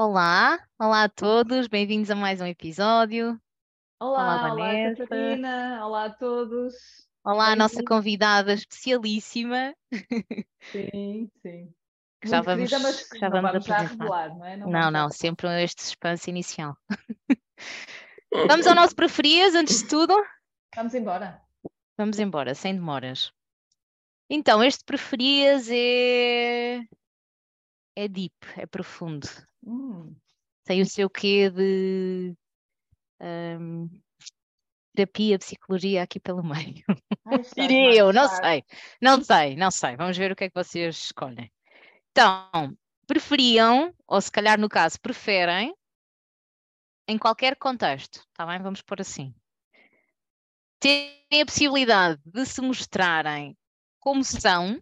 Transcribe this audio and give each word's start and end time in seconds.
Olá, 0.00 0.64
olá 0.78 1.02
a 1.02 1.08
todos, 1.08 1.66
bem-vindos 1.66 2.08
a 2.08 2.14
mais 2.14 2.40
um 2.40 2.46
episódio. 2.46 3.30
Olá, 3.98 4.10
Olá, 4.10 4.52
olá 4.52 4.54
Vanessa. 4.54 5.02
Catarina, 5.02 5.84
olá 5.84 6.04
a 6.04 6.10
todos. 6.10 6.74
Olá, 7.24 7.48
a 7.50 7.56
nossa 7.56 7.82
convidada 7.82 8.54
especialíssima, 8.54 9.74
Sim, 10.70 11.28
sim. 11.42 11.74
que 12.20 12.28
já 12.30 12.40
vamos, 12.42 12.70
querida, 12.70 12.78
mas 12.78 13.08
já 13.12 13.28
não 13.28 13.42
vamos 13.42 13.50
vamos 13.50 13.66
já 13.66 13.78
revelar, 13.78 14.38
não 14.38 14.44
é? 14.46 14.56
Não, 14.56 14.70
não, 14.70 14.80
revelar. 14.82 15.10
sempre 15.10 15.64
este 15.64 15.82
suspense 15.82 16.30
inicial. 16.30 16.76
Vamos 18.46 18.68
ao 18.68 18.76
nosso 18.76 18.94
preferias, 18.94 19.56
antes 19.56 19.82
de 19.82 19.88
tudo? 19.88 20.14
Vamos 20.76 20.94
embora. 20.94 21.42
Vamos 21.96 22.20
embora, 22.20 22.54
sem 22.54 22.72
demoras. 22.72 23.32
Então, 24.30 24.62
este 24.62 24.84
preferias 24.84 25.68
é... 25.68 26.82
é 27.96 28.06
deep, 28.06 28.36
é 28.56 28.64
profundo. 28.64 29.26
Hum, 29.64 30.14
Tem 30.64 30.82
o 30.82 30.86
seu 30.86 31.08
quê 31.08 31.50
de 31.50 32.34
hum, 33.20 33.88
terapia, 34.94 35.38
psicologia 35.38 36.02
aqui 36.02 36.18
pelo 36.18 36.42
meio. 36.44 36.84
Diria 37.54 37.94
eu, 37.94 38.12
não 38.12 38.28
sei, 38.28 38.64
não 39.00 39.22
sei, 39.22 39.56
não 39.56 39.70
sei. 39.70 39.96
Vamos 39.96 40.16
ver 40.16 40.32
o 40.32 40.36
que 40.36 40.44
é 40.44 40.48
que 40.48 40.54
vocês 40.54 40.96
escolhem. 40.96 41.50
Então, 42.10 42.76
preferiam, 43.06 43.94
ou 44.06 44.20
se 44.20 44.30
calhar 44.30 44.58
no 44.58 44.68
caso, 44.68 45.00
preferem, 45.00 45.74
em 47.06 47.16
qualquer 47.16 47.56
contexto, 47.56 48.20
está 48.28 48.44
bem? 48.44 48.60
Vamos 48.60 48.82
pôr 48.82 49.00
assim. 49.00 49.34
Terem 50.78 51.42
a 51.42 51.46
possibilidade 51.46 52.20
de 52.24 52.44
se 52.44 52.60
mostrarem 52.60 53.56
como 53.98 54.22
são, 54.22 54.80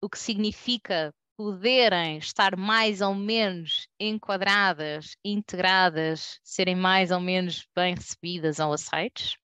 o 0.00 0.08
que 0.08 0.18
significa 0.18 1.12
poderem 1.38 2.18
estar 2.18 2.56
mais 2.56 3.00
ou 3.00 3.14
menos 3.14 3.86
enquadradas, 3.98 5.16
integradas, 5.24 6.40
serem 6.42 6.74
mais 6.74 7.12
ou 7.12 7.20
menos 7.20 7.64
bem 7.76 7.94
recebidas 7.94 8.58
ou 8.58 8.72
aceites, 8.72 9.36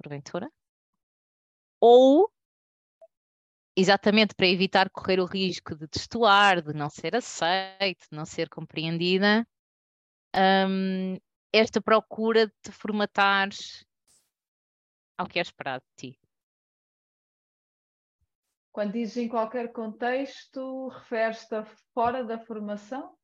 porventura 0.00 0.48
ou 1.80 2.30
exatamente 3.76 4.32
para 4.34 4.46
evitar 4.46 4.88
correr 4.90 5.18
o 5.18 5.24
risco 5.24 5.74
de 5.74 5.88
destoar, 5.88 6.62
de 6.62 6.72
não 6.72 6.88
ser 6.88 7.16
aceite, 7.16 8.06
de 8.08 8.16
não 8.16 8.24
ser 8.24 8.48
compreendida, 8.48 9.44
hum, 10.68 11.16
esta 11.52 11.80
procura 11.80 12.46
de 12.46 12.52
te 12.62 12.70
formatares 12.70 13.84
ao 15.18 15.26
que 15.26 15.40
é 15.40 15.42
esperado 15.42 15.82
de 15.96 16.12
ti. 16.12 16.19
Quando 18.72 18.92
dizes 18.92 19.16
em 19.16 19.28
qualquer 19.28 19.72
contexto, 19.72 20.88
referes-te 20.88 21.54
a 21.54 21.64
fora 21.94 22.24
da 22.24 22.38
formação 22.38 23.16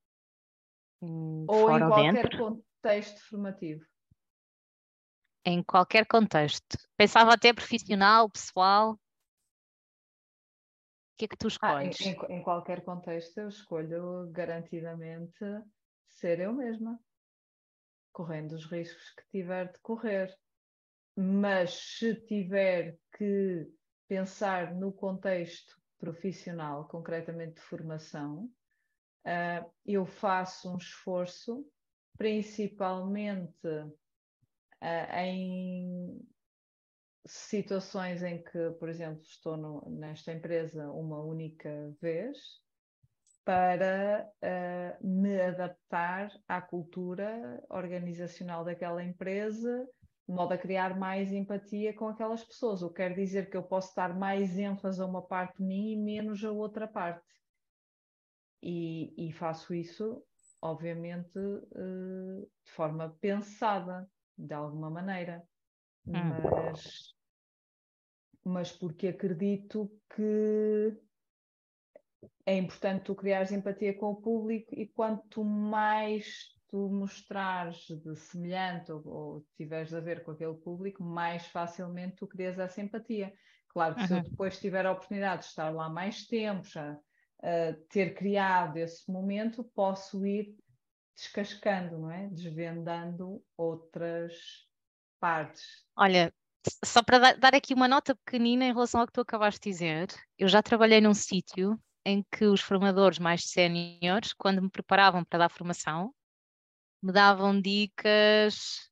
Hum, 1.00 1.46
ou 1.48 1.70
em 1.70 1.78
qualquer 1.86 2.24
dentro, 2.24 2.38
contexto 2.38 3.20
formativo? 3.28 3.84
em 5.46 5.62
qualquer 5.62 6.06
contexto. 6.06 6.76
Pensava 6.96 7.32
até 7.32 7.52
profissional, 7.52 8.28
pessoal. 8.28 8.92
O 8.92 8.98
que 11.16 11.24
é 11.24 11.28
que 11.28 11.36
tu 11.36 11.48
Ah, 11.60 11.82
em, 11.84 11.88
escolhes? 11.88 11.98
em- 12.00 12.16
em 12.38 12.42
qualquer 12.42 12.82
contexto, 12.84 13.38
eu 13.38 13.48
escolho 13.48 14.30
garantidamente 14.32 15.38
ser 16.08 16.40
eu 16.40 16.52
mesma, 16.52 16.98
correndo 18.12 18.52
os 18.52 18.64
riscos 18.66 19.10
que 19.14 19.22
tiver 19.30 19.70
de 19.72 19.78
correr. 19.80 20.34
Mas 21.16 21.70
se 21.74 22.14
tiver 22.26 22.98
que 23.16 23.66
pensar 24.08 24.74
no 24.74 24.92
contexto 24.92 25.74
profissional, 25.98 26.88
concretamente 26.88 27.54
de 27.54 27.60
formação, 27.62 28.50
ah, 29.24 29.68
eu 29.84 30.06
faço 30.06 30.72
um 30.72 30.76
esforço, 30.78 31.66
principalmente 32.16 33.56
ah, 34.80 35.22
em 35.26 36.20
situações 37.26 38.22
em 38.22 38.42
que, 38.42 38.70
por 38.78 38.88
exemplo, 38.88 39.22
estou 39.22 39.56
no- 39.56 39.90
nesta 39.90 40.32
empresa 40.32 40.90
uma 40.92 41.22
única 41.22 41.92
vez, 42.00 42.38
para 43.44 44.32
ah, 44.42 44.98
me 45.02 45.40
adaptar 45.40 46.30
à 46.48 46.60
cultura 46.60 47.62
organizacional 47.70 48.64
daquela 48.64 49.02
empresa, 49.04 49.86
de 50.28 50.34
modo 50.34 50.52
a 50.52 50.58
criar 50.58 50.98
mais 50.98 51.32
empatia 51.32 51.94
com 51.94 52.08
aquelas 52.08 52.42
pessoas. 52.42 52.82
O 52.82 52.88
que 52.88 52.96
quer 52.96 53.14
dizer 53.14 53.48
que 53.48 53.56
eu 53.56 53.62
posso 53.62 53.94
dar 53.94 54.16
mais 54.16 54.58
ênfase 54.58 55.00
a 55.00 55.06
uma 55.06 55.22
parte 55.22 55.58
de 55.58 55.64
mim 55.64 55.92
e 55.92 55.96
menos 55.96 56.44
a 56.44 56.50
outra 56.50 56.88
parte. 56.88 57.24
E, 58.60 59.28
e 59.28 59.32
faço 59.32 59.72
isso, 59.72 60.24
obviamente, 60.60 61.38
eh, 61.38 62.46
de 62.64 62.70
forma 62.72 63.16
pensada, 63.20 64.10
de 64.36 64.52
alguma 64.52 64.90
maneira. 64.90 65.46
Hum. 66.06 66.12
Mas, 66.42 67.14
mas 68.44 68.72
porque 68.72 69.08
acredito 69.08 69.88
que 70.14 71.00
é 72.44 72.56
importante 72.56 73.04
tu 73.04 73.14
criares 73.14 73.52
empatia 73.52 73.96
com 73.96 74.10
o 74.10 74.20
público 74.20 74.74
e 74.74 74.88
quanto 74.88 75.44
mais 75.44 76.55
tu 76.68 76.88
mostrares 76.90 77.86
de 77.88 78.16
semelhante 78.16 78.92
ou, 78.92 79.06
ou 79.06 79.46
tiveres 79.56 79.94
a 79.94 80.00
ver 80.00 80.24
com 80.24 80.32
aquele 80.32 80.54
público, 80.54 81.02
mais 81.02 81.46
facilmente 81.46 82.16
tu 82.16 82.26
crias 82.26 82.58
essa 82.58 82.80
empatia. 82.80 83.32
Claro 83.68 83.96
que 83.96 84.02
se 84.02 84.14
eu 84.14 84.20
Uhum. 84.20 84.22
depois 84.22 84.58
tiver 84.60 84.86
a 84.86 84.92
oportunidade 84.92 85.42
de 85.42 85.48
estar 85.48 85.70
lá 85.70 85.88
mais 85.88 86.26
tempo, 86.26 86.64
já 86.68 86.94
uh, 86.94 87.86
ter 87.88 88.14
criado 88.14 88.76
esse 88.78 89.10
momento, 89.10 89.62
posso 89.64 90.24
ir 90.26 90.56
descascando, 91.16 91.98
não 91.98 92.10
é? 92.10 92.28
Desvendando 92.28 93.42
outras 93.56 94.34
partes. 95.20 95.86
Olha, 95.96 96.32
só 96.84 97.02
para 97.02 97.18
dar, 97.18 97.38
dar 97.38 97.54
aqui 97.54 97.74
uma 97.74 97.88
nota 97.88 98.14
pequenina 98.14 98.64
em 98.64 98.72
relação 98.72 99.00
ao 99.00 99.06
que 99.06 99.12
tu 99.12 99.20
acabaste 99.20 99.60
de 99.60 99.70
dizer, 99.70 100.06
eu 100.38 100.48
já 100.48 100.62
trabalhei 100.62 101.00
num 101.00 101.14
sítio 101.14 101.78
em 102.04 102.22
que 102.30 102.44
os 102.44 102.60
formadores 102.60 103.18
mais 103.18 103.44
séniores, 103.50 104.32
quando 104.34 104.62
me 104.62 104.70
preparavam 104.70 105.24
para 105.24 105.40
dar 105.40 105.48
formação, 105.50 106.14
me 107.06 107.12
davam 107.12 107.60
dicas, 107.60 108.90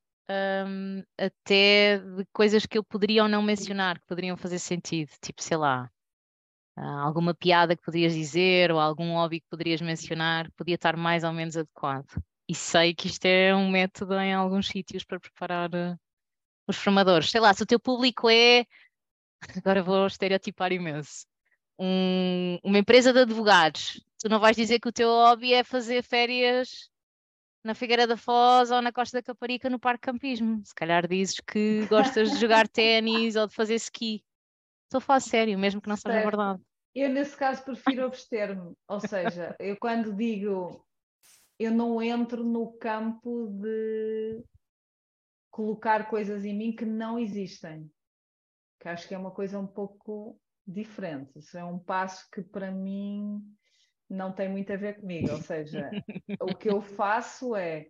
hum, 0.67 1.03
até 1.17 1.99
de 1.99 2.25
coisas 2.33 2.65
que 2.65 2.77
eu 2.77 2.83
poderia 2.83 3.23
ou 3.23 3.29
não 3.29 3.41
mencionar, 3.41 3.99
que 3.99 4.05
poderiam 4.07 4.37
fazer 4.37 4.59
sentido, 4.59 5.11
tipo, 5.21 5.41
sei 5.43 5.57
lá, 5.57 5.89
ah, 6.75 7.01
alguma 7.03 7.33
piada 7.33 7.75
que 7.75 7.83
poderias 7.83 8.13
dizer 8.13 8.71
ou 8.71 8.79
algum 8.79 9.13
hobby 9.15 9.41
que 9.41 9.47
poderias 9.49 9.81
mencionar, 9.81 10.51
podia 10.53 10.75
estar 10.75 10.97
mais 10.97 11.23
ou 11.23 11.33
menos 11.33 11.57
adequado. 11.57 12.07
E 12.47 12.55
sei 12.55 12.93
que 12.93 13.07
isto 13.07 13.25
é 13.25 13.55
um 13.55 13.69
método 13.71 14.15
em 14.19 14.33
alguns 14.33 14.67
sítios 14.67 15.03
para 15.05 15.19
preparar. 15.19 15.73
eh, 15.73 15.95
os 16.67 16.77
formadores. 16.77 17.29
Sei 17.31 17.41
lá, 17.41 17.53
se 17.53 17.63
o 17.63 17.65
teu 17.65 17.79
público 17.79 18.29
é, 18.29 18.65
agora 19.63 19.83
vou 19.83 20.07
estereotipar 20.07 20.71
imenso, 20.73 21.25
um- 21.79 22.57
uma 22.63 22.79
empresa 22.79 23.13
de 23.13 23.19
advogados, 23.21 24.01
tu 24.19 24.29
não 24.29 24.39
vais 24.39 24.55
dizer 24.57 24.79
que 24.79 24.89
o 24.89 24.93
teu 24.93 25.09
hobby 25.09 25.53
é 25.53 25.63
fazer 25.63 26.03
férias 26.03 26.89
na 27.65 27.73
Figueira 27.73 28.05
da 28.05 28.15
Foz 28.15 28.69
ou 28.69 28.79
na 28.79 28.93
Costa 28.93 29.17
da 29.17 29.23
Caparica 29.23 29.69
no 29.69 29.79
Parque 29.79 30.03
Campismo. 30.03 30.61
Se 30.63 30.73
calhar 30.73 31.07
dizes 31.07 31.39
que 31.39 31.85
gostas 31.87 32.31
de 32.31 32.37
jogar 32.37 32.67
ténis 32.69 33.35
ou 33.35 33.47
de 33.47 33.55
fazer 33.55 33.75
ski. 33.75 34.23
Estou 34.83 34.99
a 34.99 35.01
falar 35.01 35.19
sério, 35.19 35.57
mesmo 35.57 35.81
que 35.81 35.89
não 35.89 35.97
seja 35.97 36.21
verdade. 36.21 36.61
Eu, 36.93 37.09
nesse 37.09 37.35
caso, 37.35 37.63
prefiro 37.63 38.05
abster-me. 38.05 38.75
Ou 38.87 38.99
seja, 38.99 39.55
eu 39.59 39.75
quando 39.77 40.13
digo 40.13 40.85
eu 41.57 41.71
não 41.71 42.01
entro 42.01 42.43
no 42.43 42.73
campo 42.73 43.47
de 43.47 44.43
colocar 45.49 46.09
coisas 46.09 46.45
em 46.45 46.53
mim 46.53 46.75
que 46.75 46.85
não 46.85 47.17
existem. 47.17 47.89
Que 48.79 48.89
acho 48.89 49.07
que 49.07 49.15
é 49.15 49.17
uma 49.17 49.31
coisa 49.31 49.57
um 49.57 49.65
pouco 49.65 50.39
diferente. 50.67 51.39
Isso 51.39 51.57
é 51.57 51.63
um 51.63 51.79
passo 51.79 52.29
que 52.29 52.41
para 52.41 52.71
mim 52.71 53.41
não 54.09 54.31
tem 54.31 54.49
muito 54.49 54.71
a 54.71 54.75
ver 54.75 54.99
comigo. 54.99 55.31
Ou 55.31 55.41
seja, 55.41 55.89
o 56.39 56.55
que 56.55 56.69
eu 56.69 56.81
faço 56.97 57.55
é 57.55 57.87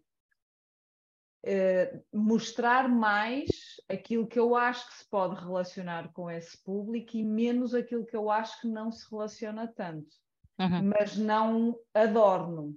eh, 1.43 2.01
mostrar 2.13 2.89
mais 2.89 3.49
aquilo 3.89 4.27
que 4.27 4.39
eu 4.39 4.55
acho 4.55 4.87
que 4.87 4.95
se 4.95 5.09
pode 5.09 5.35
relacionar 5.35 6.11
com 6.13 6.29
esse 6.29 6.61
público 6.63 7.17
e 7.17 7.23
menos 7.23 7.73
aquilo 7.73 8.05
que 8.05 8.15
eu 8.15 8.29
acho 8.29 8.61
que 8.61 8.67
não 8.67 8.91
se 8.91 9.09
relaciona 9.09 9.67
tanto. 9.67 10.15
Uhum. 10.59 10.89
Mas 10.97 11.17
não 11.17 11.77
adorno 11.93 12.75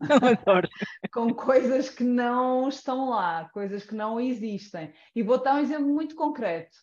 Adoro. 0.00 0.68
com 1.12 1.34
coisas 1.34 1.90
que 1.90 2.04
não 2.04 2.68
estão 2.68 3.10
lá, 3.10 3.48
coisas 3.50 3.84
que 3.84 3.94
não 3.94 4.18
existem. 4.18 4.92
E 5.14 5.22
vou 5.22 5.42
dar 5.42 5.56
um 5.56 5.58
exemplo 5.58 5.86
muito 5.86 6.14
concreto. 6.14 6.76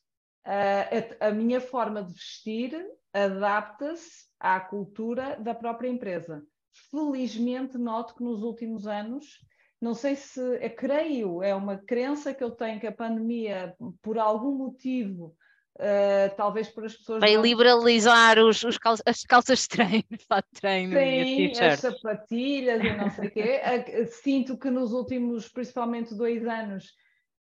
Ah, 0.46 0.88
a, 1.22 1.28
a 1.28 1.32
minha 1.32 1.60
forma 1.60 2.04
de 2.04 2.14
vestir 2.14 2.86
adapta-se 3.12 4.27
à 4.40 4.60
cultura 4.60 5.38
da 5.40 5.54
própria 5.54 5.90
empresa. 5.90 6.44
Felizmente, 6.92 7.78
noto 7.78 8.16
que 8.16 8.24
nos 8.24 8.44
últimos 8.44 8.88
anos, 8.88 9.40
não 9.82 9.94
sei 9.94 10.16
se, 10.16 10.40
eu 10.40 10.70
creio, 10.76 11.44
é 11.44 11.54
uma 11.54 11.78
crença 11.78 12.34
que 12.34 12.44
eu 12.44 12.52
tenho 12.52 12.80
que 12.80 12.88
a 12.88 12.92
pandemia, 12.92 13.76
por 14.02 14.18
algum 14.18 14.56
motivo, 14.56 15.36
Uh, 15.78 16.36
talvez 16.36 16.70
para 16.70 16.88
as 16.88 16.98
pessoas. 16.98 17.20
Vai 17.20 17.36
não... 17.36 17.44
liberalizar 17.44 18.40
os, 18.40 18.64
os 18.64 18.80
as 19.06 19.22
calças 19.22 19.60
de 19.60 19.68
treino, 19.68 20.06
fato 20.28 20.48
de 20.52 20.60
treino 20.60 20.94
Sim, 20.94 21.52
e 21.54 21.60
as 21.60 21.80
sapatilhas 21.80 22.84
e 22.84 22.98
não 22.98 23.12
sei 23.12 23.28
o 23.28 23.32
quê. 23.32 23.62
Sinto 24.10 24.58
que 24.58 24.72
nos 24.72 24.92
últimos, 24.92 25.48
principalmente 25.50 26.16
dois 26.16 26.48
anos, 26.48 26.96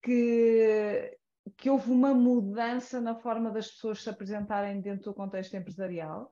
que, 0.04 1.18
que 1.58 1.72
houve 1.72 1.90
uma 1.90 2.14
mudança 2.14 3.02
na 3.02 3.16
forma 3.16 3.50
das 3.50 3.72
pessoas 3.72 4.04
se 4.04 4.10
apresentarem 4.12 4.80
dentro 4.80 5.06
do 5.06 5.16
contexto 5.16 5.56
empresarial, 5.56 6.32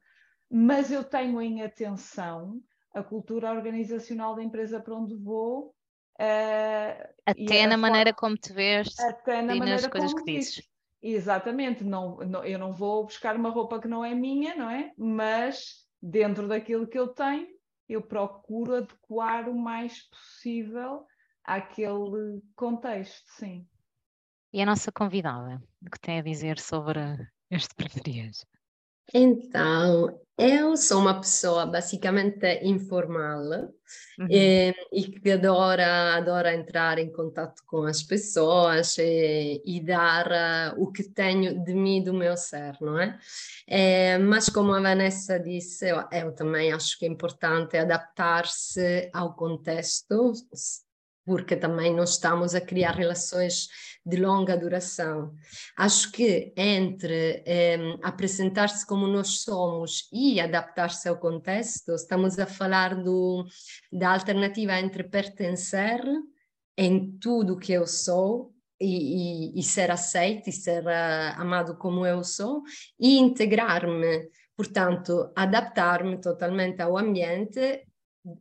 mas 0.49 0.91
eu 0.91 1.03
tenho 1.03 1.41
em 1.41 1.61
atenção 1.61 2.61
a 2.93 3.03
cultura 3.03 3.51
organizacional 3.51 4.35
da 4.35 4.43
empresa 4.43 4.79
para 4.79 4.95
onde 4.95 5.15
vou. 5.15 5.75
Uh, 6.19 7.07
até 7.25 7.67
na 7.67 7.77
maneira 7.77 8.11
como 8.11 8.35
te 8.35 8.51
vês 8.51 8.97
até 8.99 9.41
na 9.41 9.55
e 9.55 9.59
nas 9.59 9.85
coisas 9.85 10.13
que 10.13 10.23
dizes. 10.23 10.67
Exatamente, 11.01 11.83
não, 11.83 12.17
não, 12.17 12.43
eu 12.43 12.57
não 12.57 12.73
vou 12.73 13.05
buscar 13.05 13.35
uma 13.35 13.49
roupa 13.49 13.79
que 13.79 13.87
não 13.87 14.03
é 14.03 14.15
minha, 14.15 14.55
não 14.55 14.69
é? 14.69 14.91
Mas 14.97 15.85
dentro 16.01 16.47
daquilo 16.47 16.87
que 16.87 16.97
eu 16.97 17.09
tenho, 17.09 17.47
eu 17.87 18.01
procuro 18.01 18.77
adequar 18.77 19.47
o 19.47 19.55
mais 19.55 20.09
possível 20.09 21.05
àquele 21.43 22.41
contexto, 22.55 23.23
sim. 23.27 23.67
E 24.51 24.61
a 24.61 24.65
nossa 24.65 24.91
convidada, 24.91 25.61
o 25.85 25.89
que 25.89 25.99
tem 25.99 26.19
a 26.19 26.23
dizer 26.23 26.59
sobre 26.59 26.99
este 27.51 27.75
preferias? 27.77 28.43
Então, 29.13 30.19
eu 30.37 30.77
sou 30.77 30.99
uma 30.99 31.19
pessoa 31.19 31.65
basicamente 31.65 32.59
informal 32.61 33.41
uhum. 34.19 34.27
e, 34.29 34.71
e, 34.91 35.03
que 35.03 35.31
adora, 35.31 36.15
adora 36.15 36.53
entrar 36.53 36.99
em 36.99 37.11
contato 37.11 37.63
com 37.65 37.83
as 37.83 38.03
pessoas 38.03 38.97
e, 38.99 39.63
e 39.65 39.83
dar 39.83 40.27
uh, 40.27 40.83
o 40.83 40.91
que 40.91 41.03
tenho 41.03 41.63
de 41.63 41.73
mim, 41.73 42.03
do 42.03 42.13
meu 42.13 42.37
ser, 42.37 42.77
não 42.79 42.99
é? 42.99 43.17
é 43.65 44.19
mas 44.19 44.47
como 44.47 44.73
a 44.73 44.79
Vanessa 44.79 45.39
disse, 45.39 45.89
eu, 45.89 46.03
eu 46.11 46.31
também 46.35 46.71
acho 46.71 46.99
que 46.99 47.05
é 47.05 47.09
importante 47.09 47.75
adaptar-se 47.75 49.09
ao 49.13 49.33
contexto, 49.33 50.33
porque 51.27 51.57
também 51.57 51.93
nós 51.93 52.11
estamos 52.11 52.55
a 52.55 52.61
criar 52.61 52.91
relações 52.91 53.67
de 54.05 54.15
longa 54.15 54.55
duração. 54.55 55.33
Acho 55.75 56.09
que 56.13 56.53
entre 56.55 57.43
eh, 57.45 57.97
apresentar-se 58.01 58.87
como 58.87 59.05
nós 59.05 59.41
somos 59.41 60.07
e 60.13 60.39
adaptar-se 60.39 61.09
ao 61.09 61.17
contexto, 61.17 61.93
estamos 61.95 62.39
a 62.39 62.45
falar 62.45 62.95
do, 62.95 63.45
da 63.91 64.13
alternativa 64.13 64.79
entre 64.79 65.03
pertencer 65.03 66.01
em 66.77 67.17
tudo 67.19 67.59
que 67.59 67.73
eu 67.73 67.85
sou 67.85 68.53
e, 68.79 69.51
e, 69.57 69.59
e 69.59 69.63
ser 69.63 69.91
aceito 69.91 70.49
e 70.49 70.53
ser 70.53 70.85
uh, 70.85 71.41
amado 71.41 71.75
como 71.77 72.05
eu 72.05 72.23
sou 72.23 72.63
e 72.97 73.17
integrar-me, 73.17 74.29
portanto, 74.55 75.29
adaptar-me 75.35 76.21
totalmente 76.21 76.81
ao 76.81 76.97
ambiente 76.97 77.85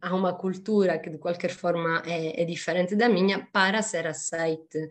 há 0.01 0.15
uma 0.15 0.33
cultura 0.33 0.99
que 0.99 1.11
de 1.11 1.19
qualquer 1.19 1.51
forma 1.51 2.03
é, 2.07 2.43
é, 2.43 2.45
diferente 2.45 2.95
da 2.95 3.09
minha 3.09 3.47
para 3.53 3.83
ser 3.83 4.07
aceite. 4.07 4.89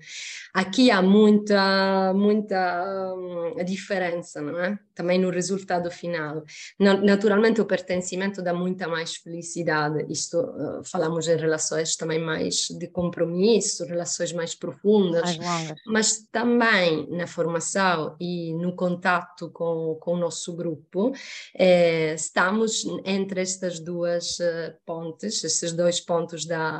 Aqui 0.53 0.91
há 0.91 1.01
muita, 1.01 2.13
muita 2.13 3.13
um, 3.15 3.63
diferença, 3.63 4.41
não 4.41 4.59
é? 4.59 4.79
Também 4.93 5.19
no 5.19 5.29
resultado 5.29 5.91
final. 5.91 6.43
naturalmente 6.79 7.59
o 7.59 7.65
pertencimento 7.65 8.41
dá 8.41 8.53
muita 8.53 8.87
mais 8.87 9.15
felicidade. 9.15 10.05
Isto 10.09 10.39
uh, 10.39 10.83
falamos 10.83 11.27
em 11.27 11.35
relações 11.35 11.95
também 11.95 12.19
mais 12.19 12.67
de 12.69 12.87
compromisso, 12.87 13.85
relações 13.85 14.31
mais 14.31 14.55
profundas, 14.55 15.37
mas 15.85 16.25
também 16.31 17.07
na 17.09 17.27
formação 17.27 18.15
e 18.19 18.53
no 18.53 18.75
contato 18.75 19.49
com, 19.51 19.97
com 19.99 20.13
o 20.13 20.17
nosso 20.17 20.55
grupo, 20.55 21.11
eh, 21.53 22.13
estamos 22.13 22.85
entre 23.05 23.41
estas 23.41 23.79
duas 23.79 24.39
uh, 24.39 24.73
pontes, 24.85 25.43
esses 25.43 25.71
dois 25.73 25.99
pontos 25.99 26.45
da, 26.45 26.79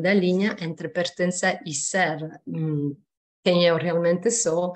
da 0.00 0.14
linha 0.14 0.56
entre 0.60 0.88
pertencer 0.88 1.60
e 1.64 1.72
ser 1.72 2.40
hum, 2.46 2.96
quem 3.44 3.64
eu 3.64 3.76
realmente 3.76 4.30
sou, 4.30 4.72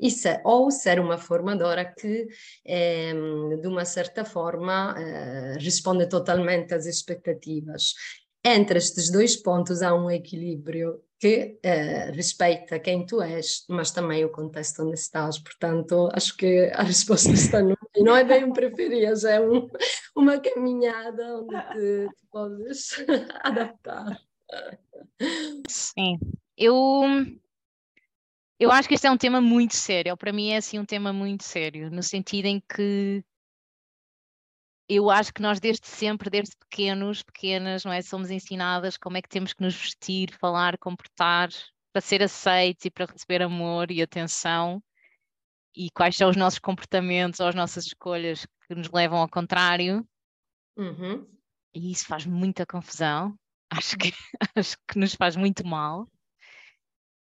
e 0.00 0.10
ser, 0.10 0.40
ou 0.44 0.70
ser 0.70 0.98
uma 0.98 1.18
formadora 1.18 1.84
que, 1.84 2.26
eh, 2.64 3.12
de 3.60 3.68
uma 3.68 3.84
certa 3.84 4.24
forma, 4.24 4.94
eh, 4.98 5.56
responde 5.60 6.08
totalmente 6.08 6.74
às 6.74 6.86
expectativas. 6.86 7.94
Entre 8.44 8.78
estes 8.78 9.10
dois 9.10 9.36
pontos 9.36 9.82
há 9.82 9.94
um 9.94 10.10
equilíbrio 10.10 11.00
que 11.20 11.58
eh, 11.62 12.10
respeita 12.10 12.80
quem 12.80 13.06
tu 13.06 13.22
és, 13.22 13.64
mas 13.68 13.90
também 13.90 14.24
o 14.24 14.30
contexto 14.30 14.82
onde 14.82 14.94
estás. 14.94 15.38
Portanto, 15.38 16.08
acho 16.12 16.36
que 16.36 16.70
a 16.74 16.82
resposta 16.82 17.30
está 17.32 17.62
no. 17.62 17.75
Não 17.98 18.16
é 18.16 18.24
bem 18.24 18.44
um 18.44 18.52
preferias, 18.52 19.24
é 19.24 19.40
um, 19.40 19.68
uma 20.14 20.38
caminhada 20.38 21.38
onde 21.38 21.56
te, 21.72 22.14
te 22.14 22.26
podes 22.30 22.90
adaptar. 23.42 24.20
Sim, 25.68 26.18
eu 26.56 27.02
eu 28.58 28.70
acho 28.72 28.88
que 28.88 28.94
este 28.94 29.06
é 29.06 29.10
um 29.10 29.18
tema 29.18 29.40
muito 29.40 29.76
sério. 29.76 30.16
Para 30.16 30.32
mim 30.32 30.50
é 30.50 30.56
assim 30.56 30.78
um 30.78 30.84
tema 30.84 31.12
muito 31.12 31.44
sério, 31.44 31.90
no 31.90 32.02
sentido 32.02 32.46
em 32.46 32.60
que 32.60 33.22
eu 34.88 35.10
acho 35.10 35.34
que 35.34 35.42
nós 35.42 35.58
desde 35.58 35.86
sempre, 35.86 36.30
desde 36.30 36.56
pequenos, 36.56 37.22
pequenas, 37.22 37.84
não 37.84 37.92
é, 37.92 38.00
somos 38.02 38.30
ensinadas 38.30 38.96
como 38.96 39.16
é 39.16 39.22
que 39.22 39.28
temos 39.28 39.52
que 39.52 39.62
nos 39.62 39.74
vestir, 39.74 40.32
falar, 40.38 40.78
comportar 40.78 41.48
para 41.92 42.00
ser 42.00 42.22
aceitos 42.22 42.84
e 42.84 42.90
para 42.90 43.06
receber 43.06 43.42
amor 43.42 43.90
e 43.90 44.00
atenção 44.00 44.82
e 45.76 45.90
quais 45.90 46.16
são 46.16 46.30
os 46.30 46.36
nossos 46.36 46.58
comportamentos 46.58 47.38
ou 47.38 47.46
as 47.46 47.54
nossas 47.54 47.86
escolhas 47.86 48.46
que 48.66 48.74
nos 48.74 48.90
levam 48.90 49.18
ao 49.18 49.28
contrário. 49.28 50.06
Uhum. 50.76 51.26
E 51.74 51.92
isso 51.92 52.06
faz 52.06 52.24
muita 52.24 52.64
confusão. 52.64 53.36
Acho 53.70 53.96
que, 53.98 54.12
acho 54.54 54.76
que 54.88 54.96
nos 54.96 55.16
faz 55.16 55.34
muito 55.34 55.66
mal. 55.66 56.06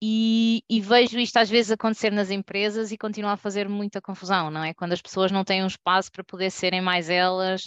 E, 0.02 0.64
e, 0.70 0.80
vejo 0.80 1.18
isto 1.18 1.36
às 1.36 1.50
vezes 1.50 1.70
acontecer 1.70 2.10
nas 2.10 2.30
empresas 2.30 2.90
e 2.90 2.96
continua 2.96 3.32
a 3.32 3.36
fazer 3.36 3.68
muita 3.68 4.00
confusão, 4.00 4.50
não 4.50 4.64
é? 4.64 4.72
Quando 4.72 4.94
as 4.94 5.02
pessoas 5.02 5.30
não 5.30 5.44
têm 5.44 5.62
um 5.62 5.66
espaço 5.66 6.10
para 6.10 6.24
poder 6.24 6.50
serem 6.50 6.80
mais 6.80 7.10
elas, 7.10 7.62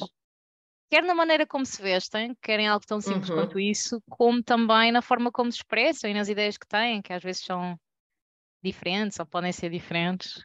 quer 0.89 1.03
na 1.03 1.13
maneira 1.13 1.45
como 1.45 1.63
se 1.63 1.79
vestem, 1.79 2.35
querem 2.41 2.67
algo 2.67 2.83
tão 2.83 2.99
simples 2.99 3.29
uhum. 3.29 3.35
quanto 3.35 3.59
isso, 3.59 4.01
como 4.09 4.41
também 4.41 4.91
na 4.91 5.03
forma 5.03 5.31
como 5.31 5.51
se 5.51 5.59
expressam 5.59 6.09
e 6.09 6.13
nas 6.15 6.27
ideias 6.27 6.57
que 6.57 6.67
têm, 6.67 6.99
que 6.99 7.13
às 7.13 7.21
vezes 7.21 7.43
são 7.43 7.79
diferentes 8.63 9.19
ou 9.19 9.25
podem 9.27 9.51
ser 9.51 9.69
diferentes. 9.69 10.43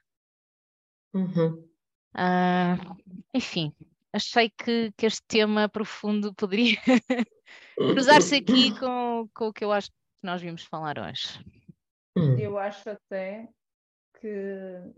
Uhum. 1.18 1.68
Uh, 2.14 2.96
enfim, 3.34 3.75
achei 4.12 4.50
que, 4.50 4.92
que 4.96 5.06
este 5.06 5.22
tema 5.26 5.68
profundo 5.68 6.32
poderia 6.34 6.76
cruzar-se 7.76 8.37
aqui 8.38 8.78
com, 8.78 9.28
com 9.34 9.48
o 9.48 9.52
que 9.52 9.64
eu 9.64 9.72
acho 9.72 9.90
que 9.90 9.96
nós 10.22 10.40
vimos 10.40 10.62
falar 10.62 10.98
hoje. 10.98 11.44
Hum. 12.16 12.38
Eu 12.38 12.56
acho 12.56 12.88
até 12.90 13.48
que 14.20 14.92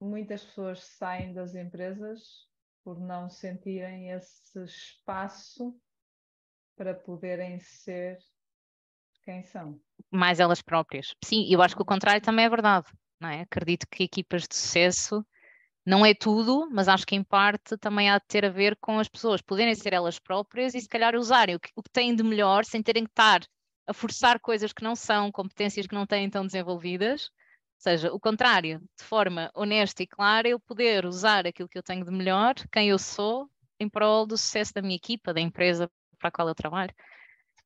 muitas 0.00 0.44
pessoas 0.44 0.82
saem 0.84 1.32
das 1.32 1.54
empresas 1.54 2.46
por 2.84 3.00
não 3.00 3.28
sentirem 3.28 4.10
esse 4.10 4.62
espaço 4.62 5.74
para 6.76 6.94
poderem 6.94 7.58
ser 7.60 8.18
quem 9.24 9.42
são. 9.42 9.80
Mais 10.10 10.38
elas 10.38 10.60
próprias. 10.60 11.14
Sim, 11.24 11.46
eu 11.50 11.62
acho 11.62 11.74
que 11.74 11.82
o 11.82 11.86
contrário 11.86 12.20
também 12.20 12.44
é 12.44 12.50
verdade. 12.50 12.86
Não 13.20 13.28
é? 13.28 13.40
Acredito 13.42 13.86
que 13.88 14.04
equipas 14.04 14.42
de 14.42 14.54
sucesso 14.54 15.24
não 15.84 16.04
é 16.04 16.14
tudo, 16.14 16.68
mas 16.70 16.88
acho 16.88 17.06
que 17.06 17.14
em 17.14 17.22
parte 17.22 17.76
também 17.76 18.08
há 18.10 18.18
de 18.18 18.24
ter 18.26 18.44
a 18.44 18.48
ver 18.48 18.76
com 18.80 18.98
as 18.98 19.08
pessoas 19.08 19.42
poderem 19.42 19.74
ser 19.74 19.92
elas 19.92 20.18
próprias 20.18 20.74
e 20.74 20.80
se 20.80 20.88
calhar 20.88 21.14
usarem 21.14 21.56
o 21.56 21.60
que, 21.60 21.70
o 21.76 21.82
que 21.82 21.90
têm 21.90 22.14
de 22.14 22.22
melhor 22.22 22.64
sem 22.64 22.82
terem 22.82 23.04
que 23.04 23.10
estar 23.10 23.40
a 23.86 23.92
forçar 23.92 24.40
coisas 24.40 24.72
que 24.72 24.82
não 24.82 24.96
são, 24.96 25.30
competências 25.30 25.86
que 25.86 25.94
não 25.94 26.06
têm 26.06 26.30
tão 26.30 26.46
desenvolvidas. 26.46 27.24
Ou 27.24 27.90
seja, 27.90 28.12
o 28.14 28.18
contrário, 28.18 28.80
de 28.98 29.04
forma 29.04 29.50
honesta 29.54 30.02
e 30.02 30.06
clara, 30.06 30.48
eu 30.48 30.58
poder 30.58 31.04
usar 31.04 31.46
aquilo 31.46 31.68
que 31.68 31.76
eu 31.76 31.82
tenho 31.82 32.04
de 32.04 32.10
melhor, 32.10 32.54
quem 32.72 32.88
eu 32.88 32.98
sou, 32.98 33.50
em 33.78 33.88
prol 33.88 34.26
do 34.26 34.38
sucesso 34.38 34.72
da 34.72 34.80
minha 34.80 34.96
equipa, 34.96 35.34
da 35.34 35.40
empresa 35.40 35.90
para 36.18 36.28
a 36.28 36.32
qual 36.32 36.48
eu 36.48 36.54
trabalho. 36.54 36.94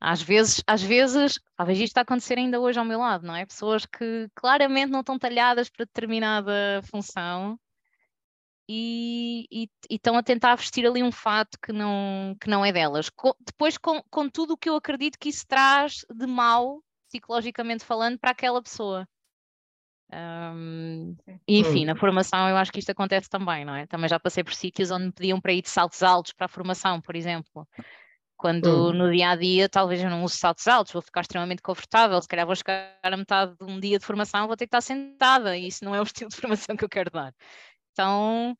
Às 0.00 0.20
vezes, 0.22 0.62
às 0.66 0.82
vezes, 0.82 1.38
talvez 1.56 1.78
isto 1.78 1.88
está 1.88 2.00
a 2.00 2.02
acontecer 2.02 2.38
ainda 2.38 2.60
hoje 2.60 2.78
ao 2.80 2.84
meu 2.84 2.98
lado, 2.98 3.26
não 3.26 3.34
é? 3.34 3.46
Pessoas 3.46 3.86
que 3.86 4.28
claramente 4.34 4.90
não 4.90 5.00
estão 5.00 5.18
talhadas 5.18 5.68
para 5.68 5.84
determinada 5.84 6.80
função 6.90 7.58
e, 8.68 9.46
e, 9.50 9.62
e, 9.90 9.94
estão 9.94 10.16
a 10.16 10.22
tentar 10.22 10.54
vestir 10.56 10.86
ali 10.86 11.02
um 11.02 11.10
fato 11.10 11.58
que 11.58 11.72
não, 11.72 12.36
que 12.40 12.50
não 12.50 12.64
é 12.64 12.70
delas. 12.70 13.08
Com, 13.08 13.32
depois, 13.40 13.78
com, 13.78 14.02
com 14.10 14.28
tudo 14.28 14.52
o 14.54 14.56
que 14.56 14.68
eu 14.68 14.76
acredito 14.76 15.18
que 15.18 15.30
isso 15.30 15.46
traz 15.46 16.04
de 16.14 16.26
mal, 16.26 16.82
psicologicamente 17.08 17.84
falando, 17.84 18.18
para 18.18 18.32
aquela 18.32 18.62
pessoa. 18.62 19.08
Um, 20.10 21.14
enfim, 21.46 21.84
na 21.84 21.94
formação 21.94 22.48
eu 22.48 22.56
acho 22.56 22.72
que 22.72 22.78
isto 22.78 22.90
acontece 22.90 23.28
também, 23.28 23.64
não 23.64 23.74
é? 23.74 23.86
Também 23.86 24.08
já 24.08 24.18
passei 24.18 24.42
por 24.42 24.54
sítios 24.54 24.90
onde 24.90 25.06
me 25.06 25.12
pediam 25.12 25.40
para 25.40 25.52
ir 25.52 25.62
de 25.62 25.68
saltos 25.68 26.02
altos 26.02 26.32
para 26.32 26.46
a 26.46 26.48
formação, 26.48 27.00
por 27.00 27.14
exemplo. 27.14 27.66
Quando 28.36 28.68
Hum. 28.68 28.92
no 28.92 29.10
dia 29.10 29.30
a 29.30 29.36
dia 29.36 29.68
talvez 29.68 30.02
eu 30.02 30.08
não 30.08 30.22
use 30.22 30.36
saltos 30.36 30.66
altos, 30.68 30.92
vou 30.92 31.02
ficar 31.02 31.22
extremamente 31.22 31.60
confortável, 31.60 32.22
se 32.22 32.28
calhar 32.28 32.46
vou 32.46 32.54
chegar 32.54 32.96
a 33.02 33.16
metade 33.16 33.56
de 33.58 33.64
um 33.64 33.80
dia 33.80 33.98
de 33.98 34.06
formação, 34.06 34.46
vou 34.46 34.56
ter 34.56 34.66
que 34.66 34.76
estar 34.76 34.80
sentada, 34.80 35.56
e 35.56 35.66
isso 35.66 35.84
não 35.84 35.94
é 35.94 36.00
o 36.00 36.04
estilo 36.06 36.30
de 36.30 36.36
formação 36.36 36.76
que 36.76 36.84
eu 36.84 36.88
quero 36.88 37.10
dar. 37.10 37.34
Então, 37.98 38.56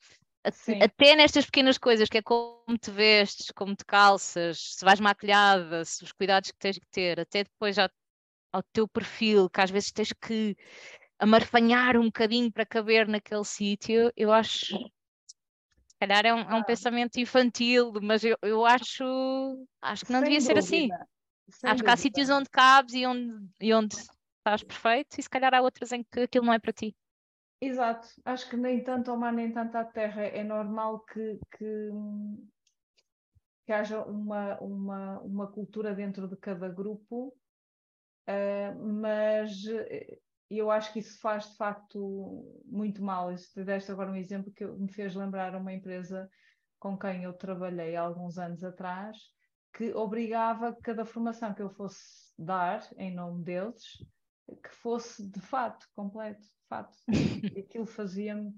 Sim. 0.51 0.83
até 0.83 1.15
nestas 1.17 1.47
pequenas 1.47 1.79
coisas, 1.79 2.09
que 2.09 2.19
é 2.19 2.23
como 2.23 2.77
te 2.81 2.91
vestes, 2.91 3.53
como 3.55 3.77
te 3.77 3.85
calças, 3.85 4.59
se 4.77 4.85
vais 4.85 5.01
maquilhada, 5.01 5.85
se 5.85 6.05
os 6.05 6.13
cuidados 6.13 6.51
que 6.51 6.59
tens 6.59 6.79
que 6.79 6.87
ter, 6.91 7.21
até 7.21 7.45
depois 7.45 7.77
já 7.77 7.89
ao 8.53 8.63
teu 8.73 8.89
perfil, 8.89 9.51
que 9.51 9.61
às 9.61 9.71
vezes 9.71 9.93
tens 9.93 10.13
que 10.13 10.57
amarfanhar 11.21 11.97
um 11.99 12.07
bocadinho 12.07 12.53
para 12.53 12.67
caber 12.67 13.09
naquele 13.09 13.45
sítio, 13.45 14.13
eu 14.17 14.33
acho, 14.33 14.67
se 15.89 15.97
calhar 16.01 16.25
é 16.27 16.35
um, 16.35 16.41
é 16.41 16.55
um 16.55 16.63
Ah. 16.63 16.65
pensamento 16.65 17.19
infantil, 17.19 17.93
mas 18.03 18.25
eu, 18.25 18.37
eu 18.43 18.65
acho, 18.67 19.05
acho 19.83 20.05
que 20.05 20.13
não 20.13 20.23
Sem 20.23 20.25
devia 20.25 20.41
ser 20.41 20.59
assim. 20.59 20.93
dúvida, 20.93 21.07
sem 21.51 21.75
Acho 21.75 21.85
que 21.85 21.91
há 21.91 21.97
dúvida. 21.97 21.99
sítios 21.99 22.31
onde 22.31 22.51
cabes 22.51 22.95
e 22.95 23.07
onde, 23.07 23.49
e 23.61 23.75
onde 23.75 23.97
estás 23.97 24.63
perfeito, 24.65 25.19
e 25.21 25.23
se 25.23 25.31
calhar 25.31 25.55
há 25.55 25.63
outras 25.63 25.93
em 25.93 26.05
que 26.05 26.21
aquilo 26.23 26.47
não 26.47 26.55
é 26.55 26.59
para 26.61 26.73
ti. 26.73 26.97
Exato, 27.61 28.09
acho 28.25 28.49
que 28.51 28.57
nem 28.57 28.83
tanto 28.85 29.11
ao 29.11 29.17
mar 29.19 29.33
nem 29.33 29.53
tanto 29.53 29.77
à 29.77 29.85
terra. 29.85 30.23
É 30.25 30.45
normal 30.45 31.05
que, 31.05 31.39
que, 31.57 31.91
que 33.67 33.73
haja 33.73 34.05
uma, 34.05 34.59
uma, 34.61 35.21
uma 35.21 35.53
cultura 35.53 35.95
dentro 35.95 36.29
de 36.29 36.37
cada 36.37 36.69
grupo, 36.69 37.37
eh, 38.27 38.75
mas 38.75 39.67
eh, 39.67 40.19
eu 40.51 40.71
acho 40.71 40.93
que 40.93 41.01
isso 41.01 41.21
faz 41.21 41.51
de 41.51 41.57
facto 41.57 42.63
muito 42.67 43.03
mal. 43.03 43.35
Te 43.37 43.65
deste 43.65 43.93
agora 43.93 44.11
um 44.13 44.17
exemplo 44.17 44.53
que 44.53 44.67
me 44.67 44.93
fez 44.93 45.15
lembrar 45.15 45.55
uma 45.57 45.73
empresa 45.73 46.29
com 46.79 46.99
quem 46.99 47.25
eu 47.25 47.35
trabalhei 47.35 47.97
há 47.97 48.03
alguns 48.03 48.39
anos 48.39 48.65
atrás, 48.65 49.17
que 49.75 49.93
obrigava 49.95 50.77
cada 50.83 51.05
formação 51.05 51.55
que 51.55 51.63
eu 51.63 51.71
fosse 51.71 52.33
dar 52.39 52.83
em 52.97 53.15
nome 53.15 53.45
deles, 53.45 53.83
que 54.63 54.71
fosse 54.71 55.29
de 55.31 55.41
fato 55.41 55.87
completo, 55.95 56.47
fato. 56.69 56.97
E 57.57 57.61
aquilo 57.61 57.87
fazia-me 57.87 58.53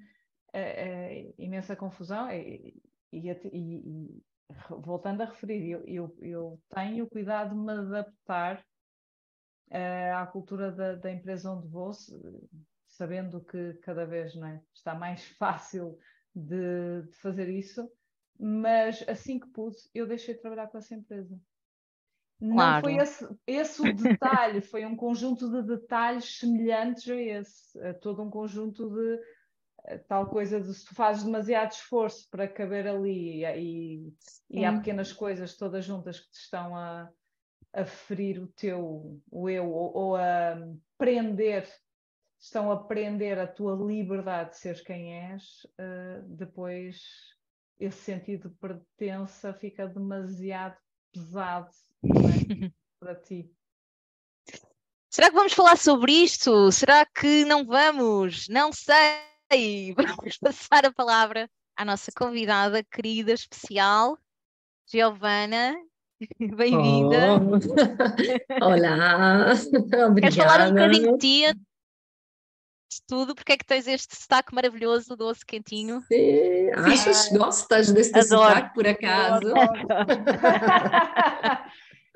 eh, 0.52 1.29
eh, 1.31 1.35
imensa 1.38 1.76
confusão 1.76 2.31
e, 2.31 2.83
e, 3.12 3.31
e- 3.31 4.25
voltando 4.71 5.23
a 5.23 5.26
referir, 5.26 5.71
eu, 5.71 5.85
eu, 5.87 6.17
eu 6.21 6.62
tenho 6.71 7.05
o 7.05 7.11
cuidado 7.11 7.50
de 7.50 7.57
me 7.61 7.73
adaptar 7.73 8.64
eh, 9.71 10.12
à 10.12 10.26
cultura 10.26 10.71
da, 10.73 10.95
da 10.97 11.11
empresa 11.12 11.50
onde 11.52 11.69
vou, 11.69 11.93
sabendo 12.87 13.45
que 13.45 13.75
cada 13.75 14.05
vez 14.07 14.35
não 14.35 14.47
é, 14.49 14.62
está 14.75 14.95
mais 14.95 15.25
fácil 15.38 15.99
de, 16.35 17.02
de 17.02 17.12
fazer 17.17 17.49
isso, 17.49 17.90
mas 18.38 19.07
assim 19.09 19.38
que 19.38 19.49
pude, 19.49 19.76
eu 19.95 20.07
deixei 20.07 20.35
de 20.35 20.40
trabalhar 20.40 20.69
com 20.69 20.79
essa 20.79 20.95
empresa. 20.95 21.40
Não 22.40 22.80
foi 22.80 22.97
esse, 22.97 23.28
esse 23.47 23.82
o 23.82 23.94
detalhe, 23.94 24.62
foi 24.62 24.87
um 24.87 24.97
conjunto 24.97 25.50
de 25.50 25.62
detalhes 25.62 26.38
semelhantes 26.38 27.09
a 27.09 27.14
esse, 27.14 27.87
a 27.87 27.92
todo 27.92 28.23
um 28.23 28.30
conjunto 28.30 28.88
de 28.88 29.20
eh, 29.85 29.99
tal 29.99 30.26
coisa 30.26 30.59
de 30.59 30.73
se 30.73 30.87
tu 30.87 30.94
fazes 30.94 31.23
demasiado 31.23 31.73
esforço 31.73 32.26
para 32.30 32.49
caber 32.49 32.87
ali 32.87 33.44
e, 33.44 34.14
e 34.49 34.64
há 34.64 34.73
pequenas 34.73 35.12
coisas 35.12 35.56
todas 35.56 35.85
juntas 35.85 36.18
que 36.18 36.30
te 36.30 36.38
estão 36.38 36.75
a, 36.75 37.11
a 37.75 37.85
ferir 37.85 38.42
o 38.42 38.47
teu 38.47 39.20
o 39.30 39.50
eu 39.50 39.70
ou, 39.70 39.94
ou 39.94 40.16
a 40.16 40.56
prender, 40.97 41.68
estão 42.38 42.70
a 42.73 42.85
prender 42.85 43.38
a 43.38 43.47
tua 43.47 43.75
liberdade 43.75 44.52
de 44.52 44.56
seres 44.56 44.80
quem 44.80 45.32
és, 45.32 45.66
eh, 45.76 46.23
depois 46.25 47.02
esse 47.78 47.99
sentido 47.99 48.49
de 48.49 48.56
pertença 48.56 49.52
fica 49.52 49.87
demasiado 49.87 50.76
pesado 51.12 51.70
é? 52.04 52.09
para 53.00 53.14
ti. 53.16 53.50
Será 55.11 55.28
que 55.28 55.35
vamos 55.35 55.52
falar 55.52 55.76
sobre 55.76 56.12
isto? 56.12 56.71
Será 56.71 57.04
que 57.04 57.45
não 57.45 57.64
vamos? 57.64 58.49
Não 58.49 58.73
sei. 58.73 59.28
Vamos 59.97 60.38
passar 60.38 60.87
a 60.87 60.92
palavra 60.92 61.50
à 61.76 61.85
nossa 61.85 62.12
convidada 62.16 62.85
querida, 62.85 63.33
especial, 63.33 64.16
Giovana. 64.87 65.75
Bem-vinda. 66.38 67.40
Oh. 68.61 68.66
Olá, 68.66 69.57
Queres 70.21 70.37
falar 70.37 70.69
um 70.69 70.71
bocadinho 70.71 71.12
de 71.14 71.19
ti? 71.19 71.52
de 72.90 73.02
Tudo, 73.09 73.35
porque 73.35 73.52
é 73.52 73.57
que 73.57 73.64
tens 73.64 73.88
este 73.88 74.16
sotaque 74.16 74.54
maravilhoso, 74.54 75.16
doce, 75.16 75.45
quentinho? 75.45 76.00
Sim, 76.02 76.71
achas, 76.73 77.33
Ai. 77.33 77.38
gostas 77.38 77.92
deste 77.92 78.19
Adoro. 78.19 78.49
sotaque 78.50 78.75
por 78.75 78.87
acaso? 78.87 79.49
Eu 79.49 79.54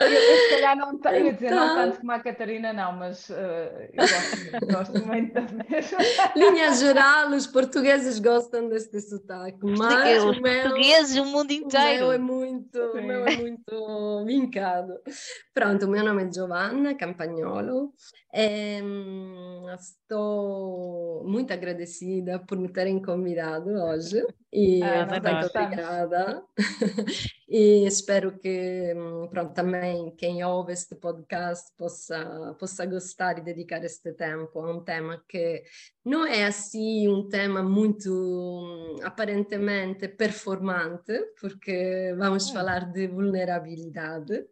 Eu, 0.01 0.09
eu 0.09 0.37
se 0.39 0.49
calhar 0.51 0.77
não 0.77 0.99
tenho, 0.99 1.33
dizer, 1.35 1.51
não 1.53 1.65
Então. 1.67 1.75
tanto 1.77 2.01
como 2.01 2.13
a 2.13 2.19
Catarina, 2.21 2.73
não, 2.73 2.93
mas 2.93 3.31
eh, 3.31 3.91
eu 3.93 4.09
gosto, 4.09 4.37
muito- 4.41 4.67
gosto 4.67 4.99
muito 5.07 5.33
da 5.33 5.41
mesma. 5.43 5.99
Linha 6.37 6.73
geral, 6.75 7.31
os 7.31 7.47
portugueses 7.47 8.19
gostam 8.19 8.69
deste 8.69 9.01
sotaque, 9.01 9.59
mas 9.63 10.25
Os 10.25 10.37
o 10.37 10.41
meu, 10.43 10.63
portugueses, 10.63 11.17
o 11.17 11.25
mundo 11.25 11.53
o 11.53 11.57
meu 11.57 11.67
inteiro. 11.67 12.11
é 12.13 12.19
muito, 12.19 12.79
o 12.79 13.03
meu 13.03 13.25
é 13.27 13.37
muito 13.37 14.25
vincado. 14.27 14.95
Pronto, 15.55 15.87
o 15.87 15.89
meu 15.89 16.05
nome 16.05 16.25
é 16.25 16.33
Giovanna 16.33 16.95
Campagnolo. 16.97 17.93
Ehm, 18.35 19.65
estou 19.79 21.25
muito 21.25 21.53
agradecida 21.53 22.41
por 22.41 22.59
me 22.59 22.69
terem 22.69 23.01
convidado 23.01 23.71
hoje 23.71 24.27
e 24.53 24.83
Ah, 24.83 25.05
gostamos. 25.05 25.47
obrigada. 25.51 26.43
E 27.49 27.87
espero 27.87 28.39
que 28.39 28.95
hum, 28.97 29.29
pronto, 29.29 29.53
também 29.53 30.15
quem 30.17 30.43
ouve 30.45 30.73
este 30.73 30.95
podcast 30.95 31.71
possa, 31.77 32.57
possa 32.59 32.87
gostar 32.87 33.39
e 33.39 33.43
dedicar 33.43 33.85
este 33.85 34.13
tempo 34.15 34.61
a 34.61 34.71
um 34.75 34.81
tema 34.83 35.23
que 35.29 35.63
não 36.05 36.27
é 36.27 36.45
assim 36.47 37.07
um 37.09 37.29
tema 37.29 37.63
muito 37.63 38.11
hum, 38.11 38.97
aparentemente 39.03 40.09
performante, 40.09 41.13
porque 41.41 42.15
vamos 42.17 42.49
Hum. 42.51 42.53
falar 42.55 42.91
de 42.93 43.07
vulnerabilidade. 43.09 44.47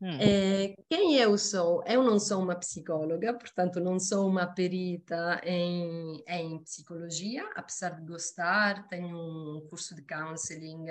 Hum. 0.00 0.16
Eh, 0.20 0.74
quem 0.88 1.16
eu 1.16 1.36
sou? 1.36 1.82
Eu 1.84 2.04
não 2.04 2.20
sou 2.20 2.40
uma 2.40 2.54
psicóloga, 2.54 3.34
portanto, 3.34 3.80
não 3.80 3.98
sou 3.98 4.28
uma 4.28 4.46
perita 4.46 5.40
em, 5.42 6.22
em 6.26 6.62
psicologia, 6.62 7.44
apesar 7.56 7.90
de 7.96 8.06
gostar. 8.06 8.86
Tenho 8.88 9.08
um 9.16 9.66
curso 9.68 9.96
de 9.96 10.02
counseling 10.02 10.86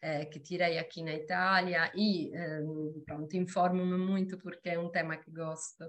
eh, 0.00 0.24
que 0.26 0.40
tirei 0.40 0.78
aqui 0.78 1.02
na 1.02 1.12
Itália 1.12 1.92
e, 1.94 2.34
eh, 2.34 2.60
pronto, 3.04 3.36
informo-me 3.36 3.98
muito 3.98 4.38
porque 4.38 4.70
é 4.70 4.78
um 4.78 4.90
tema 4.90 5.18
que 5.18 5.30
gosto. 5.30 5.84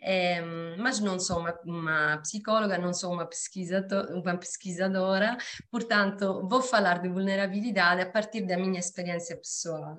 Ehm, 0.00 0.76
mas 0.78 1.00
não 1.00 1.18
sou 1.18 1.40
uma, 1.40 1.58
uma 1.64 2.18
psicóloga, 2.18 2.78
não 2.78 2.94
sou 2.94 3.12
uma, 3.12 3.26
pesquisato- 3.26 4.12
uma 4.14 4.36
pesquisadora, 4.36 5.36
portanto, 5.70 6.46
vou 6.48 6.62
falar 6.62 7.00
de 7.00 7.08
vulnerabilidade 7.08 8.00
a 8.02 8.10
partir 8.10 8.42
da 8.46 8.56
minha 8.56 8.78
experiência 8.78 9.36
pessoal. 9.36 9.96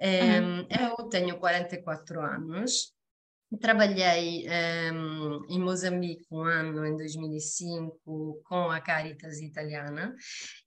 Ehm, 0.00 0.66
eu 0.70 1.08
tenho 1.08 1.38
44 1.38 2.20
anos, 2.20 2.92
trabalhei 3.60 4.46
ehm, 4.46 5.40
em 5.48 5.58
Moçambique 5.58 6.26
um 6.30 6.42
ano 6.42 6.84
em 6.84 6.96
2005 6.96 8.42
com 8.44 8.70
a 8.70 8.80
Caritas 8.80 9.40
italiana. 9.40 10.14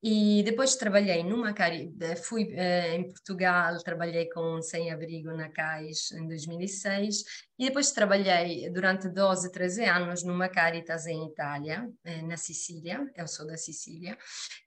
E 0.01 0.41
depois 0.43 0.75
trabalhei 0.75 1.23
numa 1.23 1.53
cari 1.53 1.93
fui 2.23 2.51
eh, 2.53 2.95
em 2.95 3.07
Portugal, 3.07 3.77
trabalhei 3.83 4.27
com 4.29 4.57
um 4.57 4.61
sem-abrigo 4.61 5.31
na 5.33 5.49
CAIS 5.49 6.11
em 6.11 6.27
2006 6.27 7.23
e 7.61 7.65
depois 7.65 7.91
trabalhei 7.91 8.71
durante 8.71 9.07
12, 9.07 9.51
13 9.51 9.85
anos 9.85 10.23
numa 10.23 10.49
Caritas 10.49 11.05
em 11.05 11.27
Itália, 11.27 11.87
eh, 12.03 12.23
na 12.23 12.35
Sicília, 12.35 13.07
eu 13.15 13.27
sou 13.27 13.45
da 13.45 13.55
Sicília, 13.55 14.17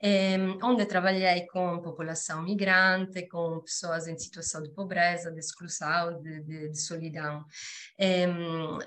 ehm, 0.01 0.61
onde 0.63 0.87
trabalhei 0.87 1.45
com 1.47 1.83
população 1.83 2.45
migrante, 2.45 3.27
com 3.27 3.61
pessoas 3.63 4.07
em 4.07 4.17
situação 4.17 4.63
de 4.63 4.71
pobreza, 4.71 5.33
de 5.33 5.41
exclusão, 5.41 6.23
de, 6.23 6.41
de, 6.45 6.69
de 6.69 6.81
solidão. 6.81 7.45
Ehm, 7.99 8.79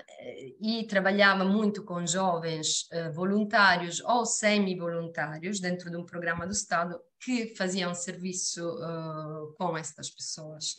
e 0.58 0.86
trabalhava 0.86 1.44
muito 1.44 1.84
com 1.84 2.06
jovens 2.06 2.88
eh, 2.90 3.10
voluntários 3.10 4.00
ou 4.00 4.24
semi-voluntários 4.24 5.60
dentro 5.60 5.90
de 5.90 5.98
um 5.98 6.06
programa 6.06 6.46
do 6.46 6.52
Estado 6.52 6.98
que 7.20 7.54
faziam 7.56 7.94
serviço 7.94 8.62
eh, 8.82 9.54
com 9.58 9.76
estas 9.76 10.08
pessoas. 10.08 10.76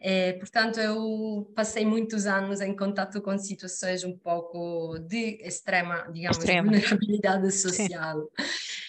Eh, 0.00 0.32
portanto, 0.34 0.80
eu 0.80 1.52
passei 1.54 1.84
muitos 1.84 2.26
anos 2.26 2.60
em 2.60 2.74
contato 2.74 3.20
com 3.20 3.36
situações 3.36 4.02
um 4.02 4.16
pouco 4.16 4.98
de 4.98 5.38
extrema, 5.42 6.08
digamos, 6.10 6.38
Extrema. 6.38 6.70
vulnerabilidade 6.70 7.52
social. 7.52 8.30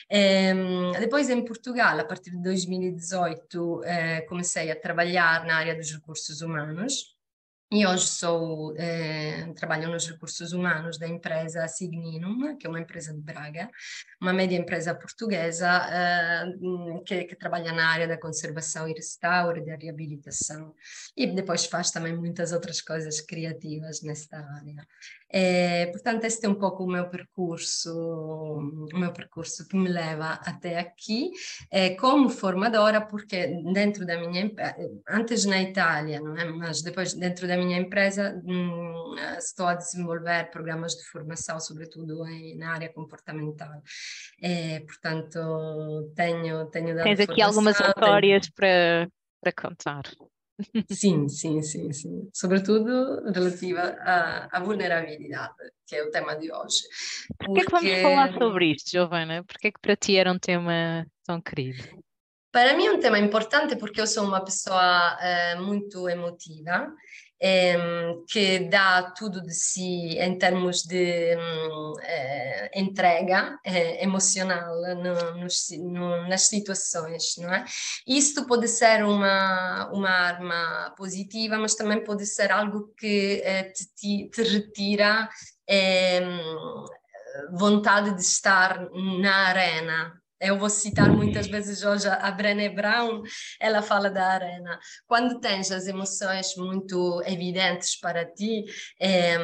Ehm, 0.09 0.91
depois, 0.99 1.29
em 1.29 1.43
Portugal, 1.43 1.99
a 1.99 2.03
partir 2.03 2.31
de 2.31 2.41
2018, 2.41 3.81
eh, 3.83 4.21
comecei 4.21 4.71
a 4.71 4.75
trabalhar 4.75 5.45
na 5.45 5.55
área 5.55 5.75
dos 5.75 5.91
recursos 5.91 6.41
humanos 6.41 7.15
e 7.73 7.87
hoje 7.87 8.05
sou, 8.05 8.75
eh, 8.75 9.49
trabalho 9.55 9.89
nos 9.89 10.05
recursos 10.05 10.51
humanos 10.51 10.97
da 10.97 11.07
empresa 11.07 11.65
Signinum, 11.69 12.57
que 12.57 12.67
é 12.67 12.69
uma 12.69 12.81
empresa 12.81 13.13
de 13.13 13.21
Braga, 13.21 13.69
uma 14.19 14.33
média 14.33 14.57
empresa 14.57 14.93
portuguesa 14.93 15.87
eh, 15.89 16.43
que, 17.05 17.23
que, 17.23 17.35
trabalha 17.37 17.71
na 17.71 17.87
área 17.87 18.09
da 18.09 18.17
conservação 18.17 18.89
e 18.89 18.93
restauro, 18.93 19.65
da 19.65 19.77
reabilitação, 19.77 20.75
e 21.15 21.25
depois 21.25 21.65
faz 21.65 21.91
também 21.91 22.13
muitas 22.13 22.51
outras 22.51 22.81
coisas 22.81 23.21
criativas 23.21 24.01
nesta 24.01 24.37
área. 24.37 24.85
É, 25.33 25.85
portanto, 25.85 26.25
este 26.25 26.45
é 26.45 26.49
um 26.49 26.55
pouco 26.55 26.83
o 26.83 26.91
meu 26.91 27.09
percurso, 27.09 27.89
o 28.93 28.99
meu 28.99 29.13
percurso 29.13 29.65
que 29.65 29.77
me 29.77 29.87
leva 29.87 30.33
até 30.43 30.77
aqui, 30.77 31.31
como 31.97 32.29
formadora, 32.29 32.99
porque 32.99 33.47
dentro 33.73 34.05
da 34.05 34.17
minha 34.19 34.51
antes 35.07 35.45
na 35.45 35.61
Itália, 35.61 36.19
não 36.19 36.35
é? 36.35 36.43
mas 36.43 36.81
depois 36.81 37.13
dentro 37.13 37.47
da 37.47 37.60
minha 37.61 37.77
empresa 37.77 38.41
hum, 38.45 39.15
estou 39.37 39.67
a 39.67 39.75
desenvolver 39.75 40.49
programas 40.51 40.93
de 40.93 41.03
formação, 41.05 41.59
sobretudo 41.59 42.27
em, 42.27 42.57
na 42.57 42.73
área 42.73 42.91
comportamental. 42.91 43.81
É, 44.41 44.79
portanto, 44.81 46.11
tenho 46.15 46.65
tenho 46.69 46.95
dado 46.95 47.03
Tens 47.03 47.19
aqui 47.19 47.41
algumas 47.41 47.79
histórias 47.79 48.43
tenho... 48.43 48.53
para 48.55 49.09
para 49.41 49.51
contar. 49.53 50.03
Sim, 50.91 51.27
sim, 51.27 51.61
sim, 51.61 51.91
sim. 51.91 52.29
Sobretudo 52.33 53.23
relativa 53.31 53.81
à, 53.99 54.57
à, 54.57 54.59
vulnerabilidade, 54.59 55.55
que 55.87 55.95
é 55.95 56.03
o 56.03 56.11
tema 56.11 56.35
de 56.35 56.51
hoje. 56.51 56.81
Por 57.37 57.53
que 57.53 57.61
é 57.61 57.65
que 57.65 57.71
vamos 57.71 58.01
falar 58.01 58.33
sobre 58.33 58.65
isto, 58.71 58.91
Giovana? 58.91 59.43
Por 59.43 59.57
que 59.57 59.67
é 59.67 59.71
que 59.71 59.79
para 59.81 59.95
ti 59.95 60.17
era 60.17 60.31
um 60.31 60.37
tema 60.37 61.05
tão 61.25 61.41
querido? 61.41 61.83
Para 62.51 62.75
mim 62.75 62.85
é 62.85 62.91
um 62.91 62.99
tema 62.99 63.17
importante 63.17 63.75
porque 63.77 64.01
eu 64.01 64.07
sou 64.07 64.25
uma 64.25 64.43
pessoa 64.43 65.17
eh, 65.21 65.55
muito 65.55 66.07
emotiva 66.09 66.93
Ehm, 67.43 68.23
que 68.27 68.59
dá 68.69 69.01
tudo 69.17 69.41
de 69.41 69.51
si 69.51 70.15
em 70.19 70.37
termos 70.37 70.83
de 70.83 71.35
um, 71.35 71.93
eh, 72.03 72.69
entrega 72.75 73.57
eh, 73.65 74.03
emocional 74.03 74.75
no, 74.95 75.47
no, 75.47 76.27
nas 76.27 76.47
situações, 76.47 77.37
não 77.39 77.51
é? 77.51 77.65
Isto 78.05 78.45
pode 78.45 78.67
ser 78.67 79.03
uma, 79.03 79.89
uma 79.91 80.09
arma 80.11 80.93
positiva, 80.95 81.57
mas 81.57 81.73
também 81.73 82.03
pode 82.03 82.27
ser 82.27 82.51
algo 82.51 82.93
que 82.95 83.41
eh, 83.43 83.71
te, 83.95 84.29
te, 84.29 84.43
retira 84.43 85.27
ehm, 85.67 86.37
vontade 87.53 88.13
de 88.13 88.21
estar 88.21 88.87
na 89.19 89.47
arena, 89.47 90.20
eu 90.41 90.57
vou 90.57 90.69
citar 90.69 91.09
muitas 91.09 91.47
vezes 91.47 91.83
hoje 91.83 92.07
a 92.07 92.31
Brené 92.31 92.69
Brown, 92.69 93.21
ela 93.59 93.81
fala 93.81 94.09
da 94.09 94.25
arena. 94.25 94.79
Quando 95.05 95.39
tens 95.39 95.71
as 95.71 95.87
emoções 95.87 96.55
muito 96.57 97.21
evidentes 97.25 97.99
para 97.99 98.25
ti, 98.25 98.65
é, 98.99 99.37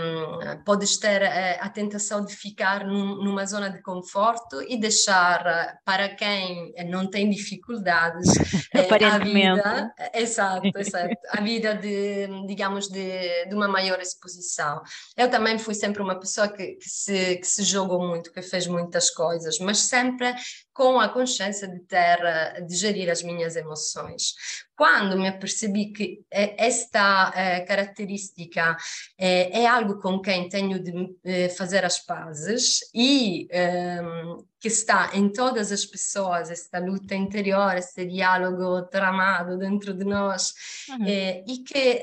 podes 0.65 0.97
ter 0.97 1.21
é, 1.21 1.59
a 1.61 1.69
tentação 1.69 2.25
de 2.25 2.35
ficar 2.35 2.85
num, 2.85 3.23
numa 3.23 3.45
zona 3.45 3.69
de 3.69 3.81
conforto 3.81 4.61
e 4.67 4.77
deixar 4.79 5.45
eh, 5.45 5.73
para 5.85 6.09
quem 6.15 6.73
não 6.89 7.09
tem 7.09 7.29
dificuldades 7.29 8.27
é, 8.73 8.87
a 9.05 9.17
vida, 9.19 9.93
exato, 10.13 10.71
exato, 10.77 11.15
a 11.29 11.41
vida 11.41 11.75
de, 11.75 12.27
digamos, 12.47 12.87
de, 12.87 13.45
de 13.45 13.53
uma 13.53 13.67
maior 13.67 13.99
exposição. 13.99 14.81
Eu 15.15 15.29
também 15.29 15.57
fui 15.59 15.73
sempre 15.73 16.01
uma 16.01 16.19
pessoa 16.19 16.47
que, 16.47 16.73
que, 16.75 16.89
se, 16.89 17.35
que 17.37 17.47
se 17.47 17.63
jogou 17.63 17.99
muito, 17.99 18.31
que 18.31 18.41
fez 18.41 18.67
muitas 18.67 19.09
coisas, 19.09 19.59
mas 19.59 19.79
sempre 19.79 20.33
com 20.77 21.00
a 21.00 21.10
consciência 21.10 21.67
de 21.67 21.79
ter, 21.79 22.19
eh, 22.24 22.62
de 22.62 22.75
gerir 22.75 23.10
as 23.10 23.24
minhas 23.24 23.55
emoções. 23.55 24.36
Quando 24.75 25.17
me 25.17 25.31
percebi 25.31 25.91
que 25.91 26.24
eh, 26.29 26.53
esta 26.55 27.34
eh, 27.36 27.62
característica 27.62 28.77
é 29.17 29.65
algo 29.65 30.00
com 30.00 30.22
quem 30.22 30.48
tenho 30.48 30.77
de 30.79 31.50
fazer 31.57 31.84
as 31.84 31.98
pazes 31.98 32.81
e 32.93 33.48
ehm, 33.50 34.38
que 34.60 34.67
está 34.67 35.10
em 35.13 35.29
todas 35.29 35.72
as 35.72 35.84
pessoas, 35.84 36.51
esta 36.51 36.77
luta 36.77 37.15
interior, 37.15 37.75
este 37.75 38.05
diálogo 38.05 38.84
tramado 38.84 39.57
dentro 39.57 39.96
de 39.96 40.03
nós, 40.03 40.53
uhum. 40.89 41.05
e 41.07 41.63
que 41.65 42.01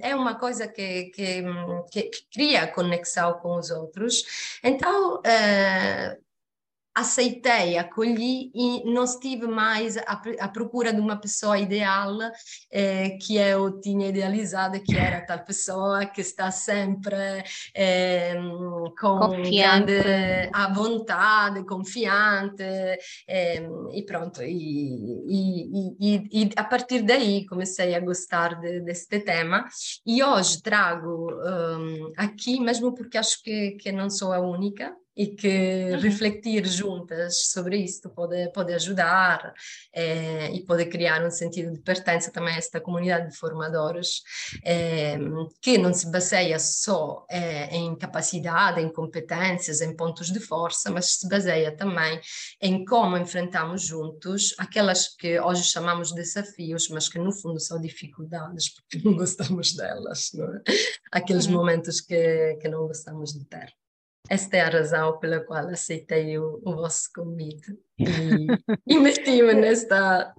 é 0.00 0.14
uma 0.14 0.34
coisa 0.36 0.66
que, 0.66 1.04
que, 1.14 1.44
que 1.92 2.10
cria 2.32 2.66
conexão 2.66 3.34
com 3.34 3.56
os 3.56 3.70
outros. 3.70 4.58
Então, 4.64 5.20
aceitei, 6.96 7.76
acolhi 7.76 8.50
e 8.54 8.82
não 8.90 9.04
estive 9.04 9.46
mais 9.46 9.98
à, 9.98 10.48
procura 10.48 10.94
de 10.94 10.98
uma 10.98 11.20
pessoa 11.20 11.58
ideal 11.58 12.16
eh, 12.72 13.18
que 13.20 13.36
eu 13.36 13.78
tinha 13.82 14.08
idealizado, 14.08 14.80
que 14.80 14.96
era 14.96 15.20
tal 15.20 15.40
pessoa 15.40 16.06
que 16.06 16.22
está 16.22 16.50
sempre 16.50 17.44
eh, 17.74 18.34
com 18.98 19.18
confiante. 19.18 19.92
grande 19.92 20.50
à 20.54 20.72
vontade, 20.72 21.66
confiante, 21.66 22.64
eh, 23.28 23.68
e 23.92 24.02
pronto. 24.02 24.42
E, 24.42 25.20
e, 25.28 25.96
e, 26.00 26.44
e, 26.44 26.50
a 26.56 26.64
partir 26.64 27.02
daí 27.02 27.44
comecei 27.44 27.94
a 27.94 28.00
gostar 28.00 28.58
de, 28.58 28.80
deste 28.80 29.20
tema 29.20 29.68
e 30.06 30.22
hoje 30.22 30.62
trago 30.62 31.30
um, 31.30 32.12
aqui, 32.16 32.58
mesmo 32.58 32.94
porque 32.94 33.18
acho 33.18 33.42
que, 33.42 33.72
que 33.72 33.92
não 33.92 34.08
sou 34.08 34.32
a 34.32 34.40
única, 34.40 34.96
e 35.16 35.28
que 35.28 35.92
uhum. 35.92 36.00
refletir 36.00 36.66
juntas 36.66 37.46
sobre 37.46 37.78
isto 37.78 38.10
pode, 38.10 38.52
pode 38.52 38.74
ajudar 38.74 39.54
é, 39.92 40.50
e 40.52 40.62
pode 40.64 40.84
criar 40.86 41.24
um 41.24 41.30
sentido 41.30 41.72
de 41.72 41.80
pertença 41.80 42.30
também 42.30 42.54
a 42.54 42.58
esta 42.58 42.80
comunidade 42.80 43.30
de 43.30 43.36
formadores 43.36 44.22
é, 44.62 45.16
que 45.62 45.78
não 45.78 45.94
se 45.94 46.10
baseia 46.10 46.58
só 46.58 47.24
é, 47.30 47.74
em 47.74 47.96
capacidade, 47.96 48.80
em 48.80 48.92
competências, 48.92 49.80
em 49.80 49.96
pontos 49.96 50.30
de 50.30 50.40
força, 50.40 50.90
mas 50.90 51.18
se 51.18 51.28
baseia 51.28 51.74
também 51.74 52.20
em 52.60 52.84
como 52.84 53.16
enfrentamos 53.16 53.82
juntos 53.82 54.54
aquelas 54.58 55.08
que 55.16 55.40
hoje 55.40 55.64
chamamos 55.64 56.08
de 56.10 56.16
desafios, 56.16 56.88
mas 56.88 57.08
que 57.08 57.18
no 57.18 57.32
fundo 57.32 57.58
são 57.58 57.80
dificuldades 57.80 58.74
porque 58.74 59.00
não 59.02 59.16
gostamos 59.16 59.74
delas, 59.74 60.30
não 60.34 60.44
é? 60.44 60.62
aqueles 61.10 61.46
uhum. 61.46 61.52
momentos 61.52 62.00
que, 62.00 62.58
que 62.60 62.68
não 62.68 62.86
gostamos 62.86 63.32
de 63.32 63.44
ter. 63.46 63.72
Esta 64.28 64.56
é 64.56 64.60
a 64.62 64.68
razão 64.68 65.18
pela 65.18 65.40
qual 65.40 65.68
aceitei 65.68 66.38
o, 66.38 66.60
o 66.64 66.74
vosso 66.74 67.10
convite 67.14 67.72
e, 67.98 68.04
e 68.86 68.98
meti-me 68.98 69.54
nesta. 69.54 70.34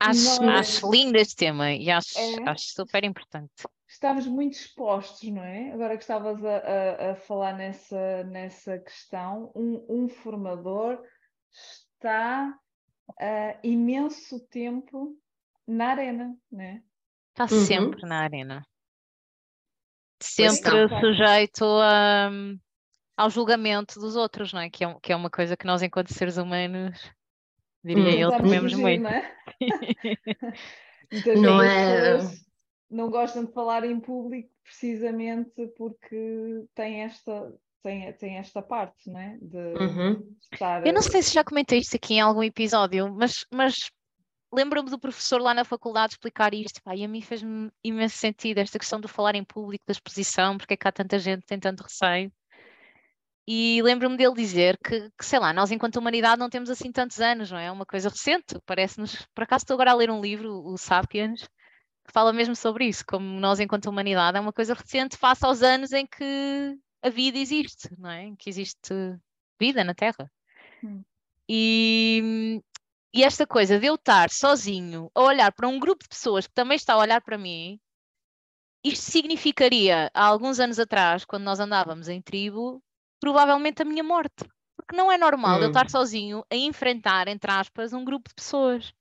Acho, 0.00 0.42
acho 0.42 0.90
lindo 0.90 1.16
este 1.16 1.36
tema 1.36 1.72
e 1.72 1.90
acho, 1.90 2.18
é. 2.18 2.48
acho 2.48 2.64
super 2.74 3.04
importante. 3.04 3.52
Estamos 3.88 4.26
muito 4.26 4.54
expostos, 4.54 5.30
não 5.30 5.42
é? 5.42 5.72
Agora 5.72 5.96
que 5.96 6.02
estavas 6.02 6.44
a, 6.44 6.56
a, 6.56 7.10
a 7.12 7.14
falar 7.14 7.56
nessa, 7.56 8.24
nessa 8.24 8.78
questão, 8.78 9.50
um, 9.54 9.86
um 9.88 10.08
formador 10.08 11.00
está 11.52 12.54
uh, 13.08 13.58
imenso 13.62 14.40
tempo 14.48 15.16
na 15.66 15.90
arena, 15.90 16.36
não 16.50 16.60
é? 16.60 16.82
Está 17.30 17.54
uhum. 17.54 17.64
sempre 17.64 18.02
na 18.06 18.18
arena. 18.18 18.66
Sempre 20.20 20.88
sujeito 21.00 21.64
a, 21.64 22.30
ao 23.16 23.30
julgamento 23.30 23.98
dos 24.00 24.16
outros, 24.16 24.52
não 24.52 24.60
é? 24.60 24.70
Que 24.70 24.84
é, 24.84 24.94
que 25.00 25.12
é 25.12 25.16
uma 25.16 25.30
coisa 25.30 25.56
que 25.56 25.66
nós, 25.66 25.82
enquanto 25.82 26.12
seres 26.12 26.36
humanos, 26.36 26.98
diria 27.84 28.28
hum, 28.28 28.32
eu, 28.32 28.42
tememos 28.42 28.74
muito. 28.74 29.02
Não, 29.02 29.10
é? 29.10 29.36
Muitas 31.12 31.40
não 31.40 31.62
é... 31.62 32.18
não 32.90 33.10
gostam 33.10 33.44
de 33.44 33.52
falar 33.52 33.84
em 33.84 34.00
público 34.00 34.50
precisamente 34.64 35.66
porque 35.76 36.64
tem 36.74 37.02
esta, 37.02 37.52
tem, 37.82 38.12
tem 38.14 38.38
esta 38.38 38.62
parte, 38.62 39.10
não 39.10 39.20
é? 39.20 39.38
De 39.40 39.58
uhum. 39.58 40.36
estar... 40.52 40.86
Eu 40.86 40.92
não 40.92 41.02
sei 41.02 41.22
se 41.22 41.34
já 41.34 41.44
comentei 41.44 41.78
isto 41.78 41.94
aqui 41.94 42.14
em 42.14 42.20
algum 42.20 42.42
episódio, 42.42 43.14
mas, 43.14 43.44
mas 43.52 43.90
lembro-me 44.52 44.88
do 44.88 44.98
professor 44.98 45.40
lá 45.40 45.52
na 45.52 45.64
faculdade 45.64 46.14
explicar 46.14 46.54
isto, 46.54 46.82
pá, 46.82 46.96
e 46.96 47.04
a 47.04 47.08
mim 47.08 47.20
fez-me 47.20 47.70
imenso 47.82 48.16
sentido 48.16 48.58
esta 48.58 48.78
questão 48.78 49.00
do 49.00 49.06
falar 49.06 49.34
em 49.34 49.44
público, 49.44 49.84
da 49.86 49.92
exposição, 49.92 50.56
porque 50.56 50.74
é 50.74 50.76
que 50.76 50.88
há 50.88 50.92
tanta 50.92 51.18
gente 51.18 51.42
que 51.42 51.46
tem 51.48 51.60
tanto 51.60 51.82
receio. 51.82 52.32
E 53.46 53.82
lembro-me 53.82 54.16
dele 54.16 54.34
dizer 54.34 54.78
que, 54.78 55.10
que, 55.10 55.24
sei 55.24 55.38
lá, 55.38 55.52
nós 55.52 55.70
enquanto 55.70 55.96
humanidade 55.96 56.38
não 56.38 56.48
temos 56.48 56.70
assim 56.70 56.90
tantos 56.90 57.20
anos, 57.20 57.50
não 57.50 57.58
é? 57.58 57.66
É 57.66 57.70
uma 57.70 57.84
coisa 57.84 58.08
recente, 58.08 58.58
parece-nos. 58.64 59.26
Por 59.34 59.44
acaso 59.44 59.64
estou 59.64 59.74
agora 59.74 59.90
a 59.90 59.94
ler 59.94 60.10
um 60.10 60.20
livro, 60.20 60.64
o 60.64 60.78
Sapiens, 60.78 61.42
que 62.06 62.12
fala 62.12 62.32
mesmo 62.32 62.56
sobre 62.56 62.86
isso, 62.86 63.04
como 63.06 63.38
nós 63.40 63.60
enquanto 63.60 63.86
humanidade 63.86 64.38
é 64.38 64.40
uma 64.40 64.52
coisa 64.52 64.74
recente 64.74 65.16
face 65.16 65.44
aos 65.44 65.62
anos 65.62 65.92
em 65.92 66.06
que 66.06 66.78
a 67.02 67.10
vida 67.10 67.38
existe, 67.38 67.88
não 67.98 68.10
é? 68.10 68.24
Em 68.24 68.36
que 68.36 68.48
existe 68.48 68.94
vida 69.60 69.84
na 69.84 69.94
Terra. 69.94 70.30
Hum. 70.82 71.02
E, 71.48 72.62
e 73.12 73.22
esta 73.22 73.46
coisa 73.46 73.78
de 73.78 73.86
eu 73.86 73.96
estar 73.96 74.30
sozinho 74.30 75.10
a 75.14 75.22
olhar 75.22 75.52
para 75.52 75.68
um 75.68 75.78
grupo 75.78 76.02
de 76.02 76.08
pessoas 76.08 76.46
que 76.46 76.54
também 76.54 76.76
está 76.76 76.94
a 76.94 76.98
olhar 76.98 77.20
para 77.22 77.38
mim, 77.38 77.78
isto 78.82 79.10
significaria, 79.10 80.10
há 80.12 80.24
alguns 80.24 80.60
anos 80.60 80.78
atrás, 80.78 81.24
quando 81.24 81.44
nós 81.44 81.58
andávamos 81.58 82.08
em 82.08 82.20
tribo, 82.20 82.82
provavelmente 83.24 83.80
a 83.80 83.86
minha 83.86 84.04
morte. 84.04 84.44
Porque 84.76 84.94
não 84.94 85.10
é 85.10 85.16
normal 85.16 85.58
hum. 85.58 85.62
eu 85.62 85.68
estar 85.68 85.88
sozinho 85.88 86.44
a 86.50 86.54
enfrentar, 86.54 87.26
entre 87.26 87.50
aspas, 87.50 87.94
um 87.94 88.04
grupo 88.04 88.28
de 88.28 88.34
pessoas. 88.34 88.92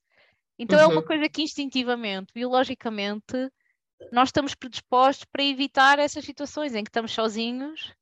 Então 0.57 0.79
uhum. 0.79 0.85
é 0.85 0.87
uma 0.87 1.01
uhum. 1.01 1.05
coisa 1.05 1.27
que 1.27 1.41
instintivamente, 1.41 2.31
biologicamente, 2.33 3.51
nós 4.13 4.29
estamos 4.29 4.55
predispostos 4.55 5.25
para 5.25 5.43
evitar 5.43 5.99
essas 5.99 6.23
situações 6.23 6.73
em 6.73 6.85
que 6.85 6.89
estamos 6.89 7.11
sozinhos 7.11 7.93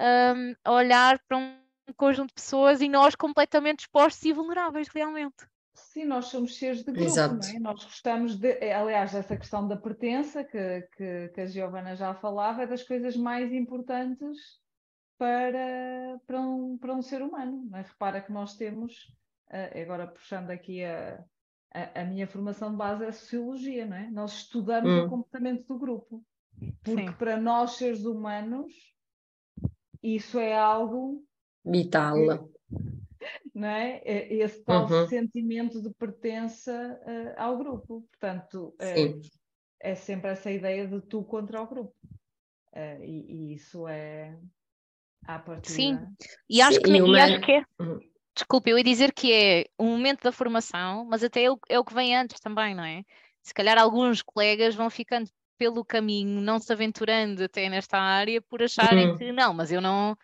um, 0.00 0.56
a 0.64 0.72
olhar 0.72 1.20
para 1.28 1.36
um 1.36 1.56
conjunto 1.96 2.30
de 2.30 2.34
pessoas 2.34 2.80
e 2.80 2.88
nós 2.88 3.14
completamente 3.14 3.80
expostos 3.80 4.24
e 4.24 4.32
vulneráveis 4.32 4.88
realmente. 4.88 5.46
Sim, 5.74 6.06
nós 6.06 6.24
somos 6.26 6.58
seres 6.58 6.82
de 6.82 6.90
grupo, 6.90 7.16
é? 7.16 7.60
Nós 7.60 7.84
gostamos 7.84 8.34
de, 8.34 8.50
é, 8.54 8.74
aliás, 8.74 9.14
essa 9.14 9.36
questão 9.36 9.68
da 9.68 9.76
pertença 9.76 10.42
que, 10.42 10.88
que, 10.96 11.28
que 11.28 11.40
a 11.40 11.46
Giovana 11.46 11.94
já 11.94 12.12
falava 12.14 12.62
é 12.62 12.66
das 12.66 12.82
coisas 12.82 13.16
mais 13.16 13.52
importantes 13.52 14.58
para, 15.18 16.20
para, 16.26 16.40
um, 16.40 16.78
para 16.78 16.94
um 16.94 17.02
ser 17.02 17.20
humano. 17.20 17.68
É? 17.74 17.82
Repara 17.82 18.20
que 18.20 18.32
nós 18.32 18.56
temos, 18.56 19.12
uh, 19.50 19.80
agora 19.80 20.06
puxando 20.06 20.50
aqui 20.50 20.84
a, 20.84 21.22
a, 21.74 22.02
a, 22.02 22.04
minha 22.04 22.26
formação 22.26 22.70
de 22.70 22.76
base 22.76 23.04
é 23.04 23.08
a 23.08 23.12
sociologia, 23.12 23.84
não 23.84 23.96
é? 23.96 24.10
Nós 24.10 24.32
estudamos 24.34 24.90
hum. 24.90 25.06
o 25.06 25.10
comportamento 25.10 25.66
do 25.66 25.78
grupo. 25.78 26.24
Porque 26.82 27.06
Sim. 27.06 27.12
para 27.12 27.36
nós, 27.36 27.72
seres 27.72 28.04
humanos, 28.04 28.72
isso 30.02 30.38
é 30.38 30.56
algo 30.56 31.24
vital. 31.64 32.16
Não 33.54 33.68
é? 33.68 34.00
é? 34.04 34.34
Esse 34.34 34.62
tal 34.62 34.88
uhum. 34.88 35.08
sentimento 35.08 35.82
de 35.82 35.90
pertença 35.90 37.00
uh, 37.02 37.40
ao 37.40 37.58
grupo. 37.58 38.06
Portanto, 38.10 38.74
uh, 38.80 39.20
é 39.80 39.94
sempre 39.94 40.30
essa 40.30 40.50
ideia 40.50 40.86
de 40.86 41.00
tu 41.02 41.24
contra 41.24 41.60
o 41.60 41.66
grupo. 41.66 41.94
Uh, 42.72 43.02
e, 43.02 43.50
e, 43.50 43.54
isso 43.54 43.88
é 43.88 44.38
à 45.28 45.38
partida. 45.38 45.74
Sim, 45.74 45.98
e 46.48 46.60
acho, 46.62 46.80
que, 46.80 46.90
e 46.90 47.20
acho 47.20 47.40
que 47.40 47.52
é. 47.52 47.64
Uhum. 47.78 48.00
Desculpe, 48.34 48.70
eu 48.70 48.78
ia 48.78 48.84
dizer 48.84 49.12
que 49.12 49.32
é 49.32 49.64
um 49.78 49.90
momento 49.90 50.22
da 50.22 50.32
formação, 50.32 51.04
mas 51.04 51.22
até 51.22 51.42
é 51.42 51.50
o, 51.50 51.58
é 51.68 51.78
o 51.78 51.84
que 51.84 51.94
vem 51.94 52.16
antes 52.16 52.40
também, 52.40 52.74
não 52.74 52.84
é? 52.84 53.02
Se 53.42 53.52
calhar 53.52 53.78
alguns 53.78 54.22
colegas 54.22 54.74
vão 54.74 54.88
ficando 54.88 55.28
pelo 55.58 55.84
caminho, 55.84 56.40
não 56.40 56.58
se 56.58 56.72
aventurando 56.72 57.42
até 57.42 57.68
nesta 57.68 57.98
área 57.98 58.40
por 58.40 58.62
acharem 58.62 59.10
uhum. 59.10 59.18
que 59.18 59.32
não, 59.32 59.52
mas 59.52 59.72
eu 59.72 59.80
não, 59.80 60.16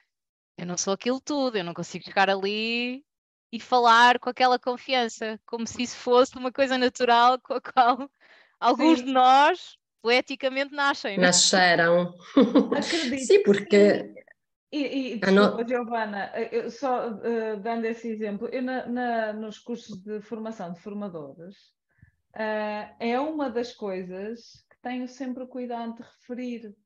eu 0.57 0.65
não 0.65 0.77
sou 0.77 0.93
aquilo 0.93 1.21
tudo, 1.21 1.59
eu 1.59 1.65
não 1.65 1.75
consigo 1.75 2.05
ficar 2.05 2.31
ali 2.31 3.05
e 3.53 3.61
falar 3.61 4.19
com 4.19 4.31
aquela 4.31 4.59
confiança, 4.59 5.39
como 5.45 5.67
se 5.67 5.83
isso 5.83 5.97
fosse 5.97 6.37
uma 6.37 6.53
coisa 6.53 6.79
natural 6.79 7.39
com 7.41 7.55
a 7.55 7.61
qual 7.61 8.11
alguns 8.61 9.01
Sim. 9.01 9.07
de 9.07 9.13
nós 9.13 9.77
poeticamente 10.01 10.73
nascem. 10.73 11.17
Não? 11.17 11.25
É? 11.25 11.27
Nasceram. 11.27 12.15
Acredito. 12.77 13.27
Sim, 13.27 13.43
porque. 13.43 14.24
E, 14.77 15.15
e 15.15 15.19
desculpa. 15.19 15.69
Giovana, 15.69 16.33
só 16.71 17.11
uh, 17.11 17.61
dando 17.61 17.85
esse 17.85 18.09
exemplo, 18.09 18.49
eu 18.49 18.63
na, 18.63 18.87
na, 18.87 19.33
nos 19.33 19.59
cursos 19.59 20.03
de 20.03 20.21
formação 20.21 20.73
de 20.73 20.81
formadores, 20.81 21.57
uh, 22.35 22.95
é 22.99 23.21
uma 23.21 23.49
das 23.51 23.73
coisas 23.73 24.65
tenho 24.85 25.09
sempre 25.09 25.43
o 25.43 25.49
cuidado 25.49 25.95
de 25.95 26.03
referir. 26.03 26.77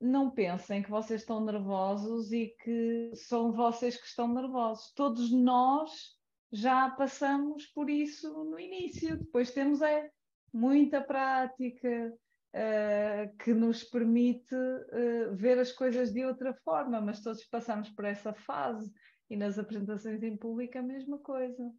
Não 0.00 0.30
pensem 0.30 0.82
que 0.82 0.90
vocês 0.90 1.20
estão 1.20 1.44
nervosos 1.44 2.32
e 2.32 2.56
que 2.64 3.12
são 3.14 3.52
vocês 3.52 3.96
que 3.96 4.06
estão 4.06 4.26
nervosos. 4.26 4.92
Todos 4.94 5.30
nós 5.30 6.16
já 6.50 6.90
passamos 6.90 7.66
por 7.66 7.90
isso 7.90 8.32
no 8.44 8.58
início. 8.58 9.18
Depois 9.18 9.52
temos 9.52 9.82
é 9.82 10.10
muita 10.52 11.02
prática 11.02 12.12
uh, 12.54 13.36
que 13.38 13.52
nos 13.52 13.84
permite 13.84 14.54
uh, 14.54 15.34
ver 15.34 15.58
as 15.58 15.72
coisas 15.72 16.12
de 16.12 16.24
outra 16.24 16.52
forma, 16.52 17.00
mas 17.00 17.20
todos 17.20 17.44
passamos 17.44 17.88
por 17.90 18.04
essa 18.04 18.32
fase 18.32 18.92
e 19.28 19.36
nas 19.36 19.58
apresentações 19.58 20.22
em 20.22 20.36
público 20.36 20.78
a 20.78 20.82
mesma 20.82 21.18
coisa. 21.18 21.72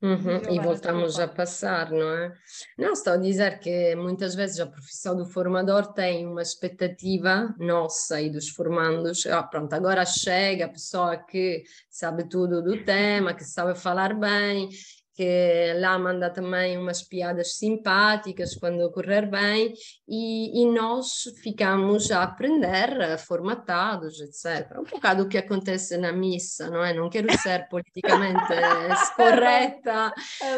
Uhum, 0.00 0.54
e 0.54 0.60
voltamos 0.60 1.18
a 1.18 1.26
passar, 1.26 1.90
não 1.90 2.12
é? 2.12 2.32
Não, 2.78 2.92
estou 2.92 3.14
a 3.14 3.16
dizer 3.16 3.58
que 3.58 3.96
muitas 3.96 4.32
vezes 4.32 4.60
a 4.60 4.66
profissão 4.66 5.16
do 5.16 5.26
formador 5.26 5.92
tem 5.92 6.24
uma 6.24 6.40
expectativa 6.40 7.52
nossa 7.58 8.20
e 8.20 8.30
dos 8.30 8.48
formandos, 8.48 9.26
ah, 9.26 9.42
pronto, 9.42 9.72
agora 9.72 10.06
chega 10.06 10.66
a 10.66 10.68
pessoa 10.68 11.16
que 11.16 11.64
sabe 11.90 12.28
tudo 12.28 12.62
do 12.62 12.84
tema, 12.84 13.34
que 13.34 13.42
sabe 13.42 13.76
falar 13.76 14.14
bem, 14.14 14.68
que 15.18 15.74
lá 15.80 15.98
manda 15.98 16.30
também 16.30 16.78
umas 16.78 17.02
piadas 17.02 17.56
simpáticas 17.56 18.54
quando 18.54 18.88
correr 18.92 19.28
bem, 19.28 19.74
e, 20.06 20.62
e 20.62 20.70
nós 20.70 21.24
ficamos 21.42 22.12
a 22.12 22.22
aprender, 22.22 23.18
formatados, 23.18 24.20
etc. 24.20 24.78
Um 24.78 24.84
bocado 24.84 25.24
o 25.24 25.28
que 25.28 25.36
acontece 25.36 25.98
na 25.98 26.12
missa, 26.12 26.70
não 26.70 26.84
é? 26.84 26.94
Não 26.94 27.10
quero 27.10 27.36
ser 27.36 27.66
politicamente 27.68 28.46
correta, 29.16 30.14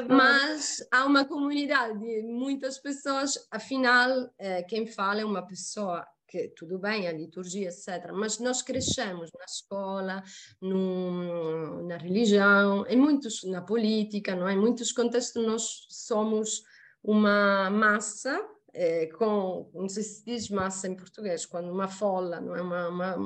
mas 0.07 0.87
há 0.92 1.07
uma 1.07 1.25
comunidade, 1.25 2.23
muitas 2.25 2.79
pessoas, 2.79 3.38
afinal, 3.51 4.11
eh, 4.38 4.62
quem 4.64 4.87
fala 4.87 5.23
é 5.23 5.25
uma 5.25 5.46
pessoa 5.46 6.07
que 6.31 6.49
tudo 6.57 6.79
bem, 6.79 7.09
a 7.09 7.12
liturgia, 7.12 7.69
etc., 7.69 8.12
mas 8.14 8.38
nós 8.38 8.62
crescemos 8.62 9.31
na 9.37 9.45
escola, 9.45 10.23
no, 10.61 11.83
na 11.88 11.97
religião, 11.97 12.87
em 12.87 12.97
muitos, 12.97 13.43
na 13.43 13.61
política, 13.61 14.37
não 14.37 14.49
é? 14.49 14.53
em 14.53 14.59
muitos 14.59 14.93
contextos 14.93 15.45
nós 15.45 15.87
somos 15.88 16.62
uma 17.03 17.69
massa 17.71 18.40
é, 18.72 19.06
com, 19.06 19.70
não 19.74 19.88
sei 19.88 20.02
se 20.02 20.24
diz 20.24 20.48
massa 20.48 20.88
em 20.88 20.94
português, 20.94 21.46
quando 21.46 21.70
uma 21.70 21.88
fola, 21.88 22.40
não 22.40 22.54
é 22.54 22.62
uma, 22.62 22.88
uma 22.88 23.16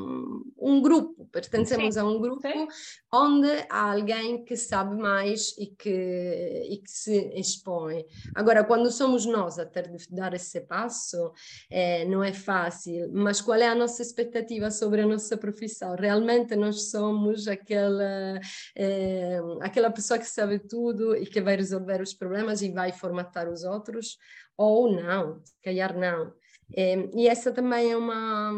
um 0.58 0.80
grupo, 0.80 1.26
pertencemos 1.26 1.94
Sim. 1.94 2.00
a 2.00 2.04
um 2.04 2.18
grupo 2.18 2.42
Sim. 2.42 2.66
onde 3.12 3.48
há 3.68 3.92
alguém 3.92 4.44
que 4.44 4.56
sabe 4.56 4.96
mais 4.96 5.54
e 5.58 5.66
que, 5.66 6.66
e 6.70 6.78
que 6.78 6.90
se 6.90 7.32
expõe. 7.34 8.04
Agora, 8.34 8.64
quando 8.64 8.90
somos 8.90 9.26
nós 9.26 9.58
a 9.58 9.66
ter 9.66 9.90
de 9.90 10.06
dar 10.10 10.34
esse 10.34 10.60
passo, 10.62 11.32
é, 11.70 12.04
não 12.04 12.22
é 12.22 12.32
fácil, 12.32 13.10
mas 13.12 13.40
qual 13.40 13.58
é 13.58 13.68
a 13.68 13.74
nossa 13.74 14.02
expectativa 14.02 14.70
sobre 14.70 15.02
a 15.02 15.06
nossa 15.06 15.36
profissão? 15.36 15.94
Realmente 15.94 16.56
nós 16.56 16.90
somos 16.90 17.46
aquela, 17.46 18.40
é, 18.76 19.38
aquela 19.60 19.90
pessoa 19.90 20.18
que 20.18 20.26
sabe 20.26 20.58
tudo 20.58 21.16
e 21.16 21.26
que 21.26 21.40
vai 21.40 21.56
resolver 21.56 22.00
os 22.00 22.14
problemas 22.14 22.62
e 22.62 22.70
vai 22.70 22.92
formatar 22.92 23.48
os 23.48 23.64
outros? 23.64 24.18
Ou 24.56 24.90
não, 24.90 25.40
se 25.44 25.60
calhar 25.62 25.96
não. 25.96 26.32
E, 26.70 27.10
e 27.14 27.28
essa 27.28 27.52
também 27.52 27.90
é 27.92 27.96
uma, 27.96 28.52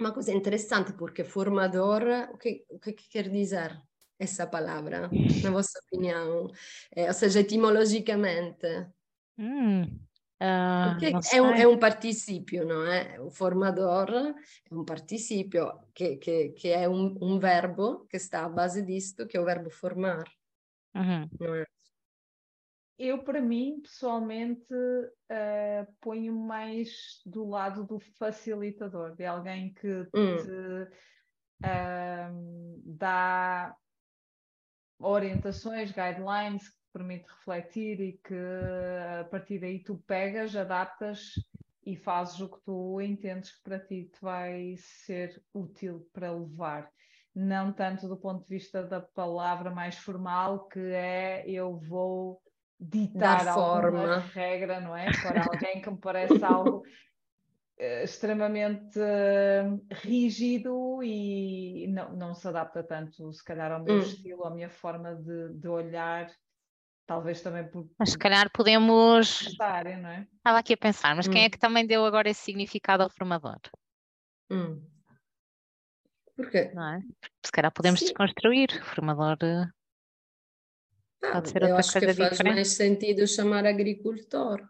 uma 0.00 0.12
coisa 0.12 0.32
interessante, 0.32 0.92
porque 0.92 1.24
formador, 1.24 2.02
o 2.32 2.38
que, 2.38 2.64
o 2.68 2.78
que 2.78 2.94
quer 2.94 3.28
dizer 3.28 3.80
essa 4.18 4.46
palavra, 4.46 5.10
na 5.42 5.50
vossa 5.50 5.78
opinião? 5.86 6.48
É, 6.94 7.08
ou 7.08 7.14
seja, 7.14 7.40
etimologicamente. 7.40 8.66
Hum, 9.38 9.82
uh, 10.40 10.96
é, 11.32 11.42
um, 11.42 11.50
é 11.50 11.68
um 11.68 11.78
particípio, 11.78 12.66
não 12.66 12.86
é? 12.86 13.20
O 13.20 13.30
formador 13.30 14.10
é 14.10 14.34
um 14.74 14.84
particípio, 14.84 15.70
que, 15.94 16.16
que, 16.16 16.48
que 16.50 16.68
é 16.68 16.88
um, 16.88 17.16
um 17.20 17.38
verbo 17.38 18.06
que 18.08 18.16
está 18.16 18.44
à 18.44 18.48
base 18.48 18.82
disto, 18.82 19.26
que 19.26 19.36
é 19.36 19.40
o 19.40 19.44
verbo 19.44 19.70
formar. 19.70 20.24
Uhum. 20.94 21.28
Não 21.38 21.54
é? 21.54 21.66
Eu, 22.98 23.22
para 23.22 23.40
mim, 23.40 23.80
pessoalmente, 23.82 24.72
uh, 24.72 25.92
ponho 26.00 26.34
mais 26.34 27.20
do 27.26 27.46
lado 27.46 27.84
do 27.84 27.98
facilitador, 28.18 29.14
de 29.14 29.26
alguém 29.26 29.74
que 29.74 30.00
hum. 30.14 30.36
te 30.36 30.82
uh, 31.64 32.82
dá 32.84 33.76
orientações, 34.98 35.92
guidelines, 35.92 36.68
que 36.68 36.76
permite 36.92 37.28
refletir 37.28 38.00
e 38.00 38.12
que 38.24 38.34
a 39.20 39.24
partir 39.24 39.58
daí 39.58 39.82
tu 39.82 39.98
pegas, 40.06 40.56
adaptas 40.56 41.32
e 41.84 41.94
fazes 41.96 42.40
o 42.40 42.48
que 42.48 42.60
tu 42.64 43.00
entendes 43.00 43.52
que 43.52 43.62
para 43.62 43.78
ti 43.78 44.10
te 44.12 44.18
vai 44.20 44.74
ser 44.78 45.42
útil 45.52 46.08
para 46.12 46.32
levar. 46.32 46.90
Não 47.34 47.70
tanto 47.70 48.08
do 48.08 48.16
ponto 48.16 48.42
de 48.42 48.48
vista 48.48 48.82
da 48.82 49.00
palavra 49.00 49.70
mais 49.70 49.96
formal, 49.98 50.66
que 50.68 50.80
é 50.80 51.44
eu 51.46 51.76
vou 51.76 52.40
ditar 52.78 53.44
Dar 53.44 53.54
forma. 53.54 54.18
regra, 54.32 54.80
não 54.80 54.96
é? 54.96 55.06
Para 55.22 55.44
alguém 55.44 55.80
que 55.80 55.90
me 55.90 55.98
parece 55.98 56.44
algo 56.44 56.78
uh, 56.78 58.02
extremamente 58.04 58.98
uh, 58.98 59.86
rígido 60.02 61.02
e 61.02 61.86
não, 61.88 62.12
não 62.14 62.34
se 62.34 62.46
adapta 62.48 62.82
tanto, 62.82 63.32
se 63.32 63.44
calhar, 63.44 63.72
ao 63.72 63.82
meu 63.82 63.96
hum. 63.96 64.00
estilo, 64.00 64.44
à 64.44 64.50
minha 64.50 64.70
forma 64.70 65.14
de, 65.14 65.54
de 65.54 65.68
olhar. 65.68 66.30
Talvez 67.06 67.40
também 67.40 67.68
por. 67.68 67.88
Mas 67.98 68.10
se 68.10 68.18
calhar 68.18 68.50
podemos. 68.50 69.54
Área, 69.60 69.96
não 69.96 70.10
é? 70.10 70.26
Estava 70.38 70.58
aqui 70.58 70.72
a 70.72 70.76
pensar, 70.76 71.14
mas 71.14 71.28
hum. 71.28 71.30
quem 71.30 71.44
é 71.44 71.50
que 71.50 71.58
também 71.58 71.86
deu 71.86 72.04
agora 72.04 72.28
esse 72.28 72.40
significado 72.40 73.04
ao 73.04 73.10
formador? 73.10 73.60
Hum. 74.50 74.82
Porquê? 76.36 76.70
Não 76.74 76.94
é? 76.94 77.00
Se 77.44 77.52
calhar 77.52 77.72
podemos 77.72 78.00
Sim. 78.00 78.06
desconstruir. 78.06 78.68
O 78.70 78.84
formador 78.84 79.38
eh, 79.42 79.66
ah, 81.22 81.42
eu 81.60 81.76
acho 81.76 81.92
que 81.92 82.00
faz 82.00 82.16
diferente. 82.16 82.54
mais 82.54 82.68
sentido 82.68 83.26
chamar 83.26 83.66
agricultor, 83.66 84.62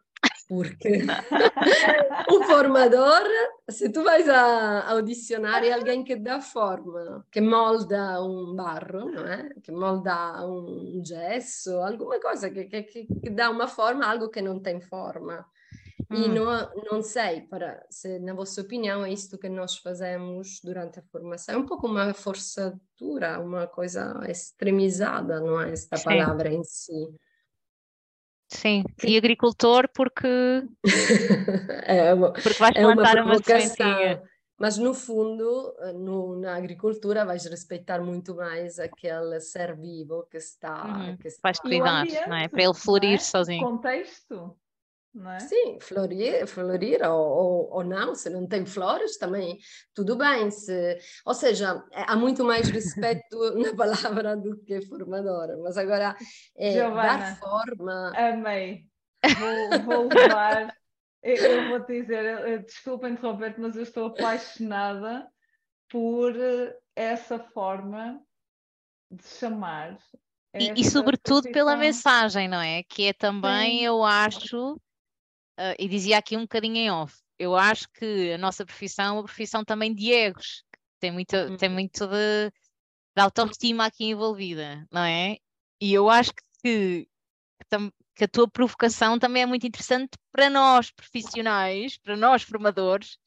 porque 0.48 1.02
o 2.30 2.42
formador, 2.44 3.22
se 3.68 3.90
tu 3.90 4.02
vais 4.02 4.28
a, 4.28 4.88
ao 4.88 5.02
dicionário, 5.02 5.68
é 5.68 5.72
alguém 5.72 6.04
que 6.04 6.16
dá 6.16 6.40
forma, 6.40 7.26
que 7.30 7.40
molda 7.40 8.22
um 8.22 8.54
barro, 8.54 9.10
não 9.10 9.26
é? 9.26 9.50
que 9.62 9.72
molda 9.72 10.46
um 10.46 11.02
gesso, 11.04 11.70
alguma 11.80 12.20
coisa 12.20 12.50
que, 12.50 12.64
que, 12.64 12.82
que 12.82 13.30
dá 13.30 13.50
uma 13.50 13.66
forma 13.66 14.04
a 14.04 14.10
algo 14.10 14.28
que 14.28 14.40
não 14.40 14.60
tem 14.60 14.80
forma. 14.80 15.46
Hum. 16.10 16.16
E 16.16 16.28
não, 16.28 16.70
não 16.90 17.02
sei, 17.02 17.42
para, 17.42 17.84
se 17.90 18.18
na 18.18 18.34
vossa 18.34 18.60
opinião 18.60 19.04
é 19.04 19.12
isto 19.12 19.38
que 19.38 19.48
nós 19.48 19.76
fazemos 19.78 20.60
durante 20.62 20.98
a 20.98 21.02
formação. 21.02 21.54
É 21.54 21.58
um 21.58 21.66
pouco 21.66 21.86
uma 21.86 22.12
forçatura, 22.12 23.40
uma 23.40 23.66
coisa 23.66 24.20
extremizada, 24.28 25.40
não 25.40 25.60
é 25.60 25.72
esta 25.72 25.96
Sim. 25.96 26.04
palavra 26.04 26.52
em 26.52 26.62
si. 26.62 27.14
Sim, 28.48 28.84
e 29.02 29.16
agricultor 29.16 29.88
porque, 29.92 30.28
é 31.84 32.14
uma, 32.14 32.32
porque 32.32 32.50
vais 32.50 32.74
plantar 32.74 33.16
é 33.16 33.22
uma, 33.22 33.32
uma 33.32 33.42
sementinha. 33.42 34.22
Mas 34.58 34.78
no 34.78 34.94
fundo, 34.94 35.74
no, 35.96 36.40
na 36.40 36.56
agricultura 36.56 37.26
vais 37.26 37.44
respeitar 37.44 38.00
muito 38.00 38.34
mais 38.34 38.78
aquele 38.78 39.38
ser 39.40 39.76
vivo 39.76 40.26
que 40.30 40.38
está. 40.38 40.86
Uhum. 40.86 41.16
Que 41.18 41.28
está... 41.28 41.40
Vais 41.42 41.60
cuidar, 41.60 42.06
não 42.26 42.36
é? 42.36 42.48
Para 42.48 42.62
ele 42.62 42.74
florir 42.74 43.16
é? 43.16 43.18
sozinho. 43.18 43.62
Contexto. 43.62 44.56
É? 45.34 45.40
Sim, 45.40 45.78
florir, 45.80 46.46
florir 46.46 47.00
ou, 47.08 47.18
ou, 47.18 47.70
ou, 47.72 47.84
não, 47.84 48.14
se 48.14 48.28
não 48.28 48.46
tem 48.46 48.66
flores 48.66 49.16
também, 49.16 49.58
tudo 49.94 50.16
bem. 50.16 50.50
Se, 50.50 50.98
ou 51.24 51.34
seja, 51.34 51.82
é, 51.92 52.04
há 52.06 52.16
muito 52.16 52.44
mais 52.44 52.68
respeito 52.68 53.36
na 53.56 53.74
palavra 53.74 54.36
do 54.36 54.58
que 54.58 54.82
formadora. 54.82 55.56
Mas 55.62 55.78
agora, 55.78 56.14
é, 56.56 56.72
Giovana, 56.72 57.18
dar 57.18 57.38
forma. 57.38 58.12
Amei. 58.14 58.84
Vou, 59.38 59.82
vou 59.82 60.08
levar 60.08 60.74
eu, 61.26 61.68
vou 61.68 61.80
te 61.80 62.02
dizer, 62.02 62.62
desculpa 62.64 63.08
interromper-te, 63.08 63.60
mas 63.60 63.74
eu 63.74 63.82
estou 63.82 64.06
apaixonada 64.06 65.28
por 65.88 66.32
essa 66.94 67.38
forma 67.38 68.20
de 69.10 69.26
chamar. 69.26 69.98
E, 70.54 70.80
e, 70.80 70.84
sobretudo 70.84 71.50
pela 71.50 71.76
mensagem, 71.76 72.46
não 72.46 72.60
é? 72.60 72.84
Que 72.84 73.08
é 73.08 73.12
também, 73.12 73.78
Sim. 73.78 73.84
eu 73.84 74.04
acho, 74.04 74.80
uh, 75.58 75.74
e 75.78 75.88
dizia 75.88 76.18
aqui 76.18 76.36
um 76.36 76.42
bocadinho 76.42 76.76
em 76.76 76.90
off, 76.90 77.14
eu 77.38 77.54
acho 77.54 77.88
que 77.90 78.32
a 78.32 78.38
nossa 78.38 78.64
profissão 78.64 79.04
é 79.06 79.12
uma 79.12 79.24
profissão 79.24 79.64
também 79.64 79.94
de 79.94 80.12
egos, 80.12 80.64
tem 80.98 81.10
muito, 81.10 81.36
hum. 81.36 81.56
tem 81.56 81.68
muito 81.68 82.06
de, 82.06 82.50
de 82.50 83.22
autoestima 83.22 83.86
aqui 83.86 84.04
envolvida, 84.06 84.86
não 84.90 85.02
é? 85.02 85.36
E 85.80 85.92
eu 85.92 86.08
acho 86.08 86.32
que, 86.32 87.06
que, 87.68 87.92
que 88.14 88.24
a 88.24 88.28
tua 88.28 88.48
provocação 88.48 89.18
também 89.18 89.42
é 89.42 89.46
muito 89.46 89.66
interessante 89.66 90.12
para 90.32 90.48
nós 90.48 90.90
profissionais, 90.90 91.98
para 91.98 92.16
nós 92.16 92.42
formadores, 92.42 93.18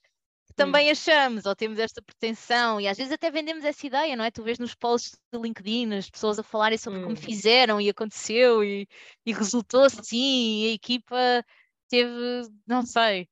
que 0.48 0.54
também 0.56 0.90
achamos 0.90 1.46
ou 1.46 1.56
temos 1.56 1.78
esta 1.78 2.02
pretensão 2.02 2.82
e 2.82 2.88
às 2.88 2.98
vezes 2.98 3.14
até 3.14 3.30
vendemos 3.30 3.64
essa 3.64 3.86
ideia, 3.86 4.16
não 4.16 4.26
é? 4.26 4.32
Tu 4.32 4.44
vês 4.44 4.58
nos 4.58 4.74
posts 4.74 5.20
do 5.32 5.42
LinkedIn 5.44 5.94
as 5.94 6.10
pessoas 6.10 6.40
a 6.40 6.44
falarem 6.44 6.78
sobre 6.78 7.00
hum. 7.00 7.04
como 7.04 7.16
fizeram 7.16 7.80
e 7.80 7.90
aconteceu 7.90 8.64
e, 8.64 8.88
e 9.26 9.32
resultou 9.32 9.84
assim, 9.84 10.64
e 10.64 10.72
a 10.72 10.74
equipa 10.74 11.46
teve, 11.90 12.50
não 12.68 12.84
sei. 12.86 13.28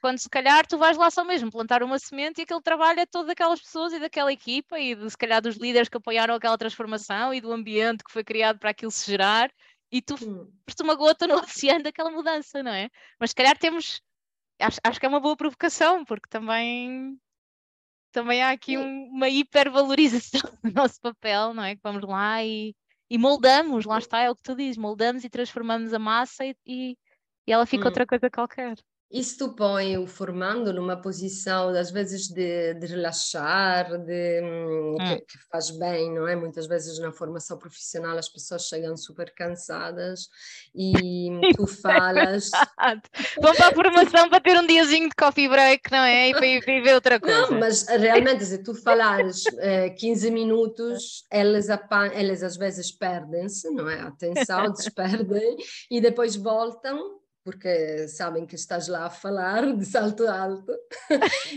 Quando 0.00 0.18
se 0.18 0.28
calhar 0.30 0.66
tu 0.66 0.78
vais 0.78 0.96
lá 0.96 1.10
só 1.10 1.24
mesmo 1.24 1.50
plantar 1.50 1.82
uma 1.82 1.98
semente 1.98 2.40
e 2.40 2.42
aquele 2.42 2.62
trabalho 2.62 3.00
é 3.00 3.06
todo 3.06 3.26
daquelas 3.26 3.60
pessoas 3.60 3.92
e 3.92 3.98
daquela 3.98 4.32
equipa 4.32 4.78
e 4.78 4.94
de, 4.94 5.10
se 5.10 5.16
calhar 5.16 5.42
dos 5.42 5.56
líderes 5.56 5.88
que 5.88 5.96
apoiaram 5.96 6.34
aquela 6.34 6.56
transformação 6.56 7.34
e 7.34 7.40
do 7.40 7.52
ambiente 7.52 8.04
que 8.04 8.12
foi 8.12 8.22
criado 8.22 8.58
para 8.58 8.70
aquilo 8.70 8.92
se 8.92 9.06
gerar 9.06 9.50
e 9.90 10.02
tu 10.02 10.14
hum. 10.22 10.50
uma 10.82 10.94
gota 10.94 11.26
no 11.26 11.34
oceano 11.40 11.82
daquela 11.82 12.10
mudança, 12.10 12.62
não 12.62 12.72
é? 12.72 12.88
Mas 13.18 13.30
se 13.30 13.36
calhar 13.36 13.56
temos, 13.58 14.00
acho, 14.60 14.78
acho 14.84 15.00
que 15.00 15.06
é 15.06 15.08
uma 15.08 15.20
boa 15.20 15.36
provocação, 15.36 16.04
porque 16.04 16.28
também, 16.28 17.18
também 18.12 18.42
há 18.42 18.50
aqui 18.50 18.76
um, 18.78 19.08
uma 19.08 19.28
hipervalorização 19.28 20.40
do 20.62 20.72
nosso 20.72 21.00
papel, 21.00 21.54
não 21.54 21.64
é? 21.64 21.74
Que 21.74 21.82
vamos 21.82 22.02
lá 22.02 22.44
e, 22.44 22.74
e 23.10 23.18
moldamos, 23.18 23.84
lá 23.84 23.98
está, 23.98 24.20
é 24.20 24.30
o 24.30 24.36
que 24.36 24.42
tu 24.42 24.54
dizes, 24.54 24.76
moldamos 24.76 25.24
e 25.24 25.30
transformamos 25.30 25.92
a 25.94 25.98
massa 25.98 26.44
e, 26.44 26.54
e, 26.66 26.96
e 27.48 27.52
ela 27.52 27.64
fica 27.64 27.84
hum. 27.84 27.86
outra 27.86 28.06
coisa 28.06 28.28
qualquer. 28.28 28.76
Isto 29.10 29.54
põe 29.54 29.96
o 29.96 30.06
formando 30.06 30.70
numa 30.70 30.94
posição, 30.94 31.70
às 31.70 31.90
vezes, 31.90 32.28
de, 32.28 32.74
de 32.74 32.86
relaxar, 32.88 33.96
de, 34.04 34.42
hum. 34.42 34.96
que, 34.98 35.20
que, 35.20 35.38
faz 35.50 35.70
bem, 35.70 36.12
não 36.12 36.28
é? 36.28 36.36
Muitas 36.36 36.66
vezes 36.66 36.98
na 36.98 37.10
formação 37.10 37.56
profissional 37.56 38.18
as 38.18 38.28
pessoas 38.28 38.68
chegam 38.68 38.94
super 38.98 39.32
cansadas 39.34 40.28
e 40.74 41.30
tu 41.56 41.66
falas. 41.66 42.50
Vão 43.40 43.54
para 43.54 43.68
a 43.68 43.74
formação 43.74 44.28
para 44.28 44.42
ter 44.42 44.58
um 44.58 44.66
diazinho 44.66 45.08
de 45.08 45.14
coffee 45.14 45.48
break, 45.48 45.90
não 45.90 46.04
é? 46.04 46.28
E 46.28 46.32
para 46.34 46.46
ir, 46.46 46.82
ver 46.82 46.94
outra 46.94 47.18
coisa. 47.18 47.50
Não, 47.50 47.58
mas 47.58 47.86
realmente, 47.88 48.44
se 48.44 48.62
tu 48.62 48.74
falares 48.74 49.44
eh, 49.56 49.88
15 49.88 50.30
minutos, 50.30 51.24
elas, 51.30 51.68
elas 52.12 52.42
às 52.42 52.58
vezes 52.58 52.92
perdem-se, 52.92 53.70
não 53.70 53.88
é? 53.88 54.02
Atenção, 54.02 54.70
desperdem 54.76 55.56
e 55.90 55.98
depois 55.98 56.36
voltam 56.36 57.17
porque 57.48 58.06
sabem 58.08 58.44
que 58.44 58.56
estás 58.56 58.88
lá 58.88 59.06
a 59.06 59.10
falar 59.10 59.74
de 59.74 59.82
salto 59.82 60.28
alto, 60.28 60.70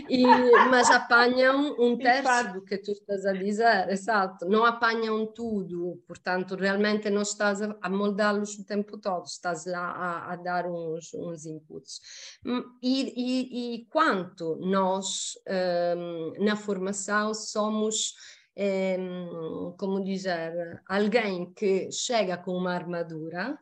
e, 0.08 0.24
mas 0.70 0.90
apanham 0.90 1.76
um 1.78 1.98
terço 2.00 2.54
do 2.54 2.64
que 2.64 2.78
tu 2.78 2.92
estás 2.92 3.26
a 3.26 3.32
dizer, 3.34 3.90
exato, 3.90 4.48
não 4.48 4.64
apanham 4.64 5.26
tudo, 5.26 6.02
portanto, 6.08 6.54
realmente 6.54 7.10
não 7.10 7.20
estás 7.20 7.60
a, 7.60 7.90
moldá-los 7.90 8.58
o 8.58 8.64
tempo 8.64 8.96
todo, 8.96 9.26
estás 9.26 9.66
lá 9.66 9.90
a, 9.90 10.32
a 10.32 10.36
dar 10.36 10.64
uns, 10.64 11.12
uns 11.12 11.44
inputs. 11.44 12.00
Hum, 12.42 12.64
e, 12.82 13.12
e, 13.14 13.74
e 13.74 13.84
quanto 13.90 14.56
nós, 14.62 15.34
um, 15.94 16.42
na 16.42 16.56
formação, 16.56 17.34
somos. 17.34 18.14
Um, 18.54 19.74
como 19.78 20.04
dizer, 20.04 20.82
alguém 20.86 21.54
que 21.54 21.90
chega 21.90 22.36
com 22.36 22.52
uma 22.52 22.74
armadura 22.74 23.58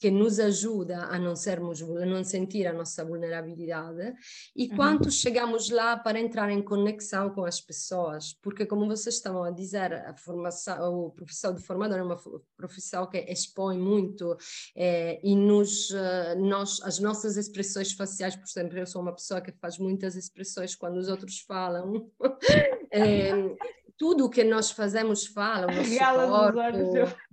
que 0.00 0.10
nos 0.10 0.40
ajuda 0.40 1.04
a 1.04 1.18
não 1.18 1.36
sermos 1.36 1.82
a 1.82 2.06
não 2.06 2.24
sentir 2.24 2.66
a 2.66 2.72
nossa 2.72 3.04
vulnerabilidade 3.04 4.14
e 4.56 4.66
uhum. 4.66 4.76
quanto 4.76 5.10
chegamos 5.10 5.68
lá 5.68 5.96
para 5.96 6.18
entrar 6.18 6.50
em 6.50 6.62
conexão 6.62 7.28
com 7.30 7.44
as 7.44 7.60
pessoas 7.60 8.32
porque 8.42 8.64
como 8.64 8.86
vocês 8.86 9.16
estavam 9.16 9.44
a 9.44 9.50
dizer 9.50 9.92
a 9.92 10.16
formação 10.16 11.04
o 11.04 11.10
profissão 11.10 11.54
de 11.54 11.62
formador 11.62 11.98
é 11.98 12.02
uma 12.02 12.18
profissão 12.56 13.06
que 13.06 13.18
expõe 13.18 13.78
muito 13.78 14.36
eh, 14.74 15.20
e 15.22 15.36
nos 15.36 15.90
eh, 15.90 16.34
nós 16.36 16.80
as 16.82 16.98
nossas 16.98 17.36
expressões 17.36 17.92
faciais 17.92 18.34
por 18.34 18.44
exemplo 18.44 18.78
eu 18.78 18.86
sou 18.86 19.02
uma 19.02 19.14
pessoa 19.14 19.42
que 19.42 19.52
faz 19.52 19.78
muitas 19.78 20.16
expressões 20.16 20.74
quando 20.74 20.96
os 20.96 21.08
outros 21.08 21.40
falam 21.40 22.10
eh, 22.90 23.32
tudo 23.98 24.24
o 24.24 24.30
que 24.30 24.44
nós 24.44 24.70
fazemos 24.70 25.26
fala 25.26 25.66
o 25.66 25.76
nosso 25.76 25.98
corpo 26.30 27.29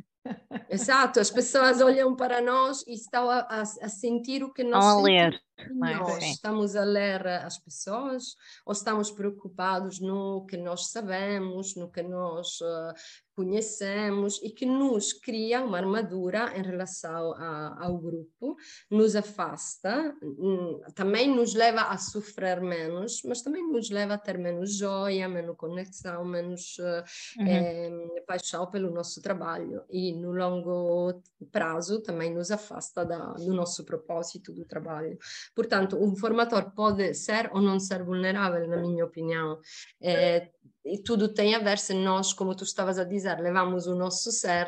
Exato, 0.69 1.19
as 1.19 1.29
pessoas 1.29 1.81
olham 1.81 2.15
para 2.15 2.41
nós 2.41 2.83
e 2.87 2.93
estão 2.93 3.29
a, 3.29 3.39
a, 3.39 3.61
a 3.61 3.89
sentir 3.89 4.43
o 4.43 4.53
que 4.53 4.63
nós 4.63 4.83
a 4.83 5.01
ler. 5.01 5.41
Nós 5.75 6.23
estamos 6.23 6.75
a 6.75 6.83
ler 6.83 7.25
as 7.27 7.57
pessoas 7.57 8.35
ou 8.65 8.73
estamos 8.73 9.09
preocupados 9.09 9.99
no 9.99 10.45
que 10.45 10.57
nós 10.57 10.91
sabemos, 10.91 11.75
no 11.75 11.89
que 11.89 12.03
nós 12.03 12.59
uh, 12.61 12.93
conhecemos 13.37 14.41
e 14.41 14.49
que 14.49 14.65
nos 14.65 15.13
cria 15.13 15.63
uma 15.63 15.77
armadura 15.77 16.57
em 16.57 16.63
relação 16.63 17.33
a, 17.33 17.85
ao 17.85 17.95
grupo, 17.95 18.57
nos 18.89 19.15
afasta, 19.15 20.11
hum, 20.23 20.81
também 20.95 21.29
nos 21.29 21.53
leva 21.53 21.81
a 21.81 21.99
sofrer 21.99 22.59
menos, 22.59 23.21
mas 23.23 23.43
também 23.43 23.61
nos 23.71 23.91
leva 23.91 24.15
a 24.15 24.17
ter 24.17 24.39
menos 24.39 24.75
joia, 24.75 25.29
menos 25.29 25.55
conexão, 25.55 26.25
menos 26.25 26.79
uh, 26.79 27.39
uhum. 27.39 27.47
é, 27.47 28.21
paixão 28.25 28.65
pelo 28.71 28.89
nosso 28.89 29.21
trabalho 29.21 29.83
e 29.87 30.13
no 30.13 30.31
longo 30.31 31.21
prazo 31.51 32.01
também 32.01 32.33
nos 32.33 32.49
afasta 32.49 33.05
da, 33.05 33.33
do 33.33 33.53
nosso 33.53 33.85
propósito 33.85 34.51
do 34.51 34.65
trabalho. 34.65 35.15
Portanto, 35.55 35.95
um 36.03 36.15
formador 36.15 36.71
pode 36.71 37.13
ser 37.13 37.51
ou 37.53 37.61
não 37.61 37.79
ser 37.79 38.03
vulnerável, 38.03 38.67
na 38.67 38.77
minha 38.77 39.05
opinião. 39.05 39.59
É, 40.01 40.49
e 40.93 41.01
tudo 41.03 41.33
tem 41.33 41.55
a 41.55 41.59
ver 41.59 41.77
se 41.77 41.93
nós, 41.93 42.33
como 42.33 42.55
tu 42.55 42.63
estavas 42.63 42.97
a 42.97 43.03
dizer, 43.03 43.39
levamos 43.39 43.87
o 43.87 43.95
nosso 43.95 44.31
ser, 44.31 44.67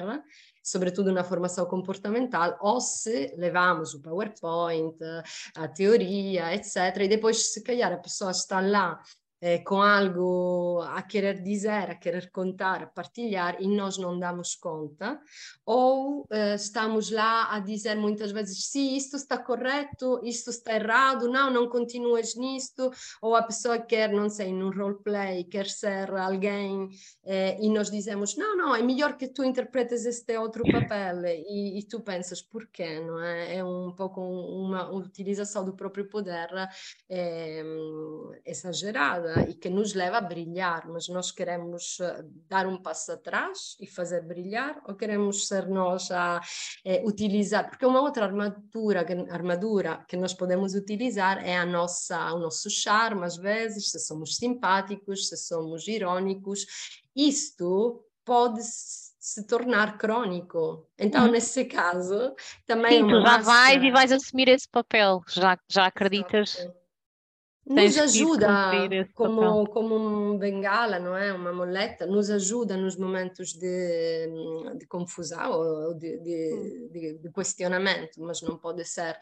sobretudo 0.63 1.11
na 1.11 1.23
formação 1.23 1.65
comportamental, 1.65 2.57
ou 2.61 2.79
se 2.79 3.33
levamos 3.37 3.93
o 3.93 4.01
PowerPoint, 4.01 4.97
a 5.55 5.67
teoria, 5.67 6.53
etc. 6.53 6.97
E 7.01 7.07
depois, 7.07 7.53
se 7.53 7.63
calhar, 7.63 7.91
a 7.91 7.97
pessoa 7.97 8.31
está 8.31 8.59
lá 8.59 8.99
eh, 9.41 9.59
com 9.59 9.81
algo 9.81 10.81
a 10.81 11.01
querer 11.01 11.41
dizer, 11.41 11.89
a 11.89 11.95
querer 11.95 12.29
contar, 12.31 12.83
a 12.83 12.87
partilhar 12.87 13.55
e 13.61 13.67
nós 13.67 13.97
não 13.97 14.19
damos 14.19 14.55
conta, 14.55 15.19
ou 15.65 16.27
eh, 16.29 16.55
estamos 16.55 17.09
lá 17.09 17.53
a 17.53 17.59
dizer 17.59 17.95
muitas 17.95 18.31
vezes, 18.31 18.65
sim, 18.65 18.95
isto 18.97 19.15
está 19.15 19.37
correto, 19.37 20.19
isto 20.23 20.49
está 20.49 20.75
errado, 20.75 21.29
não, 21.29 21.49
não 21.49 21.69
continuas 21.69 22.35
nisto, 22.35 22.91
ou 23.21 23.35
a 23.35 23.43
pessoa 23.43 23.79
quer, 23.79 24.11
não 24.11 24.29
sei, 24.29 24.51
num 24.51 24.71
roleplay, 24.71 25.45
quer 25.45 25.67
ser 25.67 26.11
alguém 26.11 26.89
eh, 27.25 27.57
e 27.61 27.69
nós 27.69 27.89
dizemos, 27.89 28.35
não, 28.35 28.57
não, 28.57 28.75
é 28.75 28.81
melhor 28.81 29.15
que 29.17 29.27
tu 29.29 29.43
interpretes 29.43 30.05
este 30.05 30.37
outro 30.37 30.63
papel 30.69 31.25
e, 31.25 31.79
e 31.79 31.83
tu 31.83 32.01
pensas, 32.01 32.41
porquê, 32.41 32.99
não 32.99 33.21
é? 33.21 33.55
É 33.57 33.63
um 33.63 33.93
pouco 33.95 34.21
uma 34.21 34.91
utilização 34.91 35.63
do 35.63 35.75
próprio 35.75 36.09
poder 36.09 36.49
exagerada 38.45 39.28
estrada 39.28 39.28
e 39.49 39.53
que 39.53 39.69
nos 39.69 39.93
leva 39.93 40.17
a 40.17 40.21
brilhar, 40.21 40.87
mas 40.87 41.07
nós 41.07 41.31
queremos 41.31 41.99
eh, 41.99 42.23
dar 42.47 42.67
um 42.67 42.81
passo 42.81 43.11
atrás 43.11 43.75
e 43.79 43.87
fazer 43.87 44.21
brilhar 44.21 44.81
ou 44.87 44.95
queremos 44.95 45.47
ser 45.47 45.67
nós 45.67 46.09
a 46.11 46.41
é, 46.85 47.03
utilizar? 47.05 47.69
Porque 47.69 47.85
uma 47.85 48.01
outra 48.01 48.25
armadura, 48.25 49.05
armadura 49.31 50.05
que 50.07 50.17
nós 50.17 50.33
podemos 50.33 50.73
utilizar 50.73 51.45
é 51.45 51.57
a 51.57 51.65
nossa, 51.65 52.33
o 52.33 52.39
nosso 52.39 52.69
charme, 52.69 53.25
às 53.25 53.37
vezes, 53.37 53.91
se 53.91 53.99
somos 53.99 54.35
simpáticos, 54.35 55.27
se 55.27 55.37
somos 55.37 55.87
irônicos. 55.87 56.65
Isto 57.15 58.05
pode 58.23 58.61
se 58.63 59.45
tornar 59.45 59.97
crônico. 59.97 60.89
Então, 60.97 61.25
hum. 61.25 61.31
nesse 61.31 61.65
caso, 61.65 62.33
também. 62.65 62.99
Sim, 62.99 63.07
é 63.07 63.13
tu 63.13 63.21
já 63.21 63.37
vais 63.37 63.83
e 63.83 63.91
vais 63.91 64.11
assumir 64.11 64.47
esse 64.47 64.67
papel, 64.67 65.21
já, 65.27 65.57
já 65.69 65.85
acreditas. 65.85 66.59
Exato. 66.59 66.78
Nos 67.69 67.97
ajuda 67.99 68.47
como, 69.13 69.67
como 69.67 69.95
um 69.95 70.37
bengala, 70.39 70.99
não 70.99 71.15
é? 71.15 71.31
Uma 71.31 71.53
muleta, 71.53 72.07
nos 72.07 72.31
ajuda 72.31 72.75
nos 72.75 72.97
momentos 72.97 73.53
de, 73.53 74.27
de 74.75 74.87
confusão 74.87 75.51
ou 75.51 75.93
de, 75.93 76.17
de, 76.17 77.19
de 77.21 77.31
questionamento, 77.31 78.19
mas 78.21 78.41
não 78.41 78.57
pode 78.57 78.83
ser 78.85 79.15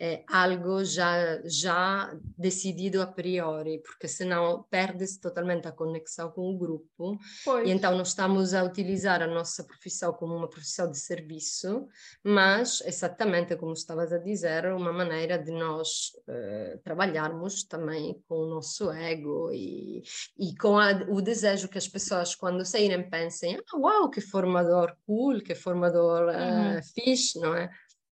é 0.00 0.24
algo 0.26 0.82
já, 0.82 1.40
já 1.44 2.10
decidido 2.38 3.02
a 3.02 3.06
priori, 3.06 3.82
porque 3.82 4.08
senão 4.08 4.64
perde-se 4.70 5.20
totalmente 5.20 5.68
a 5.68 5.72
conexão 5.72 6.30
com 6.30 6.50
o 6.50 6.56
grupo. 6.56 7.18
Pois. 7.44 7.68
E 7.68 7.70
então 7.70 7.96
nós 7.96 8.08
estamos 8.08 8.54
a 8.54 8.64
utilizar 8.64 9.20
a 9.20 9.26
nossa 9.26 9.62
profissão 9.62 10.14
como 10.14 10.34
uma 10.34 10.48
profissão 10.48 10.90
de 10.90 10.98
serviço, 10.98 11.86
mas 12.24 12.80
exatamente 12.86 13.54
como 13.56 13.74
estavas 13.74 14.10
a 14.10 14.18
dizer, 14.18 14.72
uma 14.72 14.92
maneira 14.92 15.38
de 15.38 15.52
nós 15.52 16.12
eh, 16.26 16.78
trabalharmos 16.82 17.64
também 17.64 18.22
com 18.26 18.36
o 18.36 18.48
nosso 18.48 18.90
ego 18.90 19.52
e, 19.52 20.02
e 20.38 20.56
com 20.56 20.78
a, 20.78 20.92
o 21.10 21.20
desejo 21.20 21.68
que 21.68 21.76
as 21.76 21.86
pessoas, 21.86 22.34
quando 22.34 22.64
saírem, 22.64 23.08
pensem: 23.10 23.58
ah, 23.58 23.76
uau, 23.76 24.08
que 24.08 24.22
formador 24.22 24.96
cool, 25.06 25.42
que 25.42 25.54
formador 25.54 26.28
uhum. 26.28 26.78
uh, 26.78 26.82
fixe, 26.94 27.38
não 27.38 27.54
é? 27.54 27.70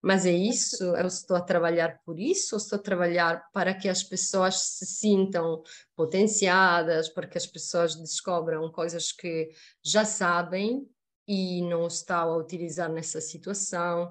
Mas 0.02 0.24
é 0.24 0.32
isso? 0.32 0.82
Eu 0.96 1.06
estou 1.06 1.36
a 1.36 1.40
trabalhar 1.40 2.00
por 2.04 2.18
isso? 2.18 2.54
Ou 2.54 2.58
estou 2.58 2.78
a 2.78 2.82
trabalhar 2.82 3.50
para 3.52 3.74
que 3.74 3.88
as 3.88 4.02
pessoas 4.02 4.58
se 4.60 4.86
sintam 4.86 5.62
potenciadas, 5.94 7.08
para 7.08 7.26
que 7.26 7.36
as 7.36 7.46
pessoas 7.46 7.94
descobram 7.96 8.70
coisas 8.72 9.12
que 9.12 9.50
já 9.84 10.04
sabem 10.04 10.88
e 11.28 11.62
não 11.62 11.86
estão 11.86 12.32
a 12.32 12.36
utilizar 12.36 12.90
nessa 12.90 13.20
situação, 13.20 14.10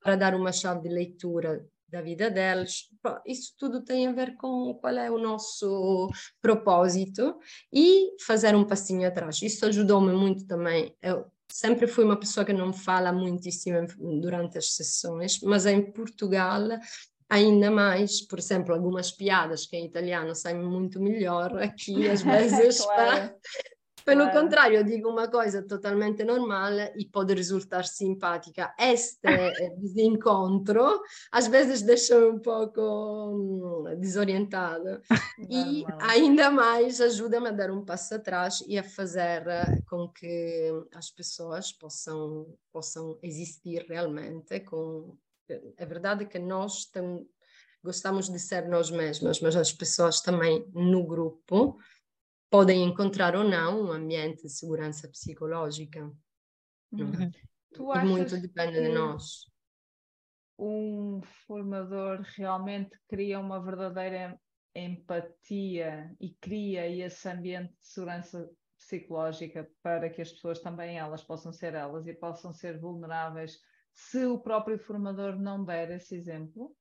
para 0.00 0.16
dar 0.16 0.34
uma 0.34 0.52
chave 0.52 0.88
de 0.88 0.88
leitura 0.88 1.64
da 1.88 2.00
vida 2.00 2.30
deles. 2.30 2.88
Isso 3.24 3.54
tudo 3.56 3.82
tem 3.82 4.08
a 4.08 4.12
ver 4.12 4.36
com 4.36 4.74
qual 4.74 4.94
é 4.94 5.10
o 5.10 5.18
nosso 5.18 6.08
propósito 6.40 7.38
e 7.72 8.16
fazer 8.20 8.54
um 8.56 8.64
passinho 8.64 9.06
atrás. 9.06 9.40
Isso 9.42 9.64
ajudou-me 9.66 10.12
muito 10.12 10.46
também. 10.46 10.96
Eu 11.00 11.30
sempre 11.50 11.86
fui 11.86 12.04
uma 12.04 12.18
pessoa 12.18 12.44
que 12.44 12.52
não 12.52 12.72
fala 12.72 13.12
muitíssimo 13.12 13.86
durante 14.20 14.58
as 14.58 14.74
sessões, 14.74 15.40
mas 15.42 15.66
em 15.66 15.82
Portugal 15.92 16.62
ainda 17.28 17.70
mais, 17.70 18.20
por 18.20 18.38
exemplo, 18.38 18.74
algumas 18.74 19.10
piadas 19.10 19.66
que 19.66 19.76
em 19.76 19.86
italiano 19.86 20.34
saem 20.34 20.62
muito 20.62 21.00
melhor, 21.00 21.56
aqui 21.58 22.08
às 22.08 22.22
vezes 22.22 22.80
claro. 22.80 23.34
Pelo 24.06 24.30
claro. 24.30 24.40
contrário, 24.40 24.76
eu 24.76 24.84
digo 24.84 25.10
uma 25.10 25.26
coisa 25.26 25.66
totalmente 25.66 26.22
normal 26.22 26.70
e 26.96 27.04
pode 27.04 27.34
resultar 27.34 27.82
simpática. 27.82 28.72
Este 28.78 29.18
desencontro 29.82 31.02
às 31.32 31.48
vezes 31.48 31.82
deixa 31.82 32.16
um 32.16 32.38
pouco 32.38 32.80
hum, 32.80 33.84
desorientada 33.98 35.02
e 35.50 35.84
ainda 35.98 36.52
mais 36.52 37.00
ajuda-me 37.00 37.48
a 37.48 37.50
dar 37.50 37.72
um 37.72 37.84
passo 37.84 38.14
atrás 38.14 38.62
e 38.68 38.78
a 38.78 38.84
fazer 38.84 39.44
eh, 39.48 39.82
com 39.90 40.08
que 40.08 40.70
as 40.94 41.10
pessoas 41.10 41.72
possam, 41.72 42.46
possam 42.72 43.18
existir 43.24 43.86
realmente. 43.88 44.60
Com... 44.60 45.18
É 45.76 45.84
verdade 45.84 46.26
que 46.26 46.38
nós 46.38 46.84
tem... 46.84 47.28
gostamos 47.82 48.28
de 48.28 48.38
ser 48.38 48.68
nós 48.68 48.88
mesmos, 48.88 49.40
mas 49.40 49.56
as 49.56 49.72
pessoas 49.72 50.20
também 50.20 50.64
no 50.72 51.04
grupo 51.04 51.76
podem 52.56 52.84
encontrar 52.84 53.36
ou 53.36 53.44
não 53.44 53.82
um 53.82 53.92
ambiente 53.92 54.44
de 54.44 54.48
segurança 54.48 55.06
psicológica. 55.08 56.10
Uhum. 56.90 57.30
e 57.74 57.98
muito 58.06 58.40
depende 58.40 58.80
de 58.80 58.88
nós. 58.88 59.44
Um 60.58 61.20
formador 61.46 62.22
realmente 62.34 62.98
cria 63.10 63.38
uma 63.38 63.62
verdadeira 63.62 64.40
empatia 64.74 66.10
e 66.18 66.30
cria 66.40 66.88
esse 66.88 67.28
ambiente 67.28 67.72
de 67.72 67.86
segurança 67.86 68.50
psicológica 68.78 69.70
para 69.82 70.08
que 70.08 70.22
as 70.22 70.32
pessoas 70.32 70.58
também 70.58 70.96
elas 70.96 71.22
possam 71.22 71.52
ser 71.52 71.74
elas 71.74 72.06
e 72.06 72.14
possam 72.14 72.54
ser 72.54 72.80
vulneráveis 72.80 73.58
se 73.92 74.24
o 74.24 74.38
próprio 74.38 74.78
formador 74.78 75.36
não 75.38 75.62
der 75.62 75.90
esse 75.90 76.16
exemplo? 76.16 76.74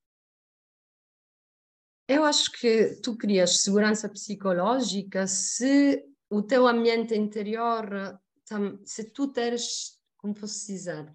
Eu 2.08 2.24
acho 2.24 2.52
que 2.52 3.00
tu 3.02 3.18
crias 3.18 3.62
segurança 3.62 4.08
psicológica 4.08 5.26
se 5.28 6.04
o 6.30 6.41
teu 6.41 6.68
ambiente 6.68 7.15
interior, 7.15 8.20
se 8.84 9.12
tu 9.12 9.28
teres, 9.28 10.00
como 10.18 10.34
posso 10.34 10.68
dizer, 10.68 11.12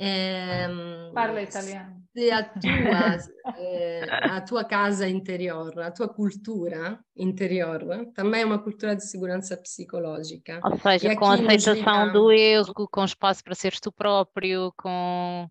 é, 0.00 0.68
Parla 1.12 1.42
italiano. 1.42 2.00
Se 2.16 2.30
a 2.30 2.44
tua, 2.44 3.56
é, 3.56 4.06
a 4.30 4.40
tua 4.40 4.64
casa 4.64 5.08
interior, 5.08 5.76
a 5.80 5.90
tua 5.90 6.08
cultura 6.08 7.00
interior, 7.16 7.80
também 8.14 8.42
é 8.42 8.46
uma 8.46 8.60
cultura 8.60 8.94
de 8.94 9.04
segurança 9.04 9.56
psicológica. 9.56 10.60
Ou 10.62 10.78
seja, 10.78 11.16
com 11.16 11.24
a 11.24 11.34
aceitação 11.34 12.12
do 12.12 12.30
erro, 12.30 12.88
com 12.88 13.04
espaço 13.04 13.42
para 13.42 13.56
seres 13.56 13.80
tu 13.80 13.90
próprio, 13.90 14.72
com 14.76 15.50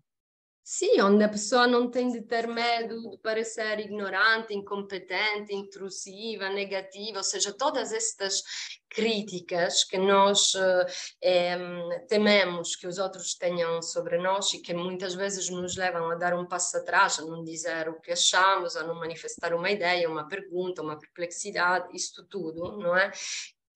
Sim, 0.70 1.00
onde 1.00 1.24
a 1.24 1.30
pessoa 1.30 1.66
não 1.66 1.90
tem 1.90 2.12
de 2.12 2.20
ter 2.20 2.46
medo 2.46 3.08
de 3.08 3.16
parecer 3.22 3.80
ignorante, 3.80 4.52
incompetente, 4.52 5.54
intrusiva, 5.54 6.50
negativa, 6.50 7.16
ou 7.16 7.24
seja, 7.24 7.54
todas 7.54 7.90
estas 7.90 8.42
críticas 8.86 9.82
que 9.84 9.96
nós 9.96 10.52
eh, 11.22 12.04
tememos 12.06 12.76
que 12.76 12.86
os 12.86 12.98
outros 12.98 13.34
tenham 13.34 13.80
sobre 13.80 14.18
nós 14.18 14.52
e 14.52 14.60
que 14.60 14.74
muitas 14.74 15.14
vezes 15.14 15.48
nos 15.48 15.74
levam 15.74 16.10
a 16.10 16.16
dar 16.16 16.34
um 16.34 16.46
passo 16.46 16.76
atrás, 16.76 17.18
a 17.18 17.22
não 17.22 17.42
dizer 17.42 17.88
o 17.88 17.98
que 17.98 18.12
achamos, 18.12 18.76
a 18.76 18.86
não 18.86 18.94
manifestar 18.94 19.54
uma 19.54 19.70
ideia, 19.70 20.06
uma 20.06 20.28
pergunta, 20.28 20.82
uma 20.82 20.98
perplexidade, 20.98 21.88
isto 21.96 22.24
tudo, 22.24 22.76
não 22.76 22.94
é? 22.94 23.10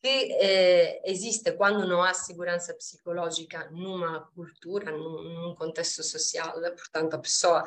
Que 0.03 0.33
eh, 0.33 1.01
existe 1.05 1.53
quando 1.53 1.87
não 1.87 2.03
há 2.03 2.13
segurança 2.13 2.75
psicológica 2.75 3.71
numa 3.71 4.29
cultura, 4.35 4.91
num, 4.91 5.23
num 5.23 5.55
contexto 5.55 6.03
social, 6.03 6.55
portanto 6.77 7.15
a 7.15 7.19
pessoa 7.19 7.65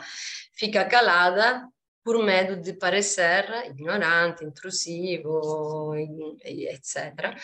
fica 0.52 0.84
calada 0.84 1.66
por 2.04 2.22
medo 2.22 2.58
de 2.58 2.74
parecer 2.74 3.46
ignorante, 3.68 4.44
intrusivo, 4.44 5.96
etc. 5.96 7.36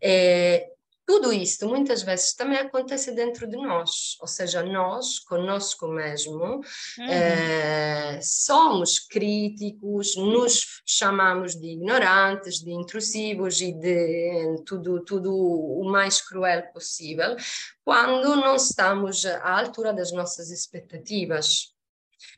E, 0.00 0.73
tudo 1.06 1.32
isto 1.32 1.68
muitas 1.68 2.02
vezes 2.02 2.34
também 2.34 2.58
acontece 2.58 3.12
dentro 3.12 3.46
de 3.46 3.56
nós, 3.56 4.16
ou 4.20 4.26
seja, 4.26 4.62
nós 4.62 5.18
conosco 5.18 5.86
mesmo 5.86 6.44
uhum. 6.44 7.08
eh, 7.08 8.18
somos 8.22 8.98
críticos, 8.98 10.16
nos 10.16 10.82
chamamos 10.86 11.54
de 11.54 11.72
ignorantes, 11.72 12.60
de 12.60 12.70
intrusivos 12.70 13.60
e 13.60 13.72
de 13.72 14.62
tudo, 14.64 15.04
tudo 15.04 15.34
o 15.34 15.84
mais 15.90 16.22
cruel 16.22 16.62
possível, 16.72 17.36
quando 17.84 18.36
não 18.36 18.56
estamos 18.56 19.26
à 19.26 19.60
altura 19.60 19.92
das 19.92 20.10
nossas 20.10 20.50
expectativas. 20.50 21.74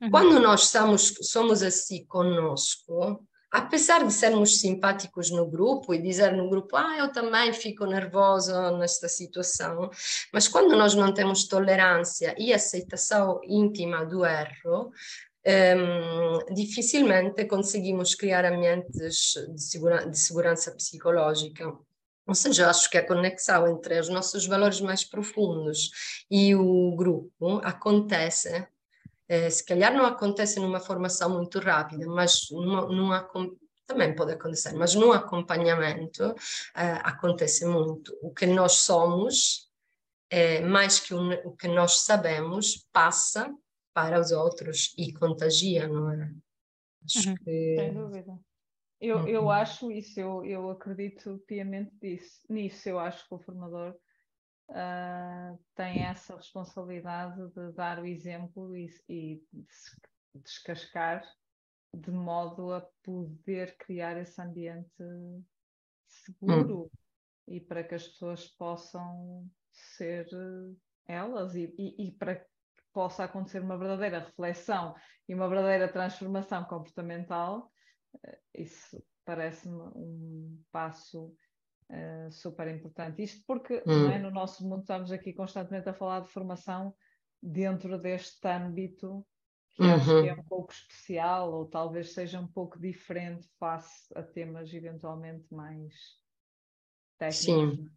Uhum. 0.02 0.10
Quando 0.10 0.40
nós 0.40 0.68
somos, 0.68 1.14
somos 1.22 1.62
assim 1.62 2.04
conosco, 2.06 3.24
apesar 3.50 4.04
de 4.04 4.12
sermos 4.12 4.60
simpáticos 4.60 5.30
no 5.30 5.46
grupo 5.46 5.94
e 5.94 6.02
dizer 6.02 6.32
no 6.32 6.48
grupo, 6.48 6.76
ah, 6.76 6.96
eu 6.98 7.12
também 7.12 7.52
fico 7.52 7.86
nervoso 7.86 8.52
nesta 8.78 9.08
situação, 9.08 9.90
mas 10.32 10.48
quando 10.48 10.76
nós 10.76 10.94
não 10.94 11.12
temos 11.12 11.46
tolerância 11.46 12.34
e 12.38 12.52
aceitação 12.52 13.40
íntima 13.44 14.04
do 14.04 14.24
erro, 14.24 14.92
um, 15.46 16.54
dificilmente 16.54 17.44
conseguimos 17.44 18.14
criar 18.14 18.44
ambientes 18.44 19.34
de, 19.54 19.62
segura 19.62 20.08
de 20.08 20.18
segurança 20.18 20.72
psicológica. 20.72 21.72
Ou 22.26 22.34
seja, 22.34 22.68
acho 22.68 22.90
que 22.90 22.98
a 22.98 23.06
conexão 23.06 23.68
entre 23.68 24.00
os 24.00 24.08
nossos 24.08 24.46
valores 24.46 24.80
mais 24.80 25.04
profundos 25.04 25.90
e 26.28 26.56
o 26.56 26.96
grupo 26.96 27.60
acontece 27.62 28.66
eh, 29.28 29.50
se 29.50 29.64
calhar 29.64 29.92
não 29.92 30.04
acontece 30.06 30.60
numa 30.60 30.80
formação 30.80 31.30
muito 31.30 31.58
rápida, 31.58 32.06
mas 32.06 32.48
numa, 32.50 32.86
numa 32.86 33.28
também 33.86 34.14
pode 34.14 34.32
acontecer, 34.32 34.74
mas 34.74 34.94
no 34.94 35.12
acompanhamento 35.12 36.34
eh, 36.74 37.00
acontece 37.04 37.64
muito. 37.64 38.16
O 38.20 38.32
que 38.32 38.46
nós 38.46 38.78
somos, 38.78 39.70
eh, 40.30 40.60
mais 40.60 40.98
que 41.00 41.14
o, 41.14 41.32
o 41.48 41.56
que 41.56 41.68
nós 41.68 42.04
sabemos, 42.04 42.86
passa 42.92 43.54
para 43.94 44.20
os 44.20 44.32
outros 44.32 44.92
e 44.98 45.12
contagia, 45.12 45.88
não 45.88 46.12
é? 46.12 46.30
Acho 47.04 47.30
uhum. 47.30 47.36
que... 47.36 47.76
Sem 47.78 47.94
dúvida. 47.94 48.38
Eu, 49.00 49.28
eu 49.28 49.50
acho 49.50 49.90
isso, 49.90 50.18
eu, 50.18 50.44
eu 50.44 50.70
acredito 50.70 51.42
piamente 51.46 51.94
disso, 52.00 52.40
nisso. 52.48 52.88
Eu 52.88 52.98
acho 52.98 53.28
que 53.28 53.34
o 53.34 53.38
formador 53.38 53.94
uh, 54.70 55.58
tem 55.74 56.04
essa 56.04 56.36
responsabilidade 56.36 57.48
de 57.52 57.72
dar 57.72 57.98
o 57.98 58.06
exemplo 58.06 58.76
e, 58.76 58.88
e 59.08 59.42
descascar 60.34 61.22
de 61.94 62.10
modo 62.10 62.72
a 62.72 62.86
poder 63.02 63.76
criar 63.78 64.18
esse 64.18 64.40
ambiente 64.40 65.02
seguro 66.06 66.84
hum. 66.84 66.90
e 67.48 67.60
para 67.60 67.82
que 67.82 67.94
as 67.94 68.06
pessoas 68.06 68.46
possam 68.48 69.48
ser 69.72 70.26
elas 71.06 71.54
e, 71.54 71.74
e, 71.78 72.08
e 72.08 72.12
para 72.12 72.36
que 72.36 72.46
possa 72.92 73.24
acontecer 73.24 73.60
uma 73.60 73.78
verdadeira 73.78 74.20
reflexão 74.20 74.94
e 75.28 75.34
uma 75.34 75.48
verdadeira 75.48 75.92
transformação 75.92 76.64
comportamental, 76.64 77.70
eh, 78.24 78.38
isso 78.54 79.04
parece-me 79.24 79.82
um 79.94 80.62
passo 80.72 81.36
uh, 81.90 82.30
super 82.30 82.68
importante. 82.68 83.22
Isto 83.22 83.44
porque 83.46 83.82
hum. 83.86 84.10
é, 84.10 84.18
no 84.18 84.30
nosso 84.30 84.66
mundo 84.66 84.80
estamos 84.80 85.12
aqui 85.12 85.32
constantemente 85.32 85.88
a 85.88 85.94
falar 85.94 86.20
de 86.20 86.28
formação 86.28 86.94
dentro 87.42 87.98
deste 87.98 88.46
âmbito 88.48 89.24
que 89.76 89.82
uhum. 89.82 89.94
acho 89.94 90.22
que 90.22 90.28
é 90.28 90.34
um 90.34 90.44
pouco 90.44 90.72
especial 90.72 91.52
ou 91.52 91.66
talvez 91.66 92.14
seja 92.14 92.40
um 92.40 92.46
pouco 92.46 92.80
diferente 92.80 93.46
face 93.58 94.06
a 94.14 94.22
temas 94.22 94.72
eventualmente 94.72 95.52
mais 95.52 95.92
técnicos. 97.18 97.76
Sim. 97.76 97.90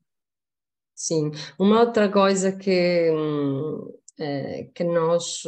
Sim, 0.93 1.31
uma 1.57 1.79
outra 1.79 2.11
coisa 2.11 2.51
que, 2.51 3.09
hum, 3.09 3.87
é, 3.87 3.98
que 4.73 4.83
nós 4.83 5.43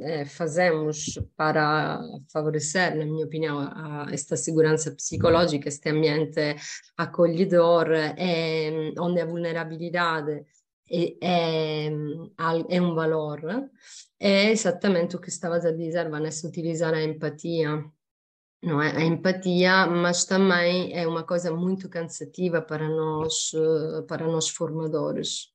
é, 0.00 0.24
fazemos 0.24 1.18
para 1.36 2.00
favorecer, 2.32 2.96
na 2.96 3.04
minha 3.04 3.26
opinião, 3.26 3.60
esta 4.10 4.36
segurança 4.36 4.90
psicológica, 4.92 5.68
este 5.68 5.90
ambiente 5.90 6.56
acolhedor, 6.96 7.88
onde 8.98 9.20
a 9.20 9.26
vulnerabilidade 9.26 10.44
é, 10.90 11.16
é, 11.20 11.90
é 12.68 12.82
um 12.82 12.94
valor, 12.94 13.70
é 14.18 14.50
exatamente 14.50 15.16
o 15.16 15.20
que 15.20 15.28
estavas 15.28 15.64
a 15.64 15.72
dizer, 15.72 16.08
Vanessa, 16.08 16.48
utilizar 16.48 16.94
a 16.94 17.02
empatia 17.02 17.84
não 18.62 18.80
é? 18.82 18.96
A 18.96 19.02
empatia, 19.02 19.86
mas 19.86 20.24
também 20.24 20.92
é 20.92 21.06
uma 21.06 21.24
coisa 21.24 21.50
muito 21.50 21.88
cansativa 21.88 22.60
para 22.60 22.88
nós, 22.88 23.52
eh, 23.54 24.02
para 24.02 24.26
nós 24.26 24.48
formadores. 24.48 25.49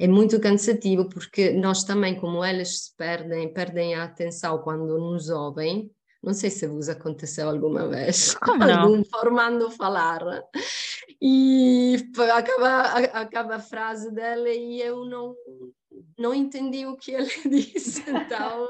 É 0.00 0.08
muito 0.08 0.40
cansativo 0.40 1.10
porque 1.10 1.52
nós 1.52 1.84
também, 1.84 2.18
como 2.18 2.42
eles 2.42 2.84
se 2.84 2.96
perdem, 2.96 3.52
perdem 3.52 3.94
a 3.94 4.04
atenção 4.04 4.56
quando 4.62 4.98
nos 4.98 5.28
ouvem. 5.28 5.94
Não 6.22 6.32
sei 6.32 6.48
se 6.48 6.66
vos 6.66 6.88
aconteceu 6.88 7.50
alguma 7.50 7.86
vez, 7.86 8.32
como 8.40 8.64
algum 8.64 9.04
formando 9.04 9.70
falar 9.70 10.22
e 11.20 11.96
acaba, 12.34 12.82
acaba 13.12 13.56
a 13.56 13.60
frase 13.60 14.10
dela 14.10 14.48
e 14.48 14.80
eu 14.80 15.04
não, 15.04 15.36
não 16.18 16.34
entendi 16.34 16.86
o 16.86 16.96
que 16.96 17.12
ele 17.12 17.30
disse, 17.50 18.02
então 18.08 18.68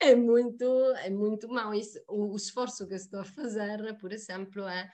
é 0.00 0.14
muito, 0.14 0.64
é 1.04 1.10
muito 1.10 1.46
mau. 1.46 1.74
Isso, 1.74 2.00
o, 2.08 2.32
o, 2.32 2.36
esforço 2.36 2.88
que 2.88 2.94
estou 2.94 3.20
a 3.20 3.24
fazer, 3.24 3.98
por 4.00 4.12
exemplo, 4.12 4.66
é, 4.66 4.90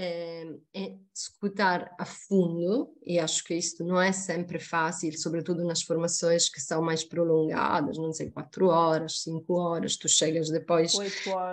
é, 0.00 0.46
é, 0.74 0.94
escutar 1.12 1.92
a 1.98 2.04
fundo, 2.04 2.94
e 3.04 3.18
acho 3.18 3.42
que 3.42 3.52
isto 3.52 3.82
não 3.82 4.00
é 4.00 4.12
sempre 4.12 4.60
fácil, 4.60 5.12
sobretudo 5.18 5.64
nas 5.64 5.82
formações 5.82 6.48
que 6.48 6.60
são 6.60 6.80
mais 6.80 7.02
prolongadas, 7.02 7.98
não 7.98 8.12
sei, 8.12 8.30
quatro 8.30 8.68
horas, 8.68 9.22
cinco 9.22 9.54
horas, 9.54 9.96
tu 9.96 10.08
chegas 10.08 10.50
depois 10.50 10.94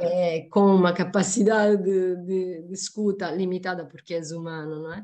é, 0.01 0.41
com 0.51 0.75
uma 0.75 0.93
capacidade 0.93 1.81
de, 1.81 2.15
de, 2.17 2.61
de 2.67 2.73
escuta 2.73 3.31
limitada 3.31 3.83
porque 3.83 4.13
és 4.13 4.31
humano, 4.31 4.83
não 4.83 4.93
é? 4.93 5.03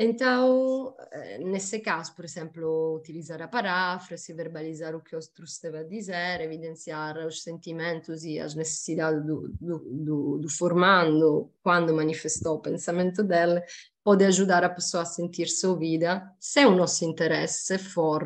Então, 0.00 0.94
eh, 1.10 1.38
nesse 1.38 1.80
caso, 1.80 2.14
por 2.14 2.24
exemplo, 2.24 2.94
utilizar 2.94 3.42
a 3.42 3.48
paráfrase, 3.48 4.32
verbalizar 4.32 4.94
o 4.94 5.00
que 5.02 5.16
outro 5.16 5.44
esteve 5.44 5.78
a 5.78 5.82
dizer, 5.82 6.40
evidenciar 6.40 7.18
os 7.26 7.42
sentimentos 7.42 8.22
e 8.22 8.38
as 8.38 8.54
necessidades 8.54 9.26
do, 9.26 9.48
do, 9.60 9.78
do, 9.80 10.38
do 10.38 10.48
formando 10.48 11.50
quando 11.64 11.92
manifestou 11.92 12.54
o 12.54 12.60
pensamento 12.60 13.24
dele, 13.24 13.60
pode 14.04 14.24
ajudar 14.24 14.62
a 14.62 14.70
pessoa 14.70 15.02
a 15.02 15.06
sentir-se 15.06 15.66
ouvida 15.66 16.22
se 16.38 16.64
o 16.64 16.70
nosso 16.70 17.04
interesse 17.04 17.76
for 17.76 18.22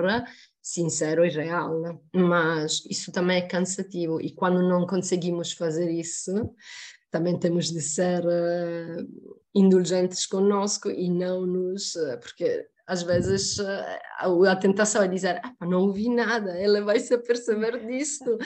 sincero 0.60 1.24
e 1.24 1.30
real. 1.30 2.02
Mas 2.14 2.84
isso 2.88 3.10
também 3.10 3.38
é 3.38 3.48
cansativo 3.48 4.20
e 4.20 4.30
quando 4.30 4.62
não 4.62 4.86
conseguimos 4.86 5.52
fazer 5.52 5.90
isso, 5.90 6.54
também 7.12 7.38
temos 7.38 7.70
de 7.70 7.80
ser 7.80 8.24
uh, 8.24 9.38
indulgentes 9.54 10.26
conosco 10.26 10.90
e 10.90 11.10
não 11.10 11.46
nos. 11.46 11.94
Uh, 11.94 12.18
porque 12.18 12.66
às 12.86 13.02
vezes 13.02 13.58
uh, 13.58 14.44
a 14.48 14.56
tentação 14.56 15.02
é 15.02 15.08
dizer: 15.08 15.40
ah, 15.44 15.54
não 15.66 15.82
ouvi 15.82 16.08
nada, 16.08 16.58
ela 16.58 16.80
vai 16.80 16.98
se 16.98 17.14
aperceber 17.14 17.86
disto, 17.86 18.38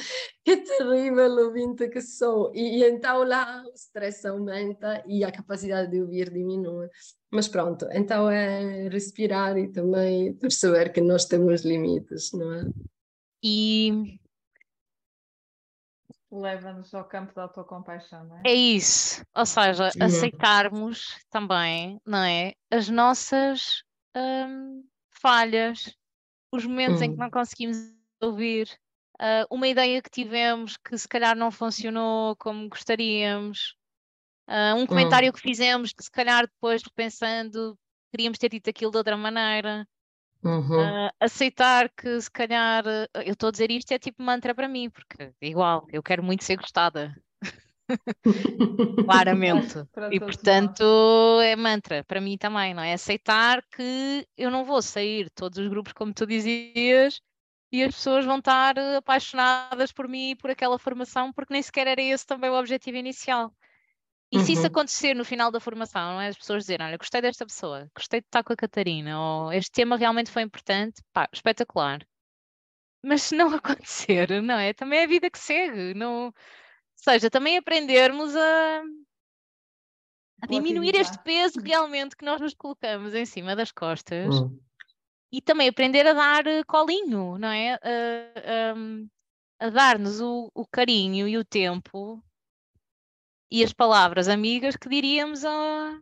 que 0.44 0.56
terrível 0.58 1.30
ouvinte 1.46 1.88
que 1.88 2.02
sou. 2.02 2.52
E, 2.54 2.80
e 2.80 2.84
então 2.84 3.22
lá 3.22 3.64
o 3.64 3.72
stress 3.74 4.26
aumenta 4.26 5.02
e 5.06 5.24
a 5.24 5.30
capacidade 5.30 5.90
de 5.90 6.02
ouvir 6.02 6.30
diminui. 6.30 6.88
Mas 7.30 7.46
pronto, 7.48 7.86
então 7.92 8.28
é 8.28 8.88
respirar 8.88 9.56
e 9.56 9.68
também 9.68 10.34
perceber 10.34 10.90
que 10.92 11.00
nós 11.00 11.24
temos 11.24 11.62
limites, 11.62 12.32
não 12.32 12.52
é? 12.52 12.64
E 13.42 14.18
leva-nos 16.40 16.94
ao 16.94 17.04
campo 17.04 17.34
da 17.34 17.42
autocompaixão, 17.42 18.24
não 18.24 18.36
é? 18.38 18.42
É 18.46 18.54
isso, 18.54 19.24
ou 19.34 19.46
seja, 19.46 19.90
Sim. 19.90 20.02
aceitarmos 20.02 21.18
também, 21.30 22.00
não 22.04 22.18
é? 22.18 22.54
As 22.70 22.88
nossas 22.88 23.82
hum, 24.16 24.84
falhas, 25.10 25.94
os 26.52 26.64
momentos 26.64 27.00
hum. 27.00 27.04
em 27.04 27.08
que 27.10 27.16
hum. 27.16 27.20
não 27.20 27.30
conseguimos 27.30 27.76
ouvir, 28.20 28.68
uh, 29.20 29.46
uma 29.50 29.68
ideia 29.68 30.00
que 30.02 30.10
tivemos 30.10 30.76
que 30.76 30.96
se 30.96 31.08
calhar 31.08 31.36
não 31.36 31.50
funcionou 31.50 32.36
como 32.36 32.68
gostaríamos, 32.68 33.76
uh, 34.48 34.76
um 34.76 34.82
hum. 34.82 34.86
comentário 34.86 35.30
hum. 35.30 35.32
que 35.32 35.40
fizemos 35.40 35.92
que 35.92 36.02
se 36.02 36.10
calhar 36.10 36.46
depois 36.46 36.82
repensando 36.82 37.78
queríamos 38.10 38.38
ter 38.38 38.48
dito 38.48 38.70
aquilo 38.70 38.90
de 38.90 38.96
outra 38.96 39.16
maneira. 39.16 39.86
Uhum. 40.46 41.06
Uh, 41.06 41.10
aceitar 41.18 41.88
que 41.88 42.20
se 42.20 42.30
calhar 42.30 42.84
eu 42.86 43.32
estou 43.32 43.48
a 43.48 43.50
dizer 43.50 43.68
isto 43.70 43.90
é 43.90 43.98
tipo 43.98 44.22
mantra 44.22 44.54
para 44.54 44.68
mim, 44.68 44.88
porque 44.88 45.32
igual, 45.42 45.84
eu 45.90 46.02
quero 46.02 46.22
muito 46.22 46.44
ser 46.44 46.56
gostada. 46.56 47.12
Claramente. 49.04 49.74
e 50.10 50.20
portanto 50.20 50.82
nós. 50.82 51.44
é 51.44 51.56
mantra 51.56 52.04
para 52.04 52.20
mim 52.20 52.38
também, 52.38 52.74
não 52.74 52.82
é? 52.82 52.92
Aceitar 52.92 53.60
que 53.74 54.26
eu 54.36 54.50
não 54.50 54.64
vou 54.64 54.80
sair 54.80 55.24
de 55.24 55.30
todos 55.30 55.58
os 55.58 55.68
grupos, 55.68 55.92
como 55.92 56.14
tu 56.14 56.24
dizias, 56.26 57.20
e 57.72 57.82
as 57.82 57.94
pessoas 57.94 58.24
vão 58.24 58.38
estar 58.38 58.78
apaixonadas 58.96 59.90
por 59.90 60.06
mim 60.08 60.30
e 60.30 60.36
por 60.36 60.50
aquela 60.50 60.78
formação, 60.78 61.32
porque 61.32 61.52
nem 61.52 61.62
sequer 61.62 61.88
era 61.88 62.00
esse 62.00 62.24
também 62.24 62.50
o 62.50 62.58
objetivo 62.58 62.96
inicial. 62.96 63.52
E 64.36 64.44
se 64.44 64.52
isso 64.52 64.62
uhum. 64.62 64.66
acontecer 64.68 65.14
no 65.14 65.24
final 65.24 65.50
da 65.50 65.60
formação, 65.60 66.14
não 66.14 66.20
é? 66.20 66.28
As 66.28 66.36
pessoas 66.36 66.62
dizerem, 66.62 66.86
olha, 66.86 66.96
gostei 66.96 67.20
desta 67.20 67.46
pessoa, 67.46 67.90
gostei 67.94 68.20
de 68.20 68.26
estar 68.26 68.42
com 68.42 68.52
a 68.52 68.56
Catarina, 68.56 69.20
ou 69.20 69.52
este 69.52 69.70
tema 69.70 69.96
realmente 69.96 70.30
foi 70.30 70.42
importante, 70.42 71.02
pá, 71.12 71.28
espetacular. 71.32 72.06
Mas 73.02 73.22
se 73.22 73.36
não 73.36 73.48
acontecer, 73.54 74.42
não 74.42 74.58
é? 74.58 74.72
Também 74.72 75.00
é 75.00 75.04
a 75.04 75.08
vida 75.08 75.30
que 75.30 75.38
segue, 75.38 75.94
não... 75.94 76.26
Ou 76.26 76.34
seja, 76.96 77.30
também 77.30 77.56
aprendermos 77.56 78.34
a, 78.34 78.82
a 80.42 80.46
diminuir 80.46 80.94
este 80.96 81.18
peso 81.22 81.60
realmente 81.60 82.16
que 82.16 82.24
nós 82.24 82.40
nos 82.40 82.54
colocamos 82.54 83.14
em 83.14 83.24
cima 83.24 83.54
das 83.54 83.70
costas 83.70 84.34
uhum. 84.34 84.58
e 85.30 85.40
também 85.40 85.68
aprender 85.68 86.06
a 86.06 86.14
dar 86.14 86.46
eh, 86.46 86.64
colinho, 86.64 87.38
não 87.38 87.48
é? 87.48 87.74
A, 87.74 87.78
a, 89.60 89.66
a 89.66 89.70
dar-nos 89.70 90.20
o, 90.20 90.50
o 90.54 90.66
carinho 90.66 91.28
e 91.28 91.36
o 91.36 91.44
tempo 91.44 92.22
e 93.50 93.62
as 93.62 93.72
palavras 93.72 94.28
amigas 94.28 94.76
que 94.76 94.88
diríamos 94.88 95.44
a 95.44 95.98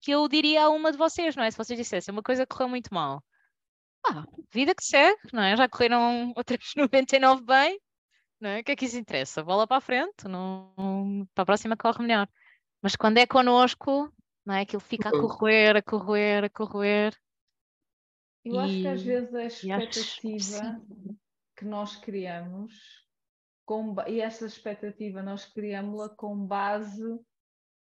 que 0.00 0.10
eu 0.10 0.28
diria 0.28 0.64
a 0.64 0.68
uma 0.68 0.92
de 0.92 0.98
vocês, 0.98 1.34
não 1.34 1.42
é? 1.42 1.50
Se 1.50 1.56
vocês 1.56 1.78
dissessem 1.78 2.12
uma 2.12 2.22
coisa 2.22 2.46
correu 2.46 2.68
muito 2.68 2.92
mal. 2.92 3.24
Ah, 4.06 4.24
vida 4.52 4.74
que 4.74 4.84
segue, 4.84 5.18
não 5.32 5.42
é? 5.42 5.56
Já 5.56 5.66
correram 5.66 6.32
outras 6.36 6.72
99 6.76 7.42
bem, 7.42 7.80
não 8.38 8.50
é? 8.50 8.60
O 8.60 8.64
que 8.64 8.72
é 8.72 8.76
que 8.76 8.84
isso 8.84 8.98
interessa? 8.98 9.42
Bola 9.42 9.66
para 9.66 9.78
a 9.78 9.80
frente, 9.80 10.28
não... 10.28 11.26
para 11.34 11.42
a 11.42 11.46
próxima 11.46 11.76
corre 11.76 12.02
melhor. 12.02 12.28
Mas 12.82 12.96
quando 12.96 13.16
é 13.16 13.26
connosco, 13.26 14.12
não 14.44 14.54
é? 14.54 14.60
Aquilo 14.60 14.80
fica 14.80 15.08
a 15.08 15.12
uhum. 15.12 15.26
correr, 15.26 15.76
a 15.76 15.82
correr, 15.82 16.44
a 16.44 16.50
correr. 16.50 17.18
Eu 18.44 18.56
e... 18.56 18.58
acho 18.58 18.74
que 18.74 18.88
às 18.88 19.02
vezes 19.02 19.34
a 19.34 19.44
expectativa 19.44 20.82
que 21.56 21.64
nós 21.64 21.96
criamos 21.96 23.03
com, 23.64 23.94
e 24.06 24.20
essa 24.20 24.46
expectativa 24.46 25.22
nós 25.22 25.44
criamos-la 25.46 26.08
com 26.10 26.46
base 26.46 27.18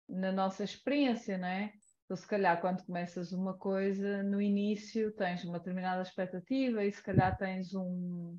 na 0.09 0.33
nossa 0.33 0.65
experiência, 0.65 1.39
não 1.39 1.49
é? 1.49 1.73
Então, 2.05 2.17
se 2.17 2.27
calhar, 2.27 2.59
quando 2.61 2.85
começas 2.87 3.33
uma 3.33 3.53
coisa, 3.53 4.23
no 4.23 4.41
início 4.41 5.13
tens 5.13 5.45
uma 5.45 5.59
determinada 5.59 6.01
expectativa 6.01 6.83
e 6.83 6.91
se 6.91 7.03
calhar 7.03 7.37
tens 7.37 7.75
um, 7.75 8.39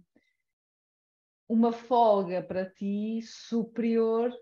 uma 1.48 1.72
folga 1.72 2.42
para 2.42 2.68
ti 2.68 3.22
superior 3.22 4.34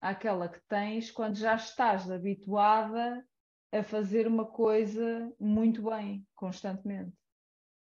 àquela 0.00 0.48
que 0.48 0.60
tens 0.68 1.10
quando 1.10 1.34
já 1.34 1.56
estás 1.56 2.08
habituada 2.08 3.26
a 3.72 3.82
fazer 3.82 4.28
uma 4.28 4.46
coisa 4.46 5.32
muito 5.38 5.82
bem, 5.82 6.24
constantemente. 6.36 7.12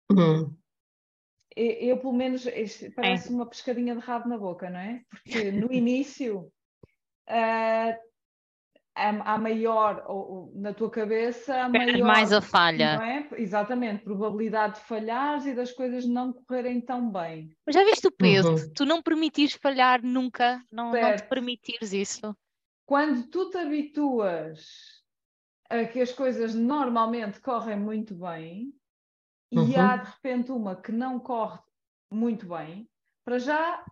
Uhum. 0.10 0.56
Eu, 1.56 1.72
eu, 1.90 1.98
pelo 1.98 2.14
menos, 2.14 2.46
parece 2.96 3.30
é. 3.30 3.32
uma 3.32 3.46
pescadinha 3.46 3.96
de 3.96 4.02
rabo 4.02 4.30
na 4.30 4.38
boca, 4.38 4.70
não 4.70 4.80
é? 4.80 5.02
Porque 5.10 5.52
no 5.52 5.72
início 5.74 6.52
uh, 7.30 7.98
a, 8.96 9.34
a 9.34 9.38
maior, 9.38 10.04
ou, 10.08 10.52
na 10.56 10.74
tua 10.74 10.90
cabeça, 10.90 11.56
a 11.56 11.70
maior. 11.70 11.98
Mais 12.00 12.32
a 12.32 12.42
falha. 12.42 13.00
É? 13.04 13.42
Exatamente, 13.42 14.04
probabilidade 14.04 14.76
de 14.76 14.86
falhares 14.86 15.46
e 15.46 15.54
das 15.54 15.72
coisas 15.72 16.06
não 16.06 16.34
correrem 16.34 16.80
tão 16.80 17.12
bem. 17.12 17.56
Mas 17.66 17.76
já 17.76 17.84
viste 17.84 18.08
o 18.08 18.12
peso? 18.12 18.52
Uhum. 18.52 18.74
Tu 18.74 18.86
não 18.86 19.02
permitires 19.02 19.54
falhar 19.54 20.04
nunca, 20.04 20.62
não, 20.72 20.92
não 20.92 21.16
te 21.16 21.24
permitires 21.24 21.94
isso. 21.94 22.36
Quando 22.86 23.28
tu 23.30 23.50
te 23.50 23.58
habituas 23.58 25.04
a 25.70 25.86
que 25.86 26.02
as 26.02 26.12
coisas 26.12 26.54
normalmente 26.54 27.40
correm 27.40 27.80
muito 27.80 28.14
bem 28.14 28.74
uhum. 29.60 29.70
e 29.70 29.76
há 29.76 29.98
de 29.98 30.10
repente 30.10 30.52
uma 30.52 30.76
que 30.76 30.92
não 30.92 31.20
corre 31.20 31.60
muito 32.12 32.48
bem, 32.48 32.90
para 33.26 33.40
já 33.40 33.84